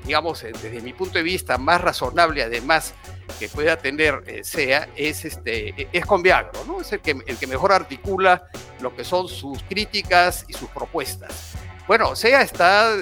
digamos, 0.04 0.42
desde 0.42 0.80
mi 0.80 0.92
punto 0.92 1.18
de 1.18 1.22
vista, 1.22 1.58
más 1.58 1.80
razonable, 1.80 2.42
además, 2.42 2.94
que 3.38 3.48
pueda 3.48 3.76
tener 3.76 4.22
SEA, 4.42 4.88
es, 4.96 5.24
este, 5.24 5.88
es 5.92 6.06
Conviagro, 6.06 6.64
¿no? 6.66 6.80
Es 6.80 6.92
el 6.92 7.00
que, 7.00 7.16
el 7.26 7.36
que 7.38 7.46
mejor 7.46 7.72
articula 7.72 8.48
lo 8.80 8.94
que 8.94 9.04
son 9.04 9.28
sus 9.28 9.62
críticas 9.62 10.44
y 10.48 10.52
sus 10.52 10.68
propuestas. 10.68 11.54
Bueno, 11.88 12.14
SEA 12.14 12.42
está, 12.42 12.94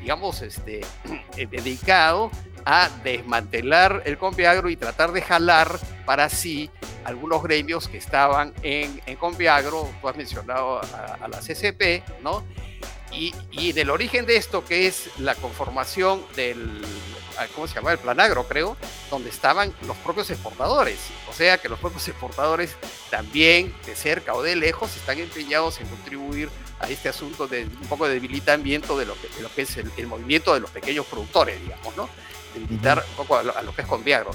digamos, 0.00 0.42
este, 0.42 0.80
dedicado 1.36 2.30
a 2.64 2.88
desmantelar 3.02 4.02
el 4.04 4.18
Conviagro 4.18 4.68
y 4.68 4.76
tratar 4.76 5.12
de 5.12 5.22
jalar 5.22 5.78
para 6.04 6.28
sí 6.28 6.70
algunos 7.04 7.42
gremios 7.42 7.88
que 7.88 7.98
estaban 7.98 8.52
en, 8.62 9.00
en 9.06 9.16
Conviagro, 9.16 9.88
tú 10.00 10.08
has 10.08 10.16
mencionado 10.16 10.80
a, 10.80 11.28
la 11.28 11.38
CCP, 11.38 12.22
¿no? 12.22 12.44
Y, 13.12 13.34
y, 13.50 13.72
del 13.72 13.90
origen 13.90 14.26
de 14.26 14.36
esto, 14.36 14.64
que 14.64 14.86
es 14.86 15.10
la 15.18 15.34
conformación 15.34 16.24
del, 16.36 16.80
ah, 17.38 17.46
¿cómo 17.54 17.66
se 17.66 17.74
llama? 17.74 17.92
El 17.92 17.98
Planagro, 17.98 18.46
creo, 18.46 18.76
donde 19.10 19.30
estaban 19.30 19.74
los 19.86 19.96
propios 19.98 20.30
exportadores. 20.30 20.98
O 21.28 21.32
sea 21.32 21.58
que 21.58 21.68
los 21.68 21.78
propios 21.78 22.06
exportadores 22.06 22.76
también, 23.10 23.74
de 23.84 23.96
cerca 23.96 24.34
o 24.34 24.42
de 24.42 24.54
lejos, 24.56 24.96
están 24.96 25.18
empeñados 25.18 25.80
en 25.80 25.88
contribuir 25.88 26.48
a 26.78 26.88
este 26.88 27.08
asunto 27.08 27.48
de 27.48 27.64
un 27.64 27.88
poco 27.88 28.06
de 28.06 28.14
debilitamiento 28.14 28.96
de 28.96 29.06
lo 29.06 29.20
que, 29.20 29.28
de 29.28 29.42
lo 29.42 29.52
que 29.52 29.62
es 29.62 29.76
el, 29.76 29.90
el 29.96 30.06
movimiento 30.06 30.54
de 30.54 30.60
los 30.60 30.70
pequeños 30.70 31.04
productores, 31.06 31.60
digamos, 31.60 31.96
¿no? 31.96 32.08
de 32.54 32.60
limitar 32.60 33.04
un 33.10 33.16
poco 33.16 33.36
a 33.36 33.42
lo, 33.42 33.74
que 33.74 33.82
es 33.82 33.88
con 33.88 34.04
Viagro. 34.04 34.30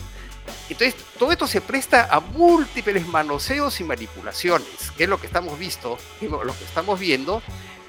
Entonces, 0.70 0.96
todo 1.18 1.32
esto 1.32 1.48
se 1.48 1.62
presta 1.62 2.08
a 2.10 2.20
múltiples 2.20 3.08
manoseos 3.08 3.80
y 3.80 3.84
manipulaciones, 3.84 4.92
que 4.96 5.04
es 5.04 5.10
lo 5.10 5.20
que 5.20 5.28
estamos 5.28 5.58
visto, 5.58 5.98
lo 6.22 6.58
que 6.58 6.64
estamos 6.64 7.00
viendo. 7.00 7.42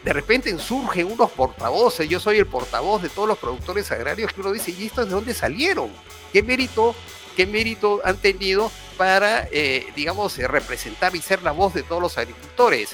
De 0.06 0.12
repente 0.12 0.56
surgen 0.56 1.10
unos 1.10 1.32
portavoces, 1.32 2.08
yo 2.08 2.20
soy 2.20 2.38
el 2.38 2.46
portavoz 2.46 3.02
de 3.02 3.08
todos 3.08 3.26
los 3.26 3.38
productores 3.38 3.90
agrarios, 3.90 4.32
que 4.32 4.40
uno 4.40 4.52
dice, 4.52 4.70
¿y 4.70 4.86
estos 4.86 5.06
de 5.06 5.10
dónde 5.12 5.34
salieron? 5.34 5.90
¿Qué 6.32 6.44
mérito, 6.44 6.94
qué 7.36 7.44
mérito 7.44 8.00
han 8.04 8.16
tenido 8.16 8.70
para, 8.96 9.48
eh, 9.50 9.84
digamos, 9.96 10.38
eh, 10.38 10.46
representar 10.46 11.16
y 11.16 11.20
ser 11.20 11.42
la 11.42 11.50
voz 11.50 11.74
de 11.74 11.82
todos 11.82 12.00
los 12.00 12.18
agricultores? 12.18 12.90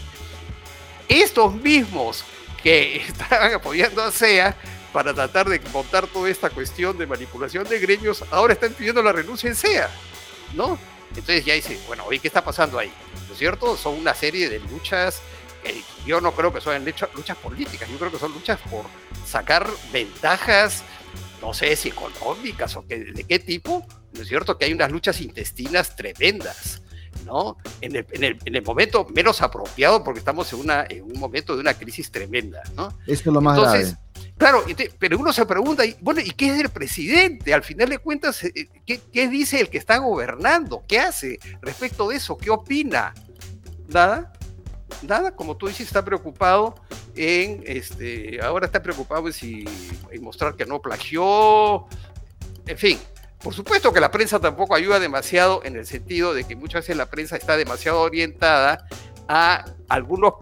Estos 1.07 1.53
mismos 1.53 2.25
que 2.63 2.97
estaban 3.07 3.53
apoyando 3.53 4.03
a 4.03 4.11
SEA 4.11 4.57
para 4.91 5.13
tratar 5.13 5.51
de 5.51 5.61
montar 5.71 6.07
toda 6.07 6.31
esta 6.31 6.49
cuestión 6.49 6.97
de 6.97 7.07
manipulación 7.07 7.65
de 7.65 7.79
gremios, 7.79 8.25
ahora 8.31 8.55
están 8.55 8.73
pidiendo 8.73 9.03
la 9.03 9.13
renuncia 9.13 9.51
en 9.51 9.57
SEA, 9.57 9.91
¿no? 10.55 10.79
Entonces 11.11 11.45
ya 11.45 11.53
dice, 11.53 11.79
bueno, 11.87 12.11
¿y 12.11 12.19
qué 12.19 12.29
está 12.29 12.43
pasando 12.43 12.79
ahí? 12.79 12.91
¿No 13.27 13.35
es 13.35 13.39
cierto? 13.39 13.77
Son 13.77 13.99
una 13.99 14.15
serie 14.15 14.49
de 14.49 14.61
luchas, 14.61 15.21
yo 16.07 16.21
no 16.21 16.33
creo 16.33 16.53
que 16.53 16.61
sean 16.61 16.85
luchas 16.85 17.37
políticas, 17.39 17.89
yo 17.89 17.99
creo 17.99 18.11
que 18.11 18.19
son 18.19 18.33
luchas 18.33 18.59
por 18.71 18.85
sacar 19.27 19.67
ventajas, 19.93 20.83
no 21.41 21.53
sé 21.55 21.75
si 21.77 21.89
económicas 21.89 22.77
o 22.77 22.83
de 22.83 23.25
qué 23.29 23.39
tipo, 23.39 23.87
¿no 24.13 24.23
es 24.23 24.29
cierto? 24.29 24.59
Que 24.59 24.67
hay 24.67 24.73
unas 24.73 24.91
luchas 24.91 25.21
intestinas 25.21 25.97
tremendas. 25.97 26.83
¿no? 27.27 27.57
En 27.81 27.95
el, 27.95 28.07
en, 28.11 28.25
el, 28.25 28.39
en 28.45 28.57
el, 28.57 28.63
momento 28.63 29.07
menos 29.15 29.43
apropiado 29.43 30.03
porque 30.03 30.19
estamos 30.19 30.53
en, 30.53 30.61
una, 30.61 30.87
en 30.89 31.05
un 31.05 31.19
momento 31.21 31.55
de 31.55 31.61
una 31.61 31.75
crisis 31.75 32.11
tremenda, 32.11 32.63
¿no? 32.75 32.89
Eso 33.07 33.23
es 33.23 33.27
lo 33.27 33.41
más 33.41 33.61
grave. 33.61 33.97
Claro, 34.37 34.65
pero 34.99 35.19
uno 35.19 35.33
se 35.33 35.47
pregunta, 35.47 35.85
bueno, 36.01 36.21
¿y 36.21 36.31
qué 36.31 36.49
es 36.49 36.61
el 36.61 36.71
presidente? 36.71 37.55
Al 37.55 37.63
final 37.63 37.91
de 37.91 37.99
cuentas, 37.99 38.43
eh, 38.43 38.69
¿qué, 38.85 39.01
¿qué, 39.13 39.29
dice 39.29 39.61
el 39.61 39.69
que 39.69 39.79
está 39.79 39.99
gobernando? 39.99 40.83
¿Qué 40.89 40.99
hace 40.99 41.39
respecto 41.61 42.09
de 42.09 42.17
eso? 42.17 42.37
¿Qué 42.37 42.51
opina? 42.51 43.15
Nada, 43.89 44.33
nada, 45.03 45.35
como 45.35 45.57
tú 45.57 45.69
dices, 45.69 45.87
está 45.87 46.05
preocupado 46.05 46.75
en, 47.15 47.63
este, 47.67 48.41
ahora 48.43 48.67
está 48.67 48.83
preocupado 48.83 49.29
en, 49.29 49.65
en 50.11 50.23
mostrar 50.23 50.55
que 50.55 50.67
no 50.67 50.81
plagió, 50.81 51.87
en 52.67 52.79
fin. 52.79 52.99
Por 53.43 53.53
supuesto 53.53 53.93
que 53.93 53.99
la 53.99 54.13
prensa 54.13 54.39
tampoco 54.39 54.77
ayuda 54.77 55.01
demasiado 55.01 55.63
en 55.65 55.75
el 55.75 55.85
sentido 55.85 56.33
de 56.33 56.45
que 56.45 56.55
muchas 56.55 56.83
veces 56.83 56.97
la 56.97 57.11
prensa 57.11 57.37
está 57.37 57.57
demasiado 57.57 58.01
orientada 58.01 58.87
a 59.27 59.65
algunos 59.89 60.35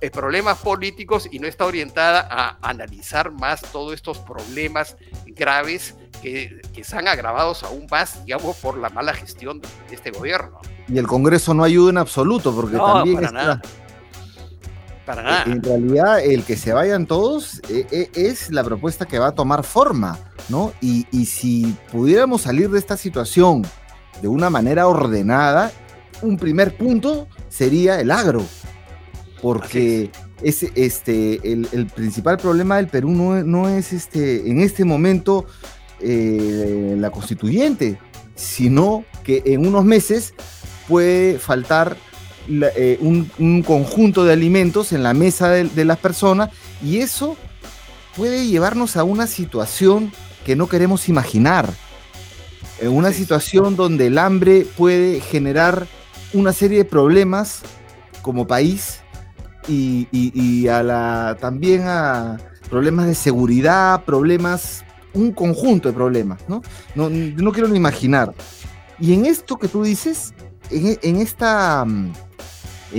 eh, 0.00 0.10
problemas 0.10 0.58
políticos 0.58 1.28
y 1.30 1.40
no 1.40 1.48
está 1.48 1.66
orientada 1.66 2.28
a 2.30 2.58
analizar 2.62 3.32
más 3.32 3.62
todos 3.72 3.94
estos 3.94 4.18
problemas 4.18 4.96
graves 5.26 5.96
que, 6.24 6.62
que 6.72 6.82
se 6.82 6.96
han 6.96 7.06
agravados 7.06 7.64
aún 7.64 7.86
más, 7.90 8.24
digamos, 8.24 8.56
por 8.56 8.78
la 8.78 8.88
mala 8.88 9.12
gestión 9.12 9.60
de 9.60 9.68
este 9.94 10.10
gobierno. 10.10 10.58
Y 10.88 10.96
el 10.96 11.06
Congreso 11.06 11.52
no 11.52 11.62
ayuda 11.62 11.90
en 11.90 11.98
absoluto, 11.98 12.54
porque 12.54 12.78
también 12.78 13.16
para 13.16 13.26
está... 13.26 13.38
Nada. 13.38 13.62
Para 15.04 15.22
nada. 15.22 15.44
En 15.44 15.62
realidad, 15.62 16.24
el 16.24 16.44
que 16.44 16.56
se 16.56 16.72
vayan 16.72 17.04
todos 17.06 17.60
eh, 17.68 17.86
eh, 17.90 18.10
es 18.14 18.50
la 18.50 18.64
propuesta 18.64 19.04
que 19.04 19.18
va 19.18 19.28
a 19.28 19.32
tomar 19.32 19.64
forma, 19.64 20.18
¿no? 20.48 20.72
Y, 20.80 21.04
si 21.26 21.76
pudiéramos 21.92 22.40
salir 22.40 22.70
de 22.70 22.78
esta 22.78 22.96
situación 22.96 23.66
de 24.22 24.28
una 24.28 24.48
manera 24.48 24.88
ordenada, 24.88 25.72
un 26.22 26.38
primer 26.38 26.74
punto 26.74 27.28
sería 27.50 28.00
el 28.00 28.10
agro, 28.10 28.42
porque 29.42 30.10
es. 30.42 30.62
este, 30.74 31.52
el, 31.52 31.86
principal 31.94 32.38
problema 32.38 32.76
del 32.76 32.88
Perú 32.88 33.10
no, 33.10 33.68
es 33.68 33.92
este, 33.92 34.48
en 34.50 34.60
este 34.60 34.86
momento 34.86 35.44
eh, 36.04 36.96
la 36.98 37.10
constituyente, 37.10 37.98
sino 38.34 39.04
que 39.22 39.42
en 39.46 39.66
unos 39.66 39.84
meses 39.84 40.34
puede 40.86 41.38
faltar 41.38 41.96
eh, 42.46 42.98
un, 43.00 43.62
conjunto 43.62 44.24
de 44.24 44.34
alimentos 44.34 44.92
en 44.92 45.02
la 45.02 45.14
mesa 45.14 45.48
de, 45.48 45.84
las 45.86 45.98
personas 45.98 46.50
y 46.82 46.98
eso 46.98 47.38
puede 48.16 48.46
llevarnos 48.46 48.98
a 48.98 49.04
una 49.04 49.26
situación 49.26 50.12
que 50.44 50.54
no 50.56 50.68
queremos 50.68 51.08
imaginar. 51.08 51.72
En 52.80 52.90
una 52.90 53.12
situación 53.12 53.76
donde 53.76 54.08
el 54.08 54.18
hambre 54.18 54.66
puede 54.76 55.20
generar 55.20 55.86
una 56.34 56.52
serie 56.52 56.78
de 56.78 56.84
problemas 56.84 57.62
como 58.20 58.46
país 58.46 59.00
y, 59.66 60.68
a 60.68 60.82
la, 60.82 61.38
también 61.40 61.84
a 61.86 62.38
problemas 62.68 63.06
de 63.06 63.14
seguridad, 63.14 64.04
problemas, 64.04 64.84
un 65.14 65.32
conjunto 65.32 65.88
de 65.88 65.94
problemas, 65.94 66.40
¿no? 66.48 66.62
No, 66.94 67.52
quiero 67.52 67.68
ni 67.68 67.76
imaginar. 67.76 68.34
Y 69.00 69.14
en 69.14 69.26
esto 69.26 69.56
que 69.56 69.68
tú 69.68 69.82
dices, 69.82 70.34
en, 70.70 71.16
esta, 71.16 71.84
mm, 71.84 72.12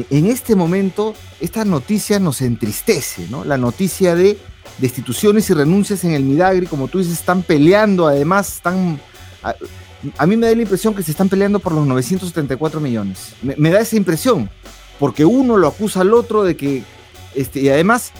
en 0.09 0.25
este 0.25 0.55
momento, 0.55 1.13
esta 1.39 1.63
noticia 1.65 2.19
nos 2.19 2.41
entristece, 2.41 3.27
¿no? 3.29 3.45
La 3.45 3.57
noticia 3.57 4.15
de 4.15 4.37
destituciones 4.77 5.49
y 5.49 5.53
renuncias 5.53 6.03
en 6.03 6.11
el 6.11 6.23
Midagri, 6.23 6.67
como 6.67 6.87
tú 6.87 6.99
dices, 6.99 7.13
están 7.13 7.43
peleando, 7.43 8.07
además, 8.07 8.55
están... 8.55 8.99
A, 10.17 10.25
mí 10.25 10.37
me 10.37 10.47
da 10.47 10.55
la 10.55 10.61
impresión 10.61 10.93
que 10.93 11.03
se 11.03 11.11
están 11.11 11.29
peleando 11.29 11.59
por 11.59 11.71
los 11.71 11.85
974 11.87 12.79
millones. 12.79 13.33
Me, 13.41 13.69
da 13.69 13.79
esa 13.79 13.95
impresión, 13.95 14.49
porque 14.99 15.25
uno 15.25 15.57
lo 15.57 15.67
acusa 15.67 16.01
al 16.01 16.13
otro 16.13 16.43
de 16.43 16.55
que... 16.55 16.83
Este, 17.33 17.61
y 17.61 17.69
además, 17.69 18.11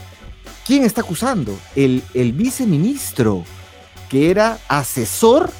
¿quién 0.66 0.84
está 0.84 1.02
acusando? 1.02 1.56
El, 1.74 2.02
el 2.14 2.32
viceministro, 2.32 3.44
que 4.08 4.30
era 4.30 4.58
asesor 4.68 5.50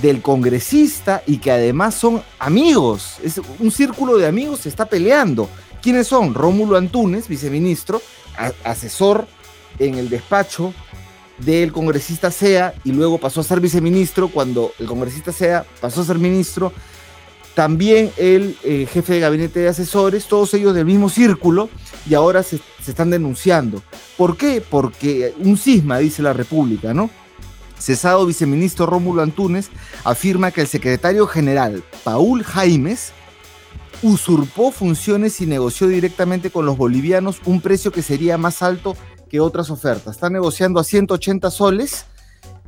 del 0.00 0.22
congresista 0.22 1.22
y 1.26 1.38
que 1.38 1.50
además 1.50 1.94
son 1.94 2.22
amigos. 2.38 3.16
Es 3.22 3.40
un 3.58 3.70
círculo 3.70 4.16
de 4.16 4.26
amigos 4.26 4.60
se 4.60 4.68
está 4.68 4.86
peleando. 4.86 5.48
¿Quiénes 5.82 6.06
son? 6.06 6.34
Rómulo 6.34 6.76
Antunes, 6.76 7.28
viceministro, 7.28 8.00
asesor 8.64 9.26
en 9.78 9.96
el 9.96 10.08
despacho 10.08 10.72
del 11.38 11.72
congresista 11.72 12.30
Sea 12.30 12.74
y 12.84 12.92
luego 12.92 13.18
pasó 13.18 13.40
a 13.40 13.44
ser 13.44 13.60
viceministro 13.60 14.28
cuando 14.28 14.72
el 14.78 14.86
congresista 14.86 15.32
Sea 15.32 15.66
pasó 15.80 16.02
a 16.02 16.04
ser 16.04 16.18
ministro. 16.18 16.72
También 17.54 18.10
el 18.16 18.56
eh, 18.64 18.86
jefe 18.90 19.14
de 19.14 19.20
gabinete 19.20 19.60
de 19.60 19.68
asesores, 19.68 20.24
todos 20.26 20.54
ellos 20.54 20.74
del 20.74 20.86
mismo 20.86 21.10
círculo 21.10 21.68
y 22.08 22.14
ahora 22.14 22.42
se, 22.42 22.58
se 22.82 22.92
están 22.92 23.10
denunciando. 23.10 23.82
¿Por 24.16 24.38
qué? 24.38 24.62
Porque 24.62 25.34
un 25.38 25.58
cisma, 25.58 25.98
dice 25.98 26.22
la 26.22 26.32
República, 26.32 26.94
¿no? 26.94 27.10
Cesado 27.82 28.24
viceministro 28.26 28.86
Rómulo 28.86 29.22
Antunes 29.22 29.70
afirma 30.04 30.50
que 30.50 30.62
el 30.62 30.68
secretario 30.68 31.26
general 31.26 31.82
Paul 32.04 32.44
Jaimes 32.44 33.12
usurpó 34.02 34.72
funciones 34.72 35.40
y 35.40 35.46
negoció 35.46 35.88
directamente 35.88 36.50
con 36.50 36.66
los 36.66 36.76
bolivianos 36.76 37.40
un 37.44 37.60
precio 37.60 37.92
que 37.92 38.02
sería 38.02 38.38
más 38.38 38.62
alto 38.62 38.96
que 39.28 39.40
otras 39.40 39.70
ofertas. 39.70 40.16
Está 40.16 40.28
negociando 40.28 40.80
a 40.80 40.84
180 40.84 41.50
soles, 41.50 42.06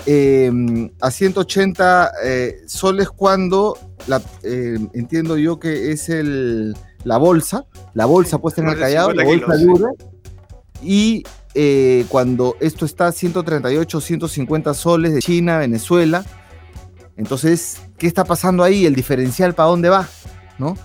em, 0.07 0.91
a 1.01 1.11
180 1.11 2.13
eh, 2.25 2.63
soles 2.67 3.11
cuando, 3.11 3.77
la, 4.07 4.23
em, 4.43 4.89
entiendo 4.95 5.37
yo 5.37 5.59
que 5.59 5.93
es 5.93 6.09
el, 6.09 6.77
la 7.05 7.19
bolsa, 7.19 7.67
la 7.95 8.07
bolsa 8.07 8.39
puesta 8.39 8.63
en 8.63 8.69
el 8.69 8.79
callado, 8.79 9.13
la 9.13 9.25
bolsa 9.25 9.57
dura, 9.57 9.91
y 10.83 11.25
eh, 11.55 12.05
cuando 12.09 12.57
esto 12.61 12.85
está 12.85 13.07
a 13.07 13.13
138, 13.13 14.01
150 14.01 14.75
soles 14.75 15.15
de 15.15 15.21
China, 15.21 15.59
Venezuela. 15.59 16.25
Entonces, 17.17 17.81
¿qué 17.97 18.09
está 18.09 18.25
pasando 18.25 18.65
ahí? 18.65 18.87
El 18.87 18.95
diferencial 18.97 19.55
para 19.55 19.69
dónde 19.69 19.89
va, 19.89 20.09
¿no? 20.59 20.77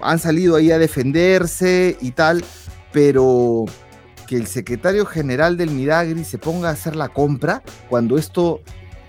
Han 0.00 0.18
salido 0.18 0.56
ahí 0.56 0.70
a 0.70 0.78
defenderse 0.78 1.96
y 2.00 2.10
tal, 2.10 2.44
pero 2.92 3.64
que 4.26 4.36
el 4.36 4.46
secretario 4.46 5.06
general 5.06 5.56
del 5.56 5.70
Midagri 5.70 6.24
se 6.24 6.36
ponga 6.36 6.68
a 6.68 6.72
hacer 6.72 6.94
la 6.94 7.08
compra 7.08 7.62
cuando 7.88 8.18
esto, 8.18 8.60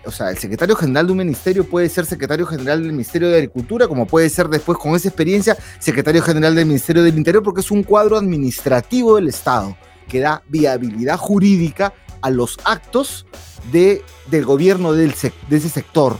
o 0.05 0.11
sea, 0.11 0.29
el 0.29 0.37
secretario 0.37 0.75
general 0.77 1.07
de 1.07 1.11
un 1.11 1.17
ministerio 1.17 1.65
puede 1.65 1.89
ser 1.89 2.05
secretario 2.05 2.45
general 2.45 2.81
del 2.81 2.93
Ministerio 2.93 3.27
de 3.27 3.35
Agricultura, 3.35 3.89
como 3.89 4.05
puede 4.05 4.29
ser 4.29 4.47
después 4.47 4.77
con 4.77 4.95
esa 4.95 5.09
experiencia 5.09 5.57
secretario 5.79 6.21
general 6.21 6.55
del 6.55 6.65
Ministerio 6.65 7.03
del 7.03 7.17
Interior, 7.17 7.43
porque 7.43 7.59
es 7.59 7.71
un 7.71 7.83
cuadro 7.83 8.15
administrativo 8.15 9.17
del 9.17 9.27
Estado 9.27 9.75
que 10.07 10.19
da 10.19 10.43
viabilidad 10.47 11.17
jurídica 11.17 11.93
a 12.21 12.29
los 12.29 12.57
actos 12.63 13.25
de, 13.71 14.03
del 14.27 14.45
gobierno 14.45 14.93
de 14.93 15.05
ese 15.05 15.69
sector. 15.69 16.17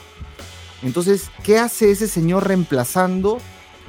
Entonces, 0.83 1.29
¿qué 1.43 1.57
hace 1.57 1.91
ese 1.91 2.07
señor 2.07 2.47
reemplazando 2.47 3.39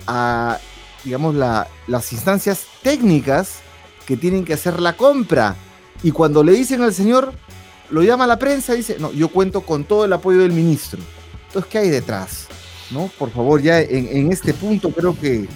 a, 0.07 0.59
digamos, 1.05 1.35
las 1.35 2.13
instancias 2.13 2.67
técnicas 2.83 3.59
que 4.07 4.17
tienen 4.17 4.45
que 4.45 4.55
hacer 4.55 4.81
la 4.81 4.97
compra? 4.97 5.57
Y 6.03 6.13
cuando 6.13 6.43
le 6.43 6.53
dicen 6.53 6.83
al 6.83 6.95
señor, 6.95 7.35
lo 7.91 8.03
llama 8.03 8.25
a 8.25 8.29
la 8.29 8.39
prensa 8.39 8.75
y 8.75 8.79
dice, 8.79 8.97
no, 8.99 9.13
yo 9.13 9.29
cuento 9.29 9.63
con 9.63 9.85
todo 9.85 10.05
el 10.05 10.13
apoyo 10.13 10.39
del 10.39 10.53
ministro. 10.53 11.01
Entonces, 11.49 11.71
¿qué 11.71 11.79
hay 11.79 11.91
detrás? 11.91 12.47
¿No? 12.91 13.11
Por 13.19 13.31
favor, 13.31 13.61
ya 13.61 13.81
en 13.81 14.33
este 14.33 14.55
punto 14.55 14.91
creo 14.91 15.19
que 15.19 15.47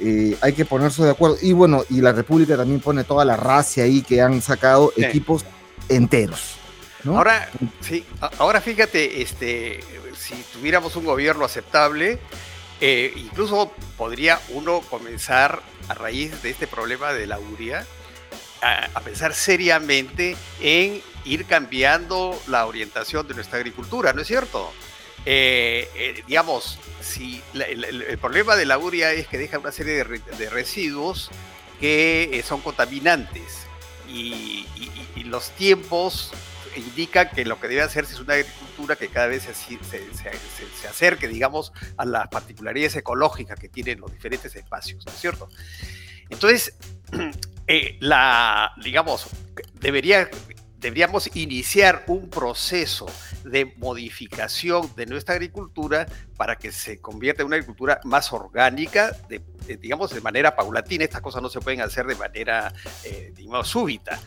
eh, 0.00 0.36
hay 0.40 0.52
que 0.52 0.64
ponerse 0.64 1.02
de 1.02 1.10
acuerdo. 1.10 1.36
Y 1.42 1.52
bueno, 1.52 1.84
y 1.90 2.00
la 2.00 2.12
República 2.12 2.56
también 2.56 2.80
pone 2.80 3.04
toda 3.04 3.24
la 3.24 3.36
racia 3.36 3.84
ahí 3.84 4.02
que 4.02 4.20
han 4.20 4.40
sacado 4.40 4.92
equipos 4.96 5.44
enteros. 5.88 6.56
Ahora, 7.06 7.48
sí, 7.80 8.04
ahora 8.38 8.60
fíjate, 8.60 9.22
este, 9.22 9.80
si 10.16 10.34
tuviéramos 10.52 10.96
un 10.96 11.04
gobierno 11.04 11.44
aceptable, 11.44 12.18
eh, 12.80 13.12
incluso 13.16 13.72
podría 13.96 14.40
uno 14.50 14.80
comenzar 14.80 15.62
a 15.88 15.94
raíz 15.94 16.42
de 16.42 16.50
este 16.50 16.66
problema 16.66 17.12
de 17.12 17.26
la 17.26 17.38
URIA 17.38 17.86
a, 18.62 19.00
pensar 19.00 19.34
seriamente 19.34 20.36
en 20.60 21.00
ir 21.24 21.46
cambiando 21.46 22.38
la 22.46 22.66
orientación 22.66 23.26
de 23.26 23.34
nuestra 23.34 23.58
agricultura, 23.58 24.12
¿no 24.12 24.22
es 24.22 24.28
cierto? 24.28 24.72
Eh, 25.26 26.22
digamos, 26.26 26.78
si 27.00 27.42
el, 27.54 28.18
problema 28.18 28.56
de 28.56 28.64
la 28.66 28.78
uria 28.78 29.12
es 29.12 29.26
que 29.26 29.38
deja 29.38 29.58
una 29.58 29.72
serie 29.72 30.04
de, 30.04 30.50
residuos 30.50 31.30
que 31.78 32.30
eh, 32.32 32.42
son 32.42 32.60
contaminantes 32.60 33.66
y, 34.08 34.66
los 35.24 35.50
tiempos 35.50 36.32
indican 36.74 37.30
que 37.30 37.44
lo 37.44 37.60
que 37.60 37.68
debe 37.68 37.82
hacerse 37.82 38.14
es 38.14 38.20
una 38.20 38.34
agricultura 38.34 38.96
que 38.96 39.06
cada 39.08 39.28
vez 39.28 39.44
se, 39.44 39.54
se, 39.54 40.88
acerque, 40.88 41.28
digamos, 41.28 41.72
a 41.96 42.04
las 42.04 42.26
particularidades 42.26 42.96
ecológicas 42.96 43.56
que 43.56 43.68
tienen 43.68 44.00
los 44.00 44.10
diferentes 44.10 44.56
espacios, 44.56 45.06
¿no 45.06 45.12
es 45.12 45.20
cierto? 45.20 45.48
Entonces, 46.30 46.74
eh, 47.68 47.96
la, 48.00 48.72
digamos, 48.82 49.28
debería 49.74 50.28
deberíamos 50.80 51.30
iniciar 51.36 52.04
un 52.06 52.30
proceso 52.30 53.06
de 53.44 53.74
modificación 53.76 54.90
de 54.96 55.06
nuestra 55.06 55.34
agricultura 55.34 56.06
para 56.36 56.56
que 56.56 56.72
se 56.72 57.00
convierta 57.00 57.42
en 57.42 57.48
una 57.48 57.56
agricultura 57.56 58.00
más 58.04 58.32
orgánica, 58.32 59.14
de, 59.28 59.42
digamos, 59.76 60.10
de 60.10 60.22
manera 60.22 60.56
paulatina. 60.56 61.04
Estas 61.04 61.20
cosas 61.20 61.42
no 61.42 61.50
se 61.50 61.60
pueden 61.60 61.82
hacer 61.82 62.06
de 62.06 62.14
manera, 62.14 62.72
eh, 63.04 63.32
digamos, 63.36 63.68
súbita, 63.68 64.18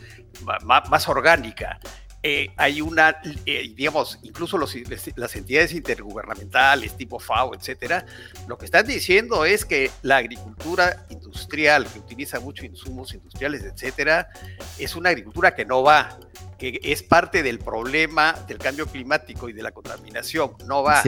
más, 0.62 1.08
orgánica. 1.08 1.80
Eh, 2.22 2.48
hay 2.56 2.80
una, 2.80 3.20
eh, 3.44 3.70
digamos, 3.74 4.18
incluso 4.22 4.56
las 4.56 5.36
entidades 5.36 5.74
intergubernamentales 5.74 6.96
tipo 6.96 7.18
FAO, 7.18 7.54
etcétera, 7.54 8.06
lo 8.48 8.56
que 8.56 8.64
están 8.64 8.86
diciendo 8.86 9.44
es 9.44 9.66
que 9.66 9.90
la 10.00 10.18
agricultura 10.18 11.04
industrial, 11.10 11.86
que 11.86 11.98
utiliza 11.98 12.40
muchos 12.40 12.64
insumos 12.64 13.12
industriales, 13.12 13.62
etcétera, 13.64 14.30
es 14.78 14.96
una 14.96 15.10
agricultura 15.10 15.54
que 15.54 15.66
no 15.66 15.82
va 15.82 16.18
que 16.72 16.92
es 16.92 17.02
parte 17.02 17.42
del 17.42 17.58
problema 17.58 18.32
del 18.46 18.58
cambio 18.58 18.86
climático 18.86 19.48
y 19.48 19.52
de 19.52 19.62
la 19.62 19.72
contaminación. 19.72 20.52
No 20.66 20.82
va. 20.82 21.02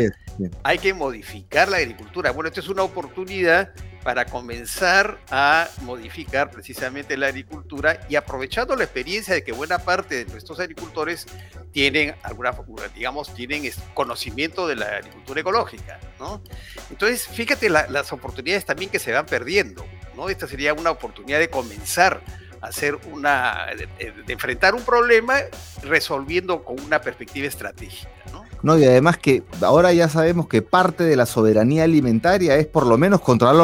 Hay 0.62 0.78
que 0.78 0.92
modificar 0.94 1.68
la 1.68 1.78
agricultura. 1.78 2.30
Bueno, 2.30 2.48
esta 2.48 2.60
es 2.60 2.68
una 2.68 2.82
oportunidad 2.82 3.72
para 4.06 4.24
comenzar 4.24 5.18
a 5.32 5.68
modificar 5.82 6.50
precisamente 6.50 7.16
la 7.16 7.26
agricultura 7.26 7.98
y 8.08 8.14
aprovechando 8.14 8.76
la 8.76 8.84
experiencia 8.84 9.34
de 9.34 9.42
que 9.42 9.50
buena 9.50 9.80
parte 9.80 10.24
de 10.24 10.30
nuestros 10.30 10.60
agricultores 10.60 11.26
tienen 11.72 12.14
alguna, 12.22 12.54
digamos, 12.94 13.34
tienen 13.34 13.68
conocimiento 13.94 14.68
de 14.68 14.76
la 14.76 14.86
agricultura 14.98 15.40
ecológica, 15.40 15.98
¿no? 16.20 16.40
Entonces, 16.88 17.26
fíjate 17.26 17.68
las 17.68 18.12
oportunidades 18.12 18.64
también 18.64 18.90
que 18.90 19.00
se 19.00 19.10
van 19.10 19.26
perdiendo, 19.26 19.84
¿no? 20.14 20.28
Esta 20.28 20.46
sería 20.46 20.72
una 20.72 20.92
oportunidad 20.92 21.40
de 21.40 21.50
comenzar 21.50 22.22
hacer 22.66 22.98
una, 23.12 23.66
de, 23.76 24.12
enfrentar 24.28 24.74
un 24.74 24.82
problema 24.82 25.36
resolviendo 25.82 26.62
con 26.64 26.80
una 26.80 27.00
perspectiva 27.00 27.46
estratégica. 27.46 28.10
¿no? 28.32 28.44
¿no? 28.62 28.78
Y 28.78 28.84
además 28.84 29.18
que 29.18 29.42
ahora 29.62 29.92
ya 29.92 30.08
sabemos 30.08 30.48
que 30.48 30.62
parte 30.62 31.04
de 31.04 31.16
la 31.16 31.26
soberanía 31.26 31.84
alimentaria 31.84 32.56
es 32.56 32.66
por 32.66 32.86
lo 32.86 32.98
menos 32.98 33.20
controlar 33.20 33.56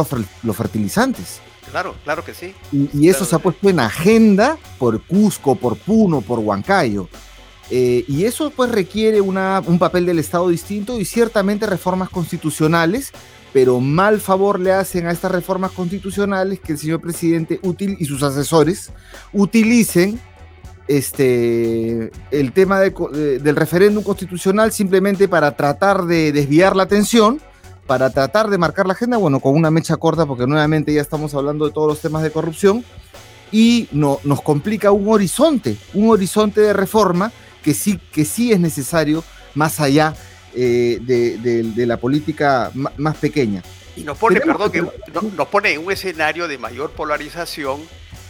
los, 0.42 0.56
fertilizantes. 0.56 1.40
Claro, 1.70 1.94
claro 2.04 2.24
que 2.24 2.34
sí. 2.34 2.54
Y, 2.70 3.08
eso 3.08 3.24
se 3.24 3.34
ha 3.34 3.38
puesto 3.38 3.68
en 3.68 3.80
agenda 3.80 4.58
por 4.78 5.02
Cusco, 5.02 5.54
por 5.56 5.76
Puno, 5.76 6.20
por 6.20 6.38
Huancayo. 6.38 7.08
Eh, 7.70 8.04
y 8.06 8.26
eso 8.26 8.50
pues 8.50 8.70
requiere 8.70 9.20
una, 9.20 9.62
un 9.66 9.78
papel 9.78 10.04
del 10.04 10.18
Estado 10.18 10.48
distinto 10.48 10.98
y 11.00 11.06
ciertamente 11.06 11.66
reformas 11.66 12.10
constitucionales 12.10 13.12
pero 13.52 13.80
mal 13.80 14.20
favor 14.20 14.58
le 14.58 14.72
hacen 14.72 15.06
a 15.06 15.12
estas 15.12 15.30
reformas 15.32 15.72
constitucionales 15.72 16.60
que 16.60 16.72
el 16.72 16.78
señor 16.78 17.00
presidente 17.00 17.60
útil 17.62 17.96
y 17.98 18.04
sus 18.06 18.22
asesores 18.22 18.90
utilicen 19.32 20.18
este, 20.88 22.10
el 22.30 22.52
tema 22.52 22.80
del 22.80 23.56
referéndum 23.56 24.02
constitucional 24.02 24.72
simplemente 24.72 25.28
para 25.28 25.56
tratar 25.56 26.04
de 26.04 26.32
desviar 26.32 26.74
la 26.74 26.84
atención, 26.84 27.40
para 27.86 28.10
tratar 28.10 28.48
de 28.50 28.58
marcar 28.58 28.86
la 28.86 28.94
agenda, 28.94 29.16
bueno, 29.16 29.40
con 29.40 29.54
una 29.54 29.70
mecha 29.70 29.96
corta, 29.96 30.26
porque 30.26 30.46
nuevamente 30.46 30.92
ya 30.92 31.00
estamos 31.00 31.34
hablando 31.34 31.66
de 31.66 31.72
todos 31.72 31.88
los 31.88 32.00
temas 32.00 32.22
de 32.22 32.30
corrupción, 32.30 32.84
y 33.52 33.88
no, 33.92 34.18
nos 34.24 34.40
complica 34.40 34.90
un 34.92 35.08
horizonte, 35.08 35.76
un 35.92 36.10
horizonte 36.10 36.62
de 36.62 36.72
reforma 36.72 37.30
que 37.62 37.74
sí, 37.74 38.00
que 38.12 38.24
sí 38.24 38.50
es 38.50 38.58
necesario 38.58 39.22
más 39.54 39.78
allá 39.78 40.14
eh, 40.54 40.98
de, 41.00 41.86
la 41.86 41.96
política 41.96 42.70
más 42.74 43.16
pequeña. 43.16 43.62
Y 43.96 44.04
nos 44.04 44.18
pone, 44.18 44.40
perdón, 44.40 44.70
que, 44.70 44.82
nos 45.36 45.48
pone 45.48 45.72
en 45.72 45.84
un 45.84 45.92
escenario 45.92 46.48
de 46.48 46.58
mayor 46.58 46.90
polarización 46.92 47.80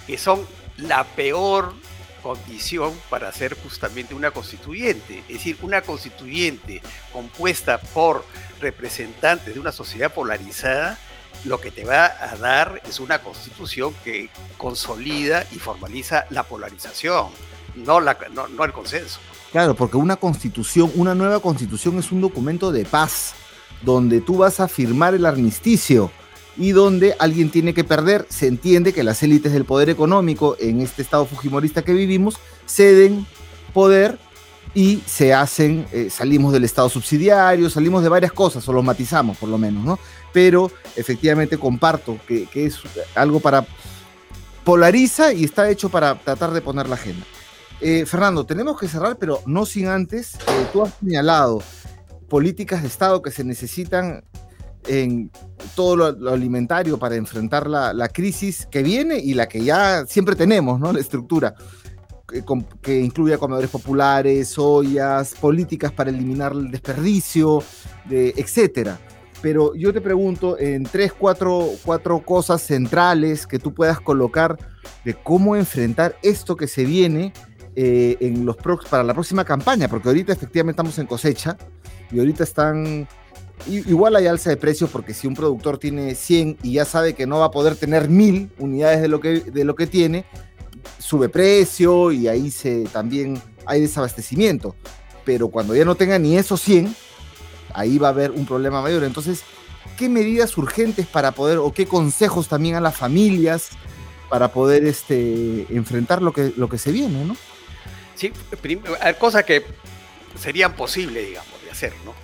que 0.07 0.19
son 0.19 0.47
la 0.77 1.05
peor 1.05 1.75
condición 2.23 2.93
para 3.11 3.33
ser 3.33 3.57
justamente 3.63 4.15
una 4.15 4.31
constituyente. 4.31 5.19
Es 5.29 5.39
decir, 5.39 5.59
una 5.63 5.83
constituyente 5.83 6.81
compuesta 7.13 7.79
por 7.79 8.25
representantes 8.61 9.55
de 9.55 9.61
una 9.61 9.73
sociedad 9.73 10.13
polarizada, 10.13 10.99
lo 11.45 11.61
que 11.61 11.71
te 11.71 11.85
va 11.85 12.07
a 12.07 12.37
dar 12.37 12.81
es 12.89 13.01
una 13.01 13.21
constitución 13.21 13.95
que 14.05 14.31
consolida 14.57 15.45
y 15.53 15.59
formaliza 15.59 16.27
la 16.31 16.45
polarización, 16.45 17.31
no, 17.75 18.01
la, 18.01 18.17
no 18.33 18.65
el 18.65 18.73
consenso. 18.73 19.19
Claro, 19.53 19.75
porque 19.75 19.99
una 19.99 20.17
constitución, 20.17 20.91
una 20.95 21.15
nueva 21.15 21.41
constitución 21.41 21.99
es 21.99 22.11
un 22.11 22.23
documento 22.23 22.73
de 22.73 22.87
paz, 22.87 23.35
donde 23.83 24.23
tú 24.23 24.38
vas 24.38 24.61
a 24.61 24.69
firmar 24.69 25.15
el 25.15 25.27
armisticio 25.27 26.11
y 26.57 26.73
donde 26.73 27.15
alguien 27.19 27.51
tiene 27.51 27.75
que 27.75 27.85
perder. 27.85 28.27
Se 28.31 28.47
entiende 28.47 28.95
que 28.95 29.03
las 29.03 29.23
élites 29.23 29.53
del 29.53 29.67
poder 29.67 29.91
económico 29.91 30.57
en 30.59 30.81
este 30.81 31.03
estado 31.03 31.27
fujimorista 31.27 31.83
que 31.83 31.93
vivimos 31.93 32.37
ceden 32.67 33.27
poder 33.75 34.19
y 34.75 35.03
se 35.05 35.35
hacen, 35.35 35.87
eh, 35.93 36.09
salimos 36.09 36.55
del 36.55 36.65
estado 36.65 36.88
subsidiario, 36.88 37.69
salimos 37.69 38.03
de 38.03 38.09
varias 38.09 38.33
cosas, 38.33 38.67
o 38.67 38.73
lo 38.73 38.83
matizamos 38.83 39.37
por 39.37 39.51
lo 39.51 39.59
menos, 39.59 39.85
¿no? 39.85 39.99
Pero 40.33 40.71
efectivamente 40.97 41.59
comparto 41.59 42.19
que 42.27 42.49
es 42.55 42.79
algo 43.15 43.38
para 43.38 43.67
polariza 44.65 45.35
y 45.35 45.45
está 45.45 45.69
hecho 45.69 45.91
para 45.91 46.15
tratar 46.15 46.53
de 46.53 46.62
poner 46.62 46.88
la 46.88 46.95
agenda. 46.95 47.27
Eh, 47.85 48.07
Fernando, 48.07 48.47
tenemos 48.47 48.79
que 48.79 48.87
cerrar, 48.87 49.18
pero 49.18 49.40
no 49.45 49.66
sin 49.66 49.88
antes, 49.88 50.37
eh, 50.37 50.66
tú 50.73 50.83
has 50.83 50.95
señalado 50.95 51.61
políticas 52.29 52.83
de 52.83 52.87
Estado 52.87 53.21
que 53.23 53.33
se 53.33 53.42
necesitan 53.42 54.23
en 54.87 55.33
todo 55.75 55.97
lo, 55.97 56.31
alimentario 56.31 56.97
para 56.97 57.16
enfrentar 57.16 57.68
la, 57.68 58.09
crisis 58.09 58.68
que 58.71 58.85
viene 58.85 59.18
y 59.18 59.35
la 59.35 59.49
que 59.49 59.64
ya 59.64 60.07
siempre 60.07 60.37
tenemos, 60.37 60.79
¿no? 60.79 60.92
La 60.92 61.01
estructura 61.01 61.57
que, 62.29 62.45
que 62.81 63.01
incluye 63.01 63.37
comedores 63.37 63.71
populares, 63.71 64.57
ollas, 64.59 65.35
políticas 65.35 65.90
para 65.90 66.11
eliminar 66.11 66.53
el 66.53 66.71
desperdicio, 66.71 67.64
de, 68.05 68.33
etcétera. 68.37 68.97
Pero 69.42 69.75
yo 69.75 69.92
te 69.92 70.01
pregunto 70.01 70.57
en 70.57 70.85
tres, 70.85 71.12
cuatro, 71.12 71.71
cuatro 71.85 72.21
cosas 72.25 72.62
centrales 72.62 73.45
que 73.45 73.59
tú 73.59 73.75
puedas 73.75 74.01
colocar 74.01 74.57
de 75.05 75.14
cómo 75.14 75.57
enfrentar 75.57 76.16
esto 76.23 76.57
que 76.57 76.68
se 76.68 76.85
viene 76.85 77.33
eh, 77.75 78.17
en 78.21 78.45
los 78.45 78.57
para 78.91 79.03
la 79.03 79.15
próxima 79.15 79.45
campaña, 79.45 79.89
porque 79.89 80.09
ahorita 80.09 80.33
efectivamente 80.33 80.73
estamos 80.73 80.99
en 80.99 81.07
cosecha 81.07 81.57
y 82.11 82.19
ahorita 82.19 82.45
están 82.45 83.09
igual 83.67 84.17
hay 84.17 84.27
alza 84.27 84.51
de 84.51 84.57
precios 84.57 84.91
porque 84.91 85.15
si 85.15 85.27
un 85.27 85.35
productor 85.35 85.79
tiene 85.79 86.15
100 86.15 86.59
y 86.63 86.73
ya 86.73 86.85
sabe 86.85 87.15
que 87.15 87.27
no 87.27 87.39
va 87.39 87.47
a 87.47 87.51
poder 87.51 87.77
tener 87.77 88.09
1000 88.09 88.51
unidades 88.59 89.01
de 89.01 89.09
lo 89.09 89.21
que, 89.21 89.41
de 89.41 89.65
lo 89.65 89.75
que 89.75 89.87
tiene, 89.87 90.25
sube 90.99 91.29
precio 91.29 92.13
y 92.13 92.29
ahí 92.29 92.51
se, 92.51 92.85
también 92.85 93.41
hay 93.67 93.81
desabastecimiento. 93.81 94.75
Pero 95.25 95.49
cuando 95.49 95.75
ya 95.77 95.85
no 95.85 95.95
tenga 95.95 96.19
ni 96.19 96.37
esos 96.37 96.61
100, 96.63 96.95
ahí 97.75 97.99
va 97.99 98.09
a 98.09 98.11
haber 98.11 98.33
un 98.33 98.47
problema 98.47 98.83
mayor. 98.83 99.05
Entonces, 99.05 99.43
¿qué 99.97 100.09
medidas 100.09 100.57
urgentes 100.59 101.07
para 101.07 101.33
poder 101.33 101.59
o 101.59 101.73
qué 101.73 101.87
consejos 101.87 102.49
también 102.49 102.75
a 102.75 102.81
las 102.81 102.97
familias 102.97 103.71
para 104.29 104.49
poder 104.49 104.85
este, 104.85 105.67
enfrentar 105.71 106.23
lo 106.23 106.33
que, 106.33 106.53
lo 106.57 106.69
que 106.69 106.79
se 106.79 106.91
viene, 106.91 107.25
¿no? 107.25 107.37
Sí, 108.14 108.33
cosas 109.18 109.44
que 109.44 109.64
serían 110.38 110.75
posibles, 110.75 111.27
digamos, 111.27 111.62
de 111.62 111.70
hacer, 111.70 111.92
¿no? 112.05 112.14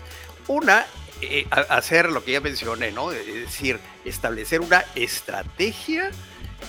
Una, 0.46 0.86
eh, 1.20 1.46
hacer 1.50 2.10
lo 2.10 2.24
que 2.24 2.32
ya 2.32 2.40
mencioné, 2.40 2.92
¿no? 2.92 3.12
Es 3.12 3.26
decir, 3.26 3.80
establecer 4.04 4.60
una 4.60 4.84
estrategia 4.94 6.10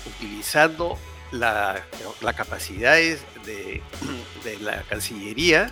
utilizando 0.05 0.97
las 1.31 2.35
capacidades 2.35 3.21
de, 3.45 3.81
de 4.43 4.57
la 4.59 4.81
Cancillería 4.83 5.71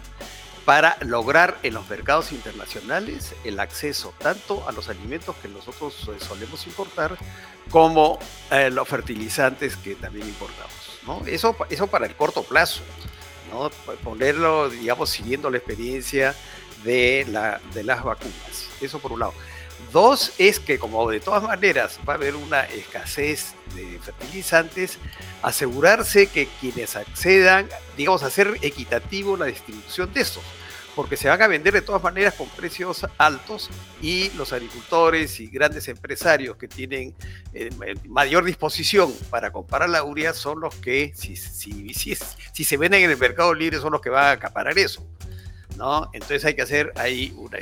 para 0.68 0.98
lograr 1.00 1.58
en 1.64 1.76
los 1.76 1.90
mercados 1.90 2.34
internacionales 2.34 3.34
el 3.46 3.58
acceso 3.62 4.14
tanto 4.18 4.68
a 4.68 4.74
los 4.74 4.90
alimentos 4.90 5.34
que 5.38 5.48
nosotros 5.48 6.10
eh, 6.10 6.18
solemos 6.20 6.68
importar 6.68 7.18
como 7.70 8.20
eh, 8.52 8.70
los 8.70 8.86
fertilizantes 8.86 9.78
que 9.78 9.96
también 9.96 10.28
importamos. 10.28 10.74
¿no? 11.06 11.26
Eso, 11.26 11.56
eso 11.70 11.88
para 11.88 12.06
el 12.06 12.16
corto 12.16 12.44
plazo. 12.44 12.82
¿No? 13.52 13.70
Ponerlo, 14.04 14.70
digamos, 14.70 15.10
siguiendo 15.10 15.50
la 15.50 15.58
experiencia 15.58 16.36
de, 16.84 17.26
la, 17.30 17.60
de 17.74 17.84
las 17.84 18.04
vacunas. 18.04 18.70
Eso 18.82 19.00
por 19.00 19.12
un 19.12 19.20
lado. 19.22 19.34
Dos 19.92 20.34
es 20.38 20.60
que 20.60 20.80
como 20.80 21.10
de 21.10 21.20
todas 21.20 21.44
maneras 21.44 22.00
va 22.08 22.14
a 22.14 22.16
haber 22.18 22.36
una 22.36 22.64
escasez 22.64 23.54
de 23.74 24.00
fertilizantes, 24.00 24.98
asegurarse 25.42 26.28
que 26.28 26.48
quienes 26.60 26.96
accedan, 26.96 27.70
digamos, 27.96 28.24
hacer 28.24 28.58
equitativo 28.62 29.38
la 29.38 29.46
distribución 29.46 30.12
de 30.14 30.22
estos, 30.22 30.44
porque 30.98 31.16
se 31.16 31.30
van 31.30 31.40
a 31.44 31.48
vender 31.48 31.76
de 31.76 31.84
todas 31.84 32.02
maneras 32.02 32.34
con 32.34 32.50
precios 32.50 33.06
altos 33.20 33.70
y 34.02 34.32
los 34.32 34.52
agricultores 34.52 35.40
y 35.40 35.46
grandes 35.46 35.88
empresarios 35.90 36.58
que 36.58 36.68
tienen 36.68 37.14
eh, 37.54 37.70
mayor 38.08 38.44
disposición 38.44 39.14
para 39.30 39.52
comprar 39.52 39.88
la 39.92 40.04
urea 40.04 40.34
son 40.34 40.60
los 40.60 40.74
que, 40.74 41.14
si, 41.16 41.36
si, 41.36 41.94
si, 41.94 42.18
si, 42.52 42.64
se 42.64 42.78
venden 42.78 43.04
en 43.04 43.12
el 43.12 43.18
mercado 43.18 43.54
libre, 43.54 43.78
son 43.78 43.92
los 43.92 44.02
que 44.02 44.10
van 44.10 44.26
a 44.26 44.32
acaparar 44.32 44.80
eso. 44.80 45.08
¿no? 45.76 46.10
Entonces 46.14 46.44
hay 46.46 46.56
que 46.56 46.64
hacer 46.64 46.92
ahí 46.96 47.32
una, 47.38 47.60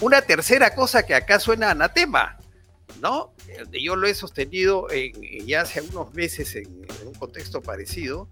una 0.00 0.22
tercera 0.22 0.74
cosa 0.74 1.04
que 1.04 1.14
acá 1.14 1.38
suena 1.38 1.72
anatema, 1.72 2.38
¿no? 3.02 3.34
Yo 3.70 3.96
lo 3.96 4.06
he 4.06 4.14
sostenido 4.14 4.88
ya 5.44 5.60
hace 5.60 5.82
unos 5.82 6.14
meses 6.14 6.56
en, 6.56 6.68
un 7.04 7.12
contexto 7.18 7.60
parecido, 7.60 8.30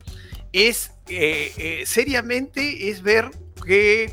es 0.54 0.92
eh, 1.08 1.52
eh, 1.58 1.82
seriamente 1.84 2.88
es 2.88 3.02
ver 3.02 3.30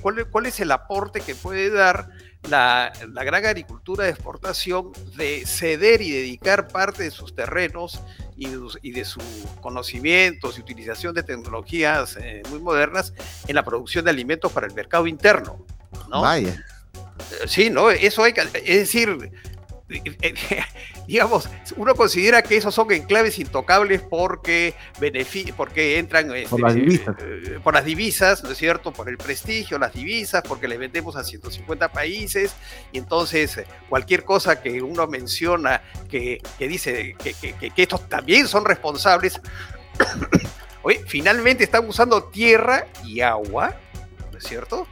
cuál, 0.02 0.46
es 0.46 0.60
el 0.60 0.72
aporte 0.72 1.22
que 1.22 1.36
puede 1.36 1.70
dar 1.70 2.10
la, 2.50 2.92
gran 3.24 3.46
agricultura 3.46 4.06
de 4.06 4.12
exportación 4.12 4.92
de 5.16 5.46
ceder 5.46 6.02
y 6.02 6.12
dedicar 6.12 6.68
parte 6.68 7.04
de 7.04 7.12
sus 7.12 7.36
terrenos 7.36 8.02
y, 8.36 8.92
de 8.92 9.06
sus 9.06 9.24
conocimientos 9.62 10.58
y 10.58 10.62
utilización 10.62 11.16
de 11.16 11.24
tecnologías 11.24 12.18
eh, 12.22 12.44
muy 12.50 12.60
modernas 12.60 13.14
en 13.48 13.56
la 13.56 13.64
producción 13.64 14.06
de 14.06 14.12
alimentos 14.12 14.52
para 14.52 14.68
el 14.68 14.74
mercado 14.74 15.08
interno. 15.08 15.66
¿no? 16.10 16.22
Vaya. 16.22 16.64
Sí, 17.48 17.70
¿no? 17.70 17.90
Eso 17.90 18.24
hay 18.24 18.34
que, 18.34 18.42
es 18.42 18.78
decir, 18.78 19.32
digamos, 21.08 21.50
uno 21.78 21.96
considera 21.96 22.42
que 22.42 22.58
esos 22.58 22.76
son 22.76 22.92
enclaves 22.92 23.40
intocables 23.40 24.02
porque, 24.02 24.74
porque 25.56 25.98
entran 25.98 26.36
este, 26.36 26.50
por, 26.50 26.62
las 26.62 26.76
divisas. 26.76 27.16
Eh, 27.20 27.60
por 27.64 27.74
las 27.74 27.86
divisas, 27.86 28.44
¿no 28.44 28.52
es 28.52 28.58
cierto? 28.58 28.92
Por 28.92 29.08
el 29.08 29.18
prestigio, 29.18 29.80
las 29.80 29.94
divisas, 29.94 30.44
porque 30.46 30.68
les 30.68 30.78
vendemos 30.78 31.16
a 31.16 31.24
150 31.24 31.92
países 31.92 32.54
y 32.92 32.98
entonces 32.98 33.58
eh, 33.58 33.68
cualquier 33.88 34.26
cosa 34.26 34.62
que 34.62 34.82
uno 34.82 35.08
menciona 35.08 35.82
que, 36.10 36.42
dice 36.60 37.16
que, 37.24 37.34
que, 37.34 37.72
estos 37.82 38.10
también 38.10 38.48
son 38.48 38.66
responsables, 38.66 39.40
oye, 40.84 41.02
finalmente 41.08 41.64
están 41.64 41.88
usando 41.88 42.26
tierra 42.26 42.88
y 43.06 43.22
agua, 43.22 43.80
¿no 44.34 44.38
es 44.38 44.44
cierto? 44.44 44.86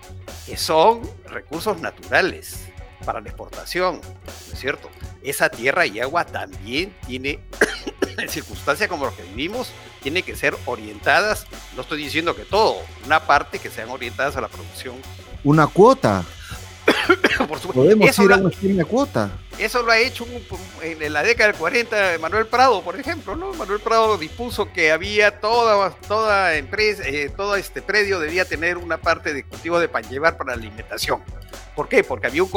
Que 0.45 0.55
son 0.55 1.01
recursos 1.29 1.81
naturales 1.81 2.69
para 3.05 3.21
la 3.21 3.29
exportación, 3.29 4.01
¿no 4.01 4.53
es 4.53 4.59
cierto? 4.59 4.89
Esa 5.23 5.49
tierra 5.49 5.85
y 5.85 5.99
agua 5.99 6.25
también 6.25 6.93
tiene 7.07 7.39
circunstancias 8.27 8.89
como 8.89 9.05
las 9.05 9.13
que 9.13 9.23
vivimos, 9.23 9.71
tienen 10.01 10.23
que 10.23 10.35
ser 10.35 10.55
orientadas, 10.65 11.47
no 11.75 11.83
estoy 11.83 11.99
diciendo 12.03 12.35
que 12.35 12.43
todo, 12.43 12.77
una 13.05 13.21
parte 13.21 13.59
que 13.59 13.69
sean 13.69 13.89
orientadas 13.89 14.35
a 14.35 14.41
la 14.41 14.47
producción. 14.47 14.95
Una 15.43 15.67
cuota. 15.67 16.25
Por 17.47 17.59
supuesto. 17.59 17.73
Podemos 17.73 18.09
Eso 18.09 18.23
ir 18.23 18.33
a 18.33 18.37
una 18.37 18.85
cuota. 18.85 19.31
Eso 19.57 19.83
lo 19.83 19.91
ha 19.91 19.97
hecho 19.97 20.25
en 20.81 21.13
la 21.13 21.23
década 21.23 21.51
del 21.51 21.57
40 21.57 22.17
Manuel 22.19 22.45
Prado, 22.45 22.81
por 22.81 22.99
ejemplo, 22.99 23.37
¿no? 23.37 23.53
Manuel 23.53 23.79
Prado 23.79 24.17
dispuso 24.17 24.71
que 24.73 24.91
había 24.91 25.39
toda, 25.39 25.91
toda 25.91 26.55
empresa, 26.55 27.03
eh, 27.05 27.29
todo 27.29 27.55
este 27.55 27.81
predio 27.81 28.19
debía 28.19 28.43
tener 28.43 28.77
una 28.77 28.97
parte 28.97 29.33
de 29.33 29.45
cultivo 29.45 29.79
de 29.79 29.87
pan 29.87 30.03
llevar 30.09 30.35
para 30.35 30.51
la 30.51 30.57
alimentación. 30.57 31.21
¿Por 31.73 31.87
qué? 31.87 32.03
Porque 32.03 32.27
había 32.27 32.43
un 32.43 32.49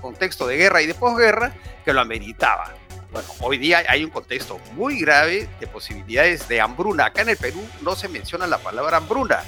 contexto 0.00 0.46
de 0.46 0.56
guerra 0.56 0.82
y 0.82 0.86
de 0.86 0.94
posguerra 0.94 1.54
que 1.84 1.92
lo 1.92 2.00
ameritaba. 2.00 2.74
Bueno, 3.12 3.28
hoy 3.40 3.58
día 3.58 3.84
hay 3.88 4.04
un 4.04 4.10
contexto 4.10 4.58
muy 4.74 4.98
grave 4.98 5.48
de 5.60 5.66
posibilidades 5.66 6.48
de 6.48 6.60
hambruna. 6.60 7.06
Acá 7.06 7.22
en 7.22 7.28
el 7.28 7.36
Perú 7.36 7.62
no 7.82 7.94
se 7.94 8.08
menciona 8.08 8.46
la 8.46 8.58
palabra 8.58 8.96
hambruna. 8.96 9.42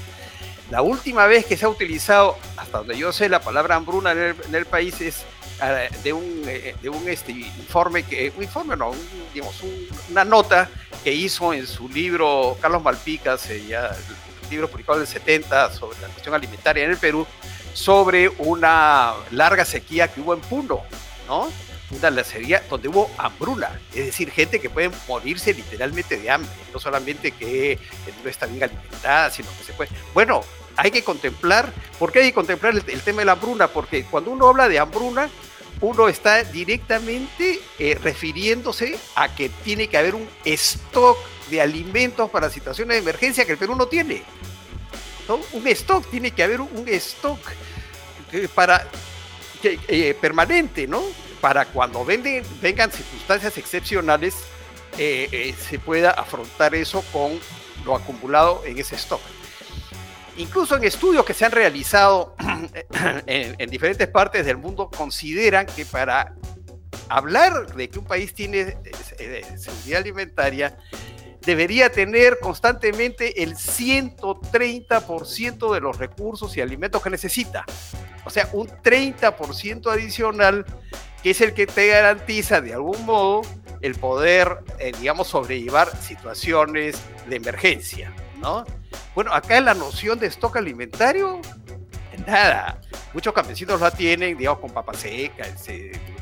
La 0.75 0.83
última 0.83 1.29
vez 1.29 1.47
que 1.47 1.57
se 1.57 1.67
ha 1.67 1.69
utilizado, 1.69 2.37
hasta 2.57 2.79
donde 2.79 2.99
yo 2.99 3.13
sé, 3.13 3.29
la 3.29 3.41
palabra 3.41 3.77
hambruna 3.77 4.11
en 4.11 4.55
el, 4.57 4.67
país 4.67 5.01
es 5.01 5.23
ah, 5.61 5.69
de 6.03 6.13
un, 6.13 6.43
eh, 6.49 6.75
de 6.83 6.89
un 6.89 7.09
este, 7.09 7.31
informe, 7.31 8.03
que, 8.03 8.33
un 8.37 8.43
informe 8.43 8.77
no, 8.77 8.91
digamos, 9.33 9.63
un- 9.63 9.87
una 10.11 10.25
nota 10.25 10.69
que 11.05 11.13
hizo 11.13 11.55
en 11.55 11.69
su 11.69 11.89
libro 11.89 12.59
Carlos 12.61 12.83
Malpicas, 12.83 13.49
eh, 13.51 13.63
el 13.73 14.51
libro 14.51 14.69
publicado 14.69 14.97
en 14.99 15.03
el 15.03 15.07
70 15.07 15.71
sobre 15.73 16.01
la 16.01 16.09
cuestión 16.09 16.35
alimentaria 16.35 16.83
en 16.83 16.91
el 16.91 16.97
Perú, 16.97 17.25
sobre 17.73 18.29
una 18.39 19.13
larga 19.31 19.65
sequía 19.65 20.09
que 20.09 20.23
hubo 20.23 20.35
en 20.35 20.41
Puno, 20.41 20.83
¿no? 21.29 21.53
Una 21.93 22.25
sequía 22.25 22.65
donde 22.69 22.89
hubo 22.89 23.09
hambruna, 23.17 23.81
es 23.95 24.07
decir, 24.07 24.29
gente 24.33 24.59
que 24.59 24.69
puede 24.71 24.91
morirse 25.07 25.55
literalmente 25.55 26.19
de 26.19 26.29
hambre, 26.33 26.51
no 26.73 26.81
solamente 26.81 27.31
que 27.31 27.75
eh, 27.75 27.79
no 28.25 28.29
está 28.29 28.47
bien 28.47 28.65
alimentada, 28.65 29.31
sino 29.31 29.49
que 29.57 29.65
se 29.67 29.73
puede... 29.73 29.91
Bueno, 30.13 30.43
hay 30.77 30.91
que 30.91 31.05
contemplar, 31.05 31.73
¿por 31.99 32.13
qué 32.13 32.21
hay 32.21 32.27
que 32.27 32.35
contemplar 32.35 32.75
el, 32.75 33.03
tema 33.03 33.21
de 33.21 33.25
la 33.27 33.33
hambruna? 33.33 33.69
Porque 33.69 34.05
cuando 34.05 34.31
uno 34.31 34.49
habla 34.49 34.69
de 34.69 34.79
hambruna, 34.79 35.29
uno 35.81 36.09
está 36.09 36.43
directamente 36.45 37.61
eh, 37.79 37.99
refiriéndose 38.03 38.99
a 39.15 39.35
que 39.35 39.49
tiene 39.49 39.89
que 39.89 39.99
haber 39.99 40.15
un 40.15 40.29
stock 40.45 41.19
de 41.51 41.61
alimentos 41.61 42.31
para 42.31 42.51
situaciones 42.51 42.97
de 42.97 43.03
emergencia 43.03 43.45
que 43.45 43.53
el 43.53 43.59
Perú 43.59 43.75
no 43.77 43.87
tiene. 43.87 44.23
Un 45.53 45.67
stock, 45.69 46.07
tiene 46.11 46.33
que 46.33 46.43
haber 46.43 46.61
un, 46.61 46.87
stock 46.89 47.39
eh, 48.33 48.49
para 48.55 48.87
eh, 49.63 50.17
permanente, 50.21 50.87
¿no? 50.87 51.03
Para 51.41 51.67
cuando 51.67 52.05
vengan 52.05 52.91
circunstancias 52.91 53.57
excepcionales, 53.59 54.35
se 54.97 55.79
pueda 55.85 56.11
afrontar 56.13 56.75
eso 56.75 57.05
con 57.13 57.39
lo 57.85 57.95
acumulado 57.95 58.63
en 58.65 58.79
ese 58.79 58.97
stock. 58.97 59.21
Incluso 60.37 60.77
en 60.77 60.85
estudios 60.85 61.25
que 61.25 61.35
se 61.35 61.45
han 61.45 61.53
realizado 61.53 62.35
en, 63.27 63.55
en 63.59 63.71
diferentes 63.71 64.09
partes 64.09 64.45
del 64.45 64.57
mundo, 64.57 64.91
consideran 64.91 65.67
que 65.67 65.87
para 65.87 66.35
hablar 67.09 67.75
de 67.75 67.89
que 67.89 67.99
un 67.99 68.05
país 68.05 68.35
tiene 68.35 68.61
eh, 68.61 68.77
eh, 69.19 69.43
seguridad 69.57 70.01
alimentaria, 70.01 70.77
debería 71.43 71.91
tener 71.91 72.39
constantemente 72.41 73.43
el 73.43 73.57
130% 73.57 75.75
de 75.75 75.81
los 75.81 75.99
recursos 75.99 76.57
y 76.57 76.61
alimentos 76.61 77.03
que 77.03 77.11
necesita. 77.11 77.65
O 78.25 78.31
sea, 78.31 78.49
un 78.53 78.69
30% 78.69 79.93
adicional 79.93 80.65
que 81.23 81.31
es 81.31 81.41
el 81.41 81.55
que 81.55 81.67
te 81.67 81.89
garantiza 81.89 82.61
de 82.61 82.75
algún 82.75 83.05
modo 83.05 83.41
el 83.81 83.95
poder, 83.95 84.59
eh, 84.79 84.93
digamos, 84.99 85.29
sobrellevar 85.29 85.97
situaciones 85.97 87.01
de 87.29 87.37
emergencia, 87.37 88.13
¿no? 88.41 88.65
Bueno, 89.15 89.33
acá 89.33 89.61
la 89.61 89.75
noción 89.75 90.19
de 90.19 90.27
stock 90.27 90.57
alimentario, 90.57 91.41
nada. 92.27 92.81
Muchos 93.13 93.33
campesinos 93.33 93.81
la 93.81 93.91
tienen, 93.91 94.37
digamos, 94.37 94.61
con 94.61 94.71
papa 94.71 94.95
seca, 94.95 95.47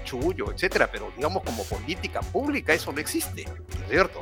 chullo, 0.05 0.53
etcétera, 0.53 0.91
pero 0.91 1.13
digamos 1.17 1.43
como 1.43 1.65
política 1.65 2.21
pública 2.21 2.75
eso 2.75 2.93
no 2.93 3.01
existe, 3.01 3.45
¿no 3.45 3.85
es 3.85 3.91
cierto? 3.91 4.21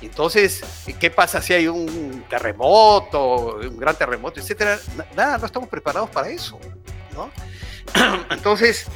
Entonces, 0.00 0.62
¿qué 0.98 1.10
pasa 1.10 1.42
si 1.42 1.54
hay 1.54 1.66
un 1.66 2.24
terremoto, 2.30 3.56
un 3.56 3.76
gran 3.76 3.96
terremoto, 3.96 4.40
etcétera? 4.40 4.78
Nada, 5.16 5.38
no 5.38 5.46
estamos 5.46 5.68
preparados 5.68 6.08
para 6.10 6.28
eso, 6.28 6.58
¿no? 7.14 7.30
Entonces, 8.30 8.86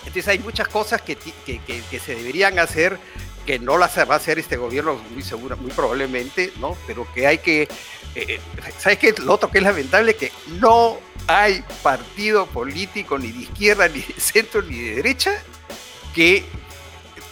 entonces 0.00 0.26
hay 0.26 0.40
muchas 0.40 0.66
cosas 0.66 1.00
que, 1.02 1.14
que, 1.14 1.60
que 1.64 2.00
se 2.00 2.16
deberían 2.16 2.58
hacer 2.58 2.98
que 3.46 3.58
no 3.58 3.78
las 3.78 3.96
va 3.98 4.14
a 4.14 4.16
hacer 4.16 4.38
este 4.38 4.56
gobierno 4.56 4.94
muy 5.12 5.22
seguro, 5.22 5.56
muy 5.56 5.70
probablemente, 5.70 6.52
¿no? 6.60 6.76
Pero 6.86 7.06
que 7.12 7.26
hay 7.26 7.38
que, 7.38 7.68
eh, 8.14 8.40
¿sabes 8.78 8.98
qué? 8.98 9.14
Lo 9.18 9.34
otro 9.34 9.50
que 9.50 9.58
es 9.58 9.64
lamentable 9.64 10.14
que 10.14 10.32
no 10.58 10.98
hay 11.26 11.64
partido 11.82 12.46
político 12.46 13.18
ni 13.18 13.32
de 13.32 13.40
izquierda, 13.40 13.88
ni 13.88 14.00
de 14.00 14.20
centro, 14.20 14.62
ni 14.62 14.78
de 14.78 14.94
derecha 14.96 15.42
que 16.14 16.44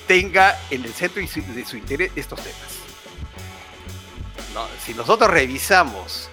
tenga 0.07 0.59
en 0.71 0.85
el 0.85 0.93
centro 0.93 1.21
de 1.23 1.65
su 1.65 1.77
interés 1.77 2.11
estos 2.17 2.41
temas. 2.41 2.79
Si 4.85 4.95
nosotros 4.95 5.31
revisamos 5.31 6.31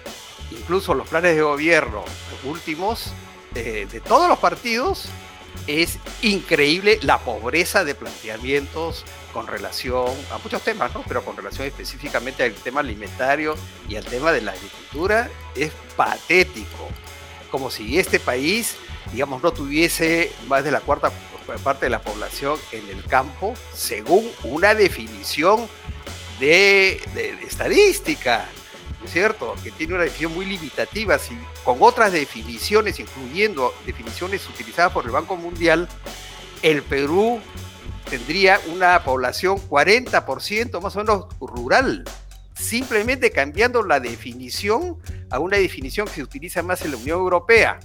incluso 0.50 0.94
los 0.94 1.08
planes 1.08 1.36
de 1.36 1.42
gobierno 1.42 2.04
últimos 2.44 3.12
eh, 3.54 3.86
de 3.90 4.00
todos 4.00 4.28
los 4.28 4.38
partidos, 4.38 5.06
es 5.66 5.98
increíble 6.22 6.98
la 7.02 7.18
pobreza 7.18 7.84
de 7.84 7.94
planteamientos 7.94 9.04
con 9.36 9.46
relación 9.46 10.06
a 10.32 10.38
muchos 10.38 10.62
temas, 10.62 10.94
¿no? 10.94 11.04
pero 11.06 11.22
con 11.22 11.36
relación 11.36 11.66
específicamente 11.66 12.42
al 12.42 12.54
tema 12.54 12.80
alimentario 12.80 13.54
y 13.86 13.96
al 13.96 14.04
tema 14.06 14.32
de 14.32 14.40
la 14.40 14.52
agricultura, 14.52 15.28
es 15.54 15.72
patético. 15.94 16.88
Como 17.50 17.70
si 17.70 17.98
este 17.98 18.18
país, 18.18 18.76
digamos, 19.12 19.42
no 19.42 19.52
tuviese 19.52 20.32
más 20.48 20.64
de 20.64 20.70
la 20.70 20.80
cuarta 20.80 21.12
parte 21.62 21.84
de 21.84 21.90
la 21.90 22.00
población 22.00 22.58
en 22.72 22.88
el 22.88 23.04
campo, 23.04 23.52
según 23.74 24.26
una 24.42 24.74
definición 24.74 25.68
de, 26.40 26.98
de, 27.14 27.36
de 27.36 27.44
estadística, 27.44 28.48
¿no 29.00 29.04
es 29.04 29.12
cierto? 29.12 29.54
Que 29.62 29.70
tiene 29.70 29.92
una 29.92 30.04
definición 30.04 30.32
muy 30.32 30.46
limitativa, 30.46 31.18
si, 31.18 31.36
con 31.62 31.76
otras 31.80 32.10
definiciones, 32.10 32.98
incluyendo 33.00 33.74
definiciones 33.84 34.48
utilizadas 34.48 34.92
por 34.92 35.04
el 35.04 35.10
Banco 35.10 35.36
Mundial, 35.36 35.90
el 36.62 36.82
Perú 36.82 37.42
tendría 38.08 38.60
una 38.72 39.02
población 39.04 39.58
40% 39.58 40.80
más 40.80 40.96
o 40.96 40.98
menos 41.00 41.26
rural, 41.40 42.04
simplemente 42.54 43.30
cambiando 43.30 43.82
la 43.82 44.00
definición 44.00 44.98
a 45.30 45.38
una 45.38 45.58
definición 45.58 46.06
que 46.06 46.14
se 46.14 46.22
utiliza 46.22 46.62
más 46.62 46.82
en 46.84 46.92
la 46.92 46.96
Unión 46.96 47.18
Europea, 47.18 47.80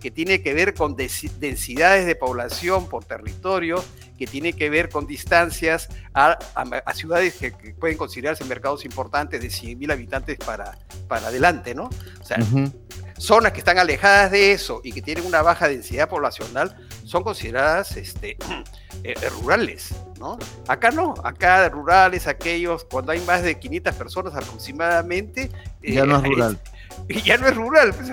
que 0.00 0.10
tiene 0.10 0.42
que 0.42 0.54
ver 0.54 0.74
con 0.74 0.96
densidades 0.96 2.06
de 2.06 2.16
población 2.16 2.88
por 2.88 3.04
territorio, 3.04 3.84
que 4.18 4.26
tiene 4.26 4.54
que 4.54 4.70
ver 4.70 4.88
con 4.88 5.06
distancias 5.06 5.88
a, 6.14 6.38
a, 6.54 6.62
a 6.62 6.94
ciudades 6.94 7.34
que, 7.34 7.52
que, 7.52 7.74
pueden 7.74 7.98
considerarse 7.98 8.44
mercados 8.44 8.84
importantes 8.84 9.42
de 9.42 9.48
100.000 9.48 9.92
habitantes 9.92 10.38
para, 10.38 10.78
para 11.06 11.28
adelante, 11.28 11.74
¿no? 11.74 11.90
O 12.20 12.24
sea, 12.24 12.38
uh 12.38 12.44
-huh. 12.44 12.72
zonas 13.18 13.52
que 13.52 13.58
están 13.58 13.78
alejadas 13.78 14.30
de 14.30 14.52
eso 14.52 14.80
y 14.82 14.92
que 14.92 15.02
tienen 15.02 15.26
una 15.26 15.42
baja 15.42 15.68
densidad 15.68 16.08
poblacional 16.08 16.85
son 17.06 17.22
consideradas 17.22 17.96
este, 17.96 18.36
eh, 19.04 19.14
rurales, 19.40 19.94
¿no? 20.18 20.36
Acá 20.66 20.90
no, 20.90 21.14
acá 21.24 21.68
rurales, 21.68 22.26
aquellos, 22.26 22.84
cuando 22.84 23.12
hay 23.12 23.20
más 23.20 23.42
de 23.42 23.58
500 23.58 23.94
personas 23.94 24.34
aproximadamente... 24.34 25.50
Ya 25.82 26.02
eh, 26.02 26.06
no 26.06 26.16
es 26.16 26.24
rural. 26.24 26.58
Es, 27.08 27.24
ya 27.24 27.36
no 27.36 27.46
es 27.46 27.54
rural, 27.54 27.94
pues, 27.94 28.10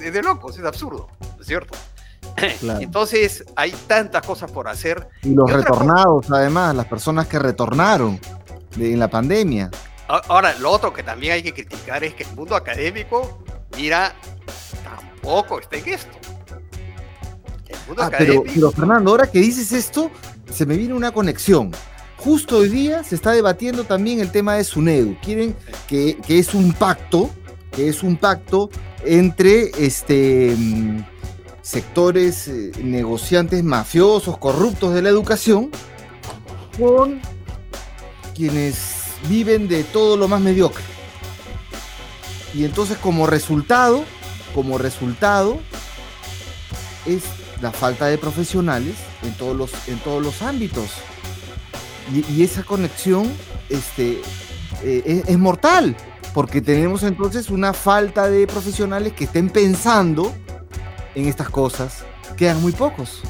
es 0.00 0.12
de 0.12 0.22
locos, 0.22 0.56
es 0.58 0.64
absurdo, 0.64 1.08
¿no 1.34 1.40
es 1.40 1.46
cierto? 1.46 1.76
Claro. 2.60 2.80
Entonces 2.80 3.44
hay 3.56 3.72
tantas 3.88 4.24
cosas 4.24 4.50
por 4.50 4.68
hacer. 4.68 5.08
Y 5.22 5.34
los 5.34 5.50
y 5.50 5.54
retornados, 5.54 6.26
cosa... 6.26 6.40
además, 6.40 6.76
las 6.76 6.86
personas 6.86 7.26
que 7.26 7.38
retornaron 7.38 8.20
de, 8.76 8.92
en 8.92 9.00
la 9.00 9.08
pandemia. 9.08 9.70
Ahora, 10.06 10.54
lo 10.60 10.70
otro 10.70 10.92
que 10.92 11.02
también 11.02 11.32
hay 11.32 11.42
que 11.42 11.52
criticar 11.52 12.04
es 12.04 12.14
que 12.14 12.22
el 12.22 12.34
mundo 12.36 12.54
académico, 12.54 13.42
mira, 13.76 14.14
tampoco 14.84 15.58
está 15.58 15.76
en 15.76 15.88
esto. 15.88 16.16
Ah, 17.96 18.10
pero, 18.16 18.42
pero 18.42 18.70
Fernando, 18.70 19.10
ahora 19.10 19.30
que 19.30 19.38
dices 19.40 19.72
esto, 19.72 20.10
se 20.52 20.66
me 20.66 20.76
viene 20.76 20.94
una 20.94 21.12
conexión. 21.12 21.72
Justo 22.16 22.58
hoy 22.58 22.68
día 22.68 23.04
se 23.04 23.14
está 23.14 23.32
debatiendo 23.32 23.84
también 23.84 24.20
el 24.20 24.30
tema 24.30 24.54
de 24.54 24.64
SUNEDU. 24.64 25.16
Quieren 25.22 25.54
que, 25.86 26.18
que 26.26 26.38
es 26.38 26.52
un 26.52 26.72
pacto, 26.72 27.30
que 27.70 27.88
es 27.88 28.02
un 28.02 28.16
pacto 28.16 28.70
entre 29.04 29.70
este 29.78 30.56
sectores 31.62 32.48
eh, 32.48 32.72
negociantes 32.82 33.62
mafiosos, 33.62 34.38
corruptos 34.38 34.94
de 34.94 35.02
la 35.02 35.10
educación, 35.10 35.70
con 36.78 37.20
quienes 38.34 38.78
viven 39.28 39.68
de 39.68 39.84
todo 39.84 40.16
lo 40.16 40.28
más 40.28 40.40
mediocre. 40.40 40.82
Y 42.54 42.64
entonces 42.64 42.96
como 42.96 43.26
resultado, 43.26 44.04
como 44.54 44.78
resultado, 44.78 45.58
es 47.04 47.22
la 47.60 47.72
falta 47.72 48.06
de 48.06 48.18
profesionales 48.18 48.94
en 49.22 49.32
todos 49.34 49.56
los, 49.56 49.88
en 49.88 49.98
todos 49.98 50.22
los 50.22 50.42
ámbitos. 50.42 50.90
Y, 52.12 52.42
esa 52.42 52.62
conexión 52.62 53.30
este, 53.68 54.22
eh, 54.82 55.22
es, 55.26 55.38
mortal, 55.38 55.94
porque 56.32 56.62
tenemos 56.62 57.02
entonces 57.02 57.50
una 57.50 57.74
falta 57.74 58.30
de 58.30 58.46
profesionales 58.46 59.12
que 59.12 59.24
estén 59.24 59.50
pensando 59.50 60.32
en 61.14 61.28
estas 61.28 61.50
cosas. 61.50 62.04
Quedan 62.36 62.62
muy 62.62 62.72
pocos. 62.72 63.20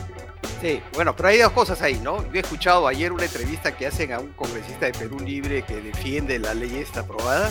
Sí, 0.61 0.81
bueno, 0.95 1.14
pero 1.16 1.29
hay 1.29 1.39
dos 1.39 1.53
cosas 1.53 1.83
ahí, 1.83 2.01
¿no? 2.03 2.24
Yo 2.24 2.35
he 2.35 2.41
escuchado 2.41 2.87
ayer 2.87 3.12
una 3.12 3.24
entrevista 3.24 3.76
que 3.76 3.87
hacen 3.87 4.12
a 4.12 4.20
un 4.20 4.33
congresista 4.33 4.87
de 4.87 4.93
Perú 4.93 5.18
Libre 5.20 5.62
que 5.62 5.81
defiende 5.81 6.39
la 6.39 6.55
ley 6.55 6.76
esta 6.76 7.01
aprobada 7.01 7.51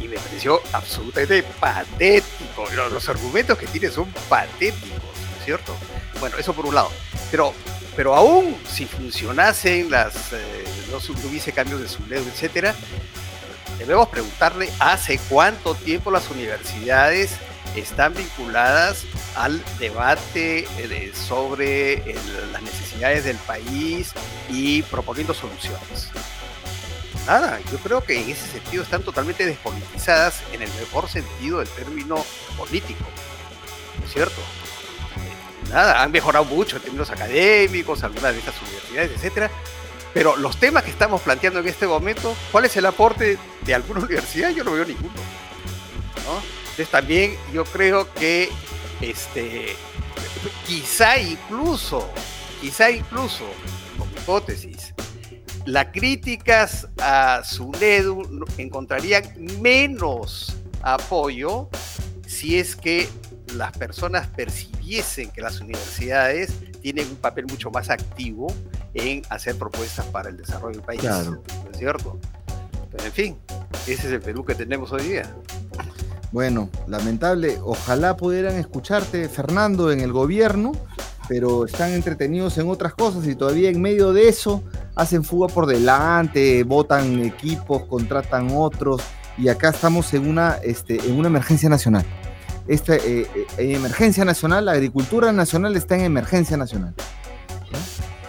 y 0.00 0.08
me 0.08 0.16
pareció 0.16 0.60
absolutamente 0.72 1.42
patético. 1.60 2.64
Los, 2.90 3.08
argumentos 3.08 3.58
que 3.58 3.66
tiene 3.66 3.90
son 3.90 4.12
patéticos, 4.28 4.90
¿no 4.90 5.09
es 5.09 5.09
cierto? 5.44 5.74
Bueno, 6.20 6.36
eso 6.38 6.52
por 6.52 6.66
un 6.66 6.74
lado. 6.74 6.90
Pero, 7.30 7.54
pero 7.96 8.14
aún 8.14 8.56
si 8.68 8.86
funcionasen 8.86 9.90
las, 9.90 10.32
eh, 10.32 10.64
no, 10.90 10.98
hubiese 11.28 11.52
cambios 11.52 11.80
de 11.80 11.88
sublevo, 11.88 12.26
etcétera, 12.26 12.74
debemos 13.78 14.08
preguntarle 14.08 14.70
hace 14.78 15.18
cuánto 15.28 15.74
tiempo 15.74 16.10
las 16.10 16.30
universidades 16.30 17.32
están 17.76 18.14
vinculadas 18.14 19.04
al 19.36 19.62
debate 19.78 20.66
eh, 20.78 21.12
sobre 21.14 22.14
las 22.52 22.62
necesidades 22.62 23.24
del 23.24 23.36
país 23.38 24.12
y 24.48 24.82
proponiendo 24.82 25.34
soluciones. 25.34 26.10
Nada, 27.26 27.60
yo 27.70 27.78
creo 27.78 28.02
que 28.02 28.20
en 28.20 28.30
ese 28.30 28.46
sentido 28.46 28.82
están 28.82 29.02
totalmente 29.02 29.46
despolitizadas 29.46 30.42
en 30.52 30.62
el 30.62 30.70
mejor 30.80 31.08
sentido 31.08 31.58
del 31.58 31.68
término 31.68 32.24
político. 32.56 33.04
¿No 33.98 34.06
es 34.06 34.12
cierto? 34.12 34.40
Nada, 35.70 36.02
han 36.02 36.10
mejorado 36.10 36.44
mucho 36.44 36.76
en 36.76 36.82
términos 36.82 37.10
académicos, 37.10 38.02
algunas 38.02 38.32
de 38.32 38.40
estas 38.40 38.60
universidades, 38.62 39.12
etcétera, 39.12 39.50
pero 40.12 40.36
los 40.36 40.58
temas 40.58 40.82
que 40.82 40.90
estamos 40.90 41.20
planteando 41.22 41.60
en 41.60 41.68
este 41.68 41.86
momento, 41.86 42.34
¿cuál 42.50 42.64
es 42.64 42.76
el 42.76 42.86
aporte 42.86 43.38
de 43.62 43.74
alguna 43.74 44.00
universidad? 44.04 44.50
Yo 44.50 44.64
no 44.64 44.72
veo 44.72 44.84
ninguno. 44.84 45.14
Entonces 46.70 46.88
también 46.88 47.36
yo 47.52 47.64
creo 47.64 48.12
que 48.14 48.50
este, 49.00 49.76
quizá 50.66 51.18
incluso, 51.18 52.08
quizá 52.60 52.90
incluso, 52.90 53.44
como 53.98 54.10
hipótesis, 54.12 54.94
las 55.66 55.86
críticas 55.86 56.88
a 57.00 57.42
SUNEDU 57.44 58.46
encontrarían 58.56 59.24
menos 59.60 60.56
apoyo 60.82 61.68
si 62.26 62.58
es 62.58 62.76
que 62.76 63.08
las 63.56 63.76
personas 63.76 64.26
percibiesen 64.28 65.30
que 65.30 65.40
las 65.40 65.60
universidades 65.60 66.52
tienen 66.80 67.08
un 67.08 67.16
papel 67.16 67.46
mucho 67.46 67.70
más 67.70 67.90
activo 67.90 68.52
en 68.94 69.22
hacer 69.28 69.56
propuestas 69.56 70.06
para 70.06 70.28
el 70.28 70.36
desarrollo 70.36 70.76
del 70.76 70.84
país. 70.84 71.00
Claro. 71.00 71.42
¿No 71.64 71.70
es 71.70 71.78
cierto? 71.78 72.18
Pero 72.90 73.04
en 73.04 73.12
fin, 73.12 73.38
ese 73.86 73.92
es 74.08 74.12
el 74.12 74.20
Perú 74.20 74.44
que 74.44 74.54
tenemos 74.54 74.92
hoy 74.92 75.02
día. 75.02 75.34
Bueno, 76.32 76.68
lamentable. 76.86 77.58
Ojalá 77.62 78.16
pudieran 78.16 78.56
escucharte, 78.56 79.28
Fernando, 79.28 79.90
en 79.90 80.00
el 80.00 80.12
gobierno, 80.12 80.72
pero 81.28 81.66
están 81.66 81.92
entretenidos 81.92 82.58
en 82.58 82.68
otras 82.68 82.94
cosas 82.94 83.26
y 83.26 83.34
todavía 83.34 83.70
en 83.70 83.80
medio 83.80 84.12
de 84.12 84.28
eso 84.28 84.62
hacen 84.94 85.24
fuga 85.24 85.48
por 85.48 85.66
delante, 85.66 86.62
votan 86.64 87.20
equipos, 87.20 87.84
contratan 87.84 88.48
otros 88.52 89.02
y 89.38 89.48
acá 89.48 89.70
estamos 89.70 90.12
en 90.14 90.28
una, 90.28 90.56
este, 90.62 90.96
en 91.08 91.16
una 91.16 91.28
emergencia 91.28 91.68
nacional. 91.68 92.04
Esta 92.68 92.96
eh, 92.96 93.26
eh, 93.34 93.46
emergencia 93.58 94.24
nacional, 94.24 94.66
la 94.66 94.72
agricultura 94.72 95.32
nacional 95.32 95.76
está 95.76 95.96
en 95.96 96.02
emergencia 96.02 96.56
nacional. 96.56 96.94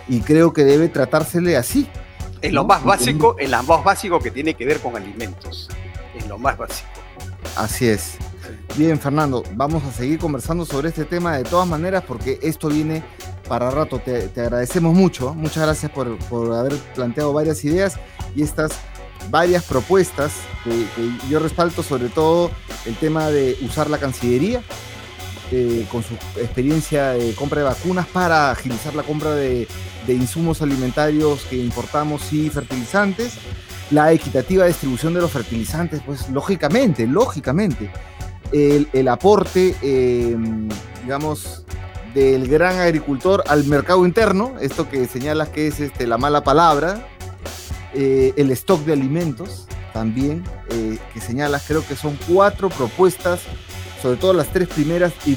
Y 0.08 0.22
creo 0.22 0.52
que 0.54 0.64
debe 0.64 0.90
tratársele 0.90 1.58
así. 1.58 1.88
En 2.42 2.56
lo 2.56 2.66
más 2.66 2.84
básico, 2.84 3.36
en 3.40 3.52
lo 3.52 3.64
más 3.64 3.84
básico 3.84 4.20
que 4.20 4.32
tiene 4.32 4.56
que 4.56 4.66
ver 4.66 4.80
con 4.80 4.96
alimentos. 4.96 5.70
En 6.20 6.28
lo 6.28 6.38
más 6.38 6.58
básico. 6.58 6.90
Así 7.56 7.88
es. 7.88 8.18
Bien, 8.78 9.00
Fernando, 9.00 9.44
vamos 9.54 9.84
a 9.84 9.92
seguir 9.92 10.18
conversando 10.18 10.66
sobre 10.66 10.90
este 10.90 11.06
tema 11.06 11.38
de 11.38 11.44
todas 11.44 11.68
maneras 11.68 12.04
porque 12.08 12.40
esto 12.42 12.70
viene 12.70 13.04
para 13.48 13.70
rato. 13.70 14.00
Te, 14.00 14.32
agradecemos 14.38 14.94
mucho. 14.94 15.34
Muchas 15.34 15.64
gracias 15.64 15.92
por, 15.92 16.18
haber 16.54 16.76
planteado 16.96 17.34
varias 17.34 17.64
ideas 17.66 18.00
y 18.36 18.44
estas 18.44 18.72
varias 19.30 19.64
propuestas 19.64 20.34
que, 20.64 20.86
yo 21.30 21.40
respaldo, 21.40 21.84
sobre 21.84 22.10
todo 22.10 22.52
el 22.86 22.96
tema 22.96 23.30
de 23.30 23.58
usar 23.62 23.90
la 23.90 23.98
Cancillería 23.98 24.62
eh, 25.52 25.86
con 25.92 26.04
su 26.04 26.14
experiencia 26.40 27.10
de 27.10 27.34
compra 27.34 27.60
de 27.60 27.66
vacunas 27.66 28.08
para 28.08 28.52
agilizar 28.52 28.96
la 28.96 29.04
compra 29.04 29.36
de, 29.36 29.68
insumos 30.08 30.62
alimentarios 30.62 31.44
que 31.44 31.56
importamos 31.56 32.34
y 32.34 32.50
fertilizantes 32.50 33.36
la 33.92 34.12
equitativa 34.12 34.66
distribución 34.66 35.14
de 35.14 35.22
los 35.22 35.32
fertilizantes, 35.32 36.02
pues 36.06 36.30
lógicamente, 36.30 37.08
lógicamente, 37.08 37.90
el, 38.52 39.08
aporte, 39.08 39.76
em, 39.82 40.70
digamos, 41.04 41.64
del 42.14 42.48
gran 42.48 42.80
agricultor 42.80 43.44
al 43.48 43.66
mercado 43.66 44.06
interno, 44.06 44.54
esto 44.60 44.90
que 44.90 45.08
señalas 45.08 45.50
que 45.50 45.68
es 45.68 45.80
este, 45.80 46.08
la 46.08 46.18
mala 46.18 46.44
palabra, 46.44 47.08
eh, 47.94 48.34
el 48.38 48.52
stock 48.52 48.82
de 48.86 48.94
alimentos 48.94 49.68
también, 49.94 50.44
eh, 50.70 50.98
que 51.14 51.20
señalas, 51.20 51.64
creo 51.68 51.86
que 51.86 51.96
son 51.96 52.18
cuatro 52.28 52.70
propuestas, 52.70 53.42
sobre 54.02 54.18
todo 54.18 54.34
las 54.34 54.48
tres 54.48 54.68
primeras, 54.70 55.14
y, 55.26 55.36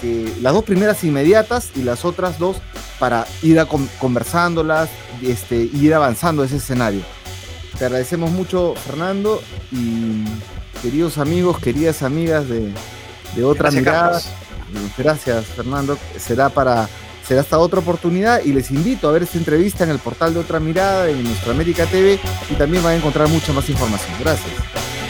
que 0.00 0.32
las 0.40 0.52
dos 0.52 0.64
primeras 0.64 1.02
inmediatas 1.04 1.70
y 1.74 1.82
las 1.82 2.04
otras 2.04 2.38
dos 2.38 2.58
para 2.98 3.26
ir 3.42 3.58
a 3.58 3.66
conversándolas, 3.66 4.90
este, 5.22 5.56
ir 5.56 5.94
avanzando 5.94 6.44
ese 6.44 6.56
escenario. 6.56 7.00
Te 7.78 7.86
agradecemos 7.86 8.30
mucho, 8.30 8.74
Fernando, 8.74 9.42
y 9.72 10.24
queridos 10.82 11.18
amigos, 11.18 11.58
queridas 11.58 12.02
amigas 12.02 12.48
de, 12.48 12.72
de 13.34 13.44
Otra 13.44 13.70
Mirada. 13.70 14.20
Gracias, 14.96 15.46
Fernando. 15.46 15.98
Será 16.18 16.48
para 16.48 16.88
será 17.26 17.40
hasta 17.40 17.58
otra 17.58 17.80
oportunidad 17.80 18.42
y 18.44 18.52
les 18.52 18.70
invito 18.70 19.08
a 19.08 19.12
ver 19.12 19.24
esta 19.24 19.38
entrevista 19.38 19.84
en 19.84 19.90
el 19.90 19.98
portal 19.98 20.34
de 20.34 20.40
Otra 20.40 20.60
Mirada 20.60 21.08
en 21.08 21.24
Nuestra 21.24 21.52
América 21.52 21.86
TV 21.86 22.18
y 22.50 22.54
también 22.54 22.82
van 22.82 22.94
a 22.94 22.96
encontrar 22.96 23.28
mucha 23.28 23.52
más 23.52 23.68
información. 23.68 24.14
Gracias. 24.20 25.05